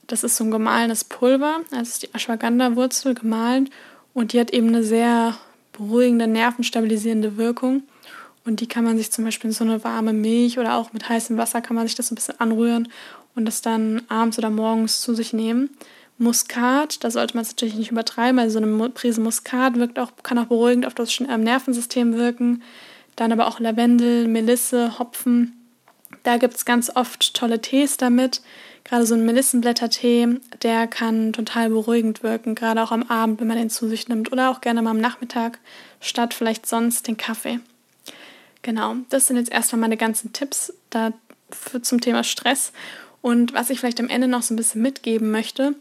Das 0.06 0.24
ist 0.24 0.36
so 0.36 0.44
ein 0.44 0.52
gemahlenes 0.52 1.06
Pulver, 1.06 1.62
ist 1.82 2.04
die 2.04 2.14
Ashwagandha-Wurzel 2.14 3.16
gemahlen 3.16 3.72
und 4.14 4.34
die 4.34 4.40
hat 4.40 4.52
eben 4.52 4.68
eine 4.68 4.84
sehr 4.84 5.40
beruhigende, 5.80 6.28
nervenstabilisierende 6.28 7.38
Wirkung. 7.38 7.84
Und 8.46 8.62
die 8.62 8.68
kann 8.68 8.84
man 8.84 8.98
sich 8.98 9.12
zum 9.12 9.26
Beispiel 9.26 9.50
in 9.50 9.56
so 9.56 9.64
eine 9.64 9.84
warme 9.84 10.14
Milch 10.14 10.60
oder 10.60 10.76
auch 10.76 10.94
mit 10.94 11.08
heißem 11.08 11.38
Wasser 11.38 11.62
kann 11.62 11.76
man 11.76 11.88
sich 11.88 11.96
das 11.96 12.12
ein 12.12 12.16
bisschen 12.16 12.40
anrühren 12.40 12.88
und 13.36 13.46
das 13.46 13.62
dann 13.62 14.02
abends 14.08 14.38
oder 14.38 14.50
morgens 14.50 15.02
zu 15.02 15.14
sich 15.14 15.34
nehmen. 15.34 15.70
Muskat, 16.18 17.04
da 17.04 17.12
sollte 17.12 17.36
man 17.36 17.44
es 17.44 17.52
natürlich 17.52 17.76
nicht 17.76 17.92
übertreiben, 17.92 18.40
also 18.40 18.60
so 18.60 18.66
eine 18.66 18.90
Prise 18.90 19.22
Muskat 19.22 19.78
wirkt 19.78 20.00
auch, 20.00 20.12
kann 20.22 20.38
auch 20.38 20.46
beruhigend 20.46 20.86
auf 20.86 20.94
das 20.94 21.20
Nervensystem 21.20 22.14
wirken. 22.16 22.62
Dann 23.16 23.32
aber 23.32 23.48
auch 23.48 23.60
Lavendel, 23.60 24.28
Melisse, 24.28 25.00
Hopfen. 25.00 25.59
Da 26.30 26.38
gibt 26.38 26.58
es 26.58 26.64
ganz 26.64 26.92
oft 26.94 27.34
tolle 27.34 27.60
Tees 27.60 27.98
damit. 27.98 28.42
Gerade 28.84 29.08
so 29.08 29.16
ein 29.16 29.26
Melissenblättertee, 29.26 30.28
der 30.62 30.86
kann 30.86 31.34
total 31.34 31.72
beruhigend 31.72 32.22
wirken, 32.22 32.54
gerade 32.54 32.84
auch 32.84 32.92
am 32.92 33.02
Abend, 33.02 33.40
wenn 33.40 33.48
man 33.48 33.58
den 33.58 33.72
zu 33.72 33.90
sich 33.90 34.08
nimmt 34.10 34.32
oder 34.32 34.52
auch 34.52 34.62
gerne 34.62 34.84
mal 34.84 34.92
am 34.92 35.02
Nachmittag, 35.02 35.58
statt 36.00 36.36
vielleicht 36.36 36.68
sonst 36.68 37.08
den 37.08 37.18
Kaffee. 37.18 37.62
Genau, 38.62 38.98
das 39.10 39.26
sind 39.26 39.38
jetzt 39.38 39.52
erstmal 39.52 39.80
meine 39.80 39.98
ganzen 39.98 40.32
Tipps 40.32 40.72
dafür 40.92 41.82
zum 41.82 42.00
Thema 42.00 42.24
Stress. 42.24 42.74
Und 43.24 43.56
was 43.56 43.72
ich 43.72 43.80
vielleicht 43.80 44.00
am 44.00 44.10
Ende 44.10 44.28
noch 44.28 44.44
so 44.44 44.54
ein 44.54 44.58
bisschen 44.58 44.84
mitgeben 44.84 45.32
möchte, 45.32 45.74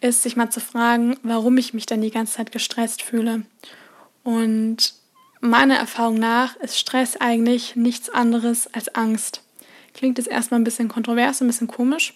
ist, 0.00 0.24
sich 0.24 0.34
mal 0.34 0.50
zu 0.50 0.58
fragen, 0.58 1.16
warum 1.22 1.56
ich 1.58 1.74
mich 1.74 1.86
dann 1.86 2.00
die 2.00 2.10
ganze 2.10 2.38
Zeit 2.38 2.50
gestresst 2.50 3.02
fühle. 3.02 3.42
Und 4.24 4.94
meiner 5.38 5.76
Erfahrung 5.76 6.18
nach 6.18 6.56
ist 6.56 6.76
Stress 6.76 7.16
eigentlich 7.18 7.76
nichts 7.76 8.10
anderes 8.10 8.66
als 8.74 8.92
Angst. 8.96 9.42
Klingt 9.94 10.18
jetzt 10.18 10.28
erstmal 10.28 10.60
ein 10.60 10.64
bisschen 10.64 10.88
kontrovers, 10.88 11.40
ein 11.40 11.46
bisschen 11.46 11.68
komisch, 11.68 12.14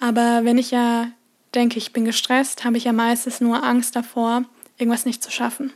aber 0.00 0.44
wenn 0.44 0.58
ich 0.58 0.70
ja 0.70 1.08
denke, 1.54 1.78
ich 1.78 1.92
bin 1.92 2.04
gestresst, 2.04 2.64
habe 2.64 2.76
ich 2.76 2.84
ja 2.84 2.92
meistens 2.92 3.40
nur 3.40 3.62
Angst 3.62 3.94
davor, 3.94 4.44
irgendwas 4.78 5.04
nicht 5.04 5.22
zu 5.22 5.30
schaffen. 5.30 5.72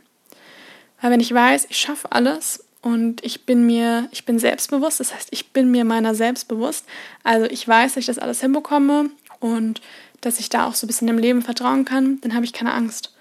Weil 1.01 1.11
wenn 1.11 1.19
ich 1.19 1.33
weiß, 1.33 1.67
ich 1.69 1.77
schaffe 1.77 2.11
alles 2.11 2.65
und 2.81 3.23
ich 3.23 3.45
bin 3.45 3.65
mir, 3.65 4.07
ich 4.11 4.25
bin 4.25 4.39
selbstbewusst, 4.39 4.99
das 4.99 5.13
heißt, 5.13 5.29
ich 5.31 5.51
bin 5.51 5.71
mir 5.71 5.85
meiner 5.85 6.15
selbst 6.15 6.47
bewusst, 6.47 6.85
also 7.23 7.45
ich 7.45 7.67
weiß, 7.67 7.93
dass 7.93 8.01
ich 8.01 8.07
das 8.07 8.19
alles 8.19 8.41
hinbekomme 8.41 9.11
und 9.39 9.81
dass 10.21 10.39
ich 10.39 10.49
da 10.49 10.67
auch 10.67 10.73
so 10.73 10.85
ein 10.85 10.87
bisschen 10.87 11.07
dem 11.07 11.19
Leben 11.19 11.41
vertrauen 11.41 11.85
kann, 11.85 12.19
dann 12.21 12.33
habe 12.33 12.45
ich 12.45 12.53
keine 12.53 12.73
Angst. 12.73 13.13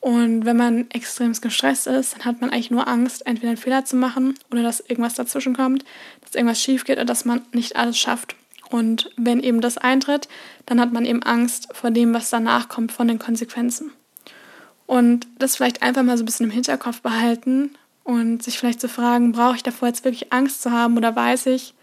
Und 0.00 0.46
wenn 0.46 0.56
man 0.56 0.90
extrem 0.90 1.32
gestresst 1.32 1.86
ist, 1.86 2.14
dann 2.14 2.24
hat 2.24 2.40
man 2.40 2.50
eigentlich 2.50 2.70
nur 2.70 2.88
Angst, 2.88 3.26
entweder 3.26 3.48
einen 3.48 3.58
Fehler 3.58 3.84
zu 3.84 3.96
machen 3.96 4.34
oder 4.50 4.62
dass 4.62 4.80
irgendwas 4.80 5.14
dazwischen 5.14 5.54
kommt, 5.54 5.84
dass 6.22 6.34
irgendwas 6.34 6.60
schief 6.60 6.84
geht 6.84 6.96
oder 6.96 7.04
dass 7.04 7.26
man 7.26 7.42
nicht 7.52 7.76
alles 7.76 7.98
schafft. 7.98 8.34
Und 8.70 9.10
wenn 9.16 9.40
eben 9.40 9.60
das 9.60 9.76
eintritt, 9.76 10.28
dann 10.64 10.80
hat 10.80 10.92
man 10.92 11.04
eben 11.04 11.22
Angst 11.22 11.68
vor 11.72 11.90
dem, 11.90 12.14
was 12.14 12.30
danach 12.30 12.68
kommt, 12.68 12.92
von 12.92 13.08
den 13.08 13.18
Konsequenzen. 13.18 13.92
Und 14.86 15.26
das 15.38 15.56
vielleicht 15.56 15.82
einfach 15.82 16.02
mal 16.02 16.16
so 16.16 16.22
ein 16.22 16.26
bisschen 16.26 16.46
im 16.46 16.52
Hinterkopf 16.52 17.02
behalten 17.02 17.76
und 18.04 18.42
sich 18.42 18.58
vielleicht 18.58 18.80
zu 18.80 18.88
fragen, 18.88 19.32
brauche 19.32 19.56
ich 19.56 19.62
davor 19.62 19.88
jetzt 19.88 20.04
wirklich 20.04 20.32
Angst 20.32 20.62
zu 20.62 20.72
haben 20.72 20.96
oder 20.96 21.14
weiß 21.14 21.46
ich, 21.46 21.74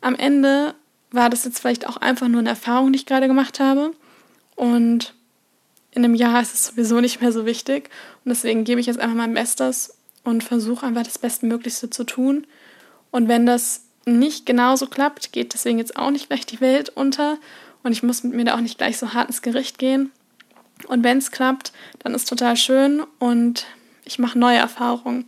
am 0.00 0.14
Ende 0.14 0.74
war 1.10 1.30
das 1.30 1.44
jetzt 1.44 1.60
vielleicht 1.60 1.88
auch 1.88 1.96
einfach 1.96 2.28
nur 2.28 2.40
eine 2.40 2.50
Erfahrung, 2.50 2.92
die 2.92 2.98
ich 2.98 3.06
gerade 3.06 3.26
gemacht 3.26 3.60
habe. 3.60 3.92
Und 4.56 5.13
in 5.94 6.04
einem 6.04 6.14
Jahr 6.14 6.42
ist 6.42 6.54
es 6.54 6.66
sowieso 6.66 7.00
nicht 7.00 7.20
mehr 7.20 7.32
so 7.32 7.46
wichtig. 7.46 7.90
Und 8.24 8.30
deswegen 8.30 8.64
gebe 8.64 8.80
ich 8.80 8.86
jetzt 8.86 8.98
einfach 8.98 9.16
mein 9.16 9.34
Bestes 9.34 9.96
und 10.24 10.42
versuche 10.42 10.86
einfach 10.86 11.04
das 11.04 11.18
Bestmöglichste 11.18 11.90
zu 11.90 12.04
tun. 12.04 12.46
Und 13.10 13.28
wenn 13.28 13.46
das 13.46 13.82
nicht 14.04 14.44
genauso 14.44 14.86
klappt, 14.86 15.32
geht 15.32 15.54
deswegen 15.54 15.78
jetzt 15.78 15.96
auch 15.96 16.10
nicht 16.10 16.28
gleich 16.28 16.46
die 16.46 16.60
Welt 16.60 16.90
unter. 16.90 17.38
Und 17.82 17.92
ich 17.92 18.02
muss 18.02 18.24
mit 18.24 18.34
mir 18.34 18.44
da 18.44 18.54
auch 18.56 18.60
nicht 18.60 18.78
gleich 18.78 18.98
so 18.98 19.14
hart 19.14 19.28
ins 19.28 19.42
Gericht 19.42 19.78
gehen. 19.78 20.10
Und 20.88 21.04
wenn 21.04 21.18
es 21.18 21.30
klappt, 21.30 21.72
dann 22.00 22.14
ist 22.14 22.28
total 22.28 22.56
schön 22.56 23.02
und 23.18 23.66
ich 24.04 24.18
mache 24.18 24.38
neue 24.38 24.58
Erfahrungen. 24.58 25.26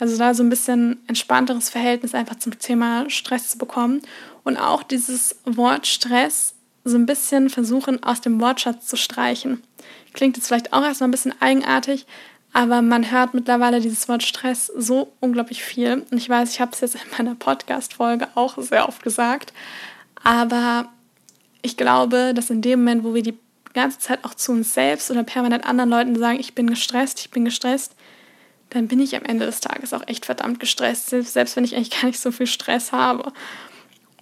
Also 0.00 0.18
da 0.18 0.34
so 0.34 0.42
ein 0.42 0.50
bisschen 0.50 0.98
entspannteres 1.06 1.70
Verhältnis 1.70 2.14
einfach 2.14 2.36
zum 2.36 2.58
Thema 2.58 3.08
Stress 3.08 3.50
zu 3.50 3.58
bekommen 3.58 4.02
und 4.44 4.56
auch 4.56 4.82
dieses 4.82 5.36
Wort 5.44 5.86
Stress 5.86 6.54
so 6.88 6.96
ein 6.96 7.06
bisschen 7.06 7.50
versuchen 7.50 8.02
aus 8.02 8.20
dem 8.20 8.40
Wortschatz 8.40 8.86
zu 8.86 8.96
streichen. 8.96 9.62
Klingt 10.12 10.36
jetzt 10.36 10.48
vielleicht 10.48 10.72
auch 10.72 10.82
erstmal 10.82 11.08
ein 11.08 11.12
bisschen 11.12 11.34
eigenartig, 11.40 12.06
aber 12.52 12.82
man 12.82 13.10
hört 13.10 13.34
mittlerweile 13.34 13.80
dieses 13.80 14.08
Wort 14.08 14.22
Stress 14.22 14.66
so 14.66 15.12
unglaublich 15.20 15.62
viel. 15.62 16.04
Und 16.10 16.18
ich 16.18 16.28
weiß, 16.28 16.52
ich 16.52 16.60
habe 16.60 16.72
es 16.72 16.80
jetzt 16.80 16.94
in 16.94 17.00
meiner 17.16 17.34
Podcast-Folge 17.34 18.28
auch 18.34 18.56
sehr 18.58 18.88
oft 18.88 19.02
gesagt, 19.02 19.52
aber 20.22 20.88
ich 21.62 21.76
glaube, 21.76 22.32
dass 22.34 22.50
in 22.50 22.62
dem 22.62 22.80
Moment, 22.80 23.04
wo 23.04 23.14
wir 23.14 23.22
die 23.22 23.38
ganze 23.74 23.98
Zeit 23.98 24.24
auch 24.24 24.34
zu 24.34 24.52
uns 24.52 24.74
selbst 24.74 25.10
oder 25.10 25.22
permanent 25.22 25.66
anderen 25.66 25.90
Leuten 25.90 26.18
sagen, 26.18 26.40
ich 26.40 26.54
bin 26.54 26.68
gestresst, 26.68 27.20
ich 27.20 27.30
bin 27.30 27.44
gestresst, 27.44 27.94
dann 28.70 28.88
bin 28.88 29.00
ich 29.00 29.16
am 29.16 29.24
Ende 29.24 29.46
des 29.46 29.60
Tages 29.60 29.92
auch 29.92 30.06
echt 30.06 30.26
verdammt 30.26 30.60
gestresst, 30.60 31.10
selbst 31.10 31.56
wenn 31.56 31.64
ich 31.64 31.74
eigentlich 31.74 31.90
gar 32.00 32.06
nicht 32.06 32.20
so 32.20 32.30
viel 32.30 32.46
Stress 32.46 32.92
habe. 32.92 33.32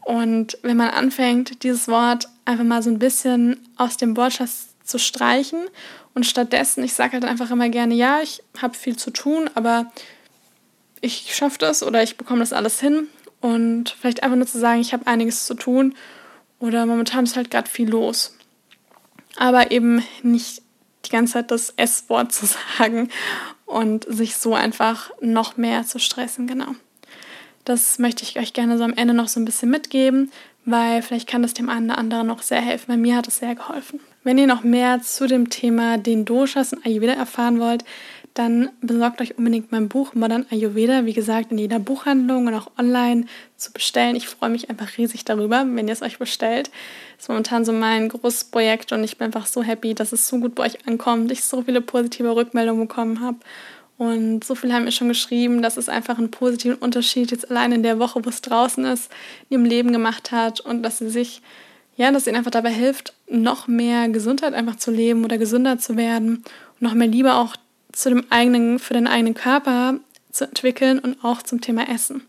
Und 0.04 0.58
wenn 0.62 0.76
man 0.76 0.90
anfängt, 0.90 1.62
dieses 1.64 1.88
Wort 1.88 2.28
einfach 2.46 2.64
mal 2.64 2.82
so 2.82 2.90
ein 2.90 2.98
bisschen 2.98 3.60
aus 3.76 3.96
dem 3.96 4.16
Wortschatz 4.16 4.68
zu 4.84 4.98
streichen 4.98 5.66
und 6.14 6.24
stattdessen, 6.24 6.82
ich 6.84 6.94
sage 6.94 7.14
halt 7.14 7.24
einfach 7.24 7.50
immer 7.50 7.68
gerne, 7.68 7.94
ja, 7.94 8.20
ich 8.22 8.42
habe 8.60 8.74
viel 8.74 8.96
zu 8.96 9.10
tun, 9.10 9.50
aber 9.54 9.92
ich 11.00 11.34
schaffe 11.34 11.58
das 11.58 11.82
oder 11.82 12.02
ich 12.02 12.16
bekomme 12.16 12.40
das 12.40 12.52
alles 12.52 12.80
hin 12.80 13.08
und 13.40 13.90
vielleicht 13.90 14.22
einfach 14.22 14.36
nur 14.36 14.46
zu 14.46 14.58
sagen, 14.58 14.80
ich 14.80 14.92
habe 14.92 15.06
einiges 15.06 15.44
zu 15.44 15.54
tun 15.54 15.94
oder 16.58 16.86
momentan 16.86 17.24
ist 17.24 17.36
halt 17.36 17.50
gerade 17.50 17.68
viel 17.68 17.88
los. 17.88 18.34
Aber 19.36 19.70
eben 19.70 20.02
nicht 20.22 20.62
die 21.04 21.10
ganze 21.10 21.34
Zeit 21.34 21.50
das 21.50 21.74
S-Wort 21.76 22.32
zu 22.32 22.46
sagen 22.78 23.10
und 23.66 24.06
sich 24.08 24.36
so 24.36 24.54
einfach 24.54 25.10
noch 25.20 25.56
mehr 25.56 25.84
zu 25.84 25.98
stressen, 25.98 26.46
genau. 26.46 26.74
Das 27.64 27.98
möchte 27.98 28.22
ich 28.22 28.38
euch 28.38 28.52
gerne 28.52 28.78
so 28.78 28.84
am 28.84 28.94
Ende 28.94 29.12
noch 29.12 29.28
so 29.28 29.40
ein 29.40 29.44
bisschen 29.44 29.70
mitgeben, 29.70 30.30
weil 30.66 31.00
vielleicht 31.00 31.28
kann 31.28 31.42
das 31.42 31.54
dem 31.54 31.70
einen 31.70 31.90
oder 31.90 31.98
anderen 31.98 32.26
noch 32.26 32.42
sehr 32.42 32.60
helfen. 32.60 32.86
Bei 32.88 32.96
mir 32.96 33.16
hat 33.16 33.28
es 33.28 33.38
sehr 33.38 33.54
geholfen. 33.54 34.00
Wenn 34.24 34.36
ihr 34.36 34.48
noch 34.48 34.64
mehr 34.64 35.00
zu 35.00 35.26
dem 35.26 35.48
Thema 35.48 35.96
den 35.96 36.24
Doshas 36.24 36.72
und 36.72 36.84
Ayurveda 36.84 37.12
erfahren 37.12 37.60
wollt, 37.60 37.84
dann 38.34 38.68
besorgt 38.82 39.22
euch 39.22 39.38
unbedingt 39.38 39.72
mein 39.72 39.88
Buch 39.88 40.12
Modern 40.12 40.44
Ayurveda, 40.50 41.06
wie 41.06 41.14
gesagt, 41.14 41.52
in 41.52 41.58
jeder 41.58 41.78
Buchhandlung 41.78 42.48
und 42.48 42.54
auch 42.54 42.70
online 42.76 43.24
zu 43.56 43.72
bestellen. 43.72 44.14
Ich 44.14 44.28
freue 44.28 44.50
mich 44.50 44.68
einfach 44.68 44.98
riesig 44.98 45.24
darüber, 45.24 45.64
wenn 45.66 45.88
ihr 45.88 45.94
es 45.94 46.02
euch 46.02 46.18
bestellt. 46.18 46.70
Das 47.16 47.24
ist 47.24 47.28
momentan 47.30 47.64
so 47.64 47.72
mein 47.72 48.10
großes 48.10 48.44
Projekt 48.44 48.92
und 48.92 49.04
ich 49.04 49.16
bin 49.16 49.26
einfach 49.26 49.46
so 49.46 49.62
happy, 49.62 49.94
dass 49.94 50.12
es 50.12 50.28
so 50.28 50.38
gut 50.38 50.54
bei 50.54 50.64
euch 50.64 50.86
ankommt, 50.86 51.32
ich 51.32 51.44
so 51.44 51.62
viele 51.62 51.80
positive 51.80 52.36
Rückmeldungen 52.36 52.88
bekommen 52.88 53.20
habe 53.20 53.38
und 53.98 54.44
so 54.44 54.54
viele 54.54 54.74
haben 54.74 54.84
mir 54.84 54.92
schon 54.92 55.08
geschrieben, 55.08 55.62
dass 55.62 55.76
es 55.76 55.88
einfach 55.88 56.18
einen 56.18 56.30
positiven 56.30 56.76
Unterschied 56.76 57.30
jetzt 57.30 57.50
allein 57.50 57.72
in 57.72 57.82
der 57.82 57.98
Woche, 57.98 58.24
wo 58.24 58.28
es 58.28 58.42
draußen 58.42 58.84
ist, 58.84 59.10
in 59.48 59.54
ihrem 59.54 59.64
Leben 59.64 59.92
gemacht 59.92 60.32
hat 60.32 60.60
und 60.60 60.82
dass 60.82 60.98
sie 60.98 61.08
sich, 61.08 61.40
ja, 61.96 62.10
dass 62.10 62.26
ihnen 62.26 62.36
einfach 62.36 62.50
dabei 62.50 62.72
hilft, 62.72 63.14
noch 63.28 63.68
mehr 63.68 64.08
Gesundheit 64.10 64.52
einfach 64.52 64.76
zu 64.76 64.90
leben 64.90 65.24
oder 65.24 65.38
gesünder 65.38 65.78
zu 65.78 65.96
werden 65.96 66.44
und 66.74 66.82
noch 66.82 66.94
mehr 66.94 67.08
Liebe 67.08 67.34
auch 67.34 67.56
zu 67.92 68.10
dem 68.10 68.24
eigenen, 68.28 68.78
für 68.78 68.92
den 68.92 69.06
eigenen 69.06 69.34
Körper 69.34 69.98
zu 70.30 70.44
entwickeln 70.44 70.98
und 70.98 71.24
auch 71.24 71.42
zum 71.42 71.62
Thema 71.62 71.88
Essen. 71.88 72.22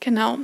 Genau. 0.00 0.38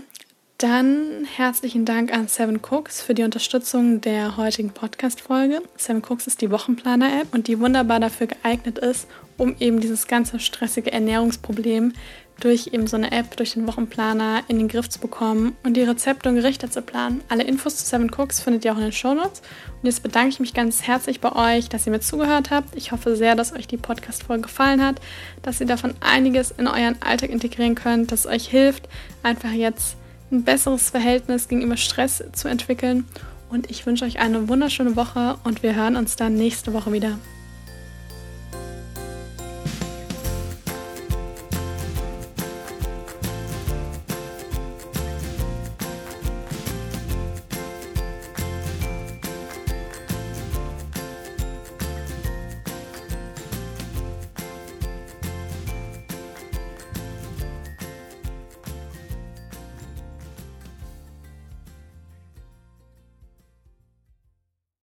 Dann 0.61 1.25
herzlichen 1.25 1.87
Dank 1.87 2.13
an 2.13 2.29
Seven 2.29 2.61
Cooks 2.61 3.01
für 3.01 3.15
die 3.15 3.23
Unterstützung 3.23 4.03
der 4.03 4.37
heutigen 4.37 4.69
Podcast-Folge. 4.69 5.63
Seven 5.79 6.03
Cooks 6.07 6.27
ist 6.27 6.43
die 6.43 6.51
Wochenplaner-App 6.51 7.29
und 7.33 7.49
die 7.49 7.59
wunderbar 7.59 7.99
dafür 7.99 8.27
geeignet 8.27 8.77
ist, 8.77 9.09
um 9.39 9.57
eben 9.59 9.81
dieses 9.81 10.07
ganze 10.07 10.39
stressige 10.39 10.93
Ernährungsproblem 10.93 11.95
durch 12.41 12.75
eben 12.75 12.87
so 12.87 12.99
eine 12.99 13.11
App, 13.11 13.39
durch 13.39 13.55
den 13.55 13.67
Wochenplaner 13.67 14.43
in 14.49 14.59
den 14.59 14.69
Griff 14.69 14.91
zu 14.91 15.01
bekommen 15.01 15.57
und 15.63 15.79
die 15.79 15.83
Rezepte 15.83 16.29
und 16.29 16.35
Gerichte 16.35 16.69
zu 16.69 16.83
planen. 16.83 17.23
Alle 17.31 17.45
Infos 17.45 17.77
zu 17.77 17.87
Seven 17.87 18.11
Cooks 18.11 18.43
findet 18.43 18.67
ihr 18.67 18.75
auch 18.75 18.77
in 18.77 18.83
den 18.83 18.93
Show 18.93 19.15
Notes. 19.15 19.41
Und 19.81 19.87
jetzt 19.87 20.03
bedanke 20.03 20.29
ich 20.29 20.41
mich 20.41 20.53
ganz 20.53 20.83
herzlich 20.83 21.21
bei 21.21 21.57
euch, 21.57 21.71
dass 21.71 21.87
ihr 21.87 21.93
mir 21.93 22.01
zugehört 22.01 22.51
habt. 22.51 22.77
Ich 22.77 22.93
hoffe 22.93 23.17
sehr, 23.17 23.35
dass 23.35 23.55
euch 23.55 23.67
die 23.67 23.79
Podcast-Folge 23.79 24.43
gefallen 24.43 24.85
hat, 24.85 25.01
dass 25.41 25.59
ihr 25.59 25.67
davon 25.67 25.95
einiges 26.01 26.51
in 26.51 26.67
euren 26.67 27.01
Alltag 27.01 27.31
integrieren 27.31 27.77
könnt, 27.77 28.13
dass 28.13 28.27
es 28.27 28.31
euch 28.31 28.47
hilft, 28.47 28.91
einfach 29.23 29.53
jetzt 29.53 29.97
ein 30.31 30.45
besseres 30.45 30.91
Verhältnis 30.91 31.49
gegenüber 31.49 31.77
Stress 31.77 32.23
zu 32.33 32.49
entwickeln. 32.49 33.05
Und 33.51 33.71
ich 33.71 33.85
wünsche 33.85 34.05
euch 34.05 34.21
eine 34.21 34.49
wunderschöne 34.49 34.95
Woche 34.97 35.37
und 35.43 35.63
wir 35.63 35.75
hören 35.75 35.97
uns 35.97 36.17
dann 36.17 36.35
nächste 36.35 36.73
Woche 36.73 36.93
wieder. 36.93 37.19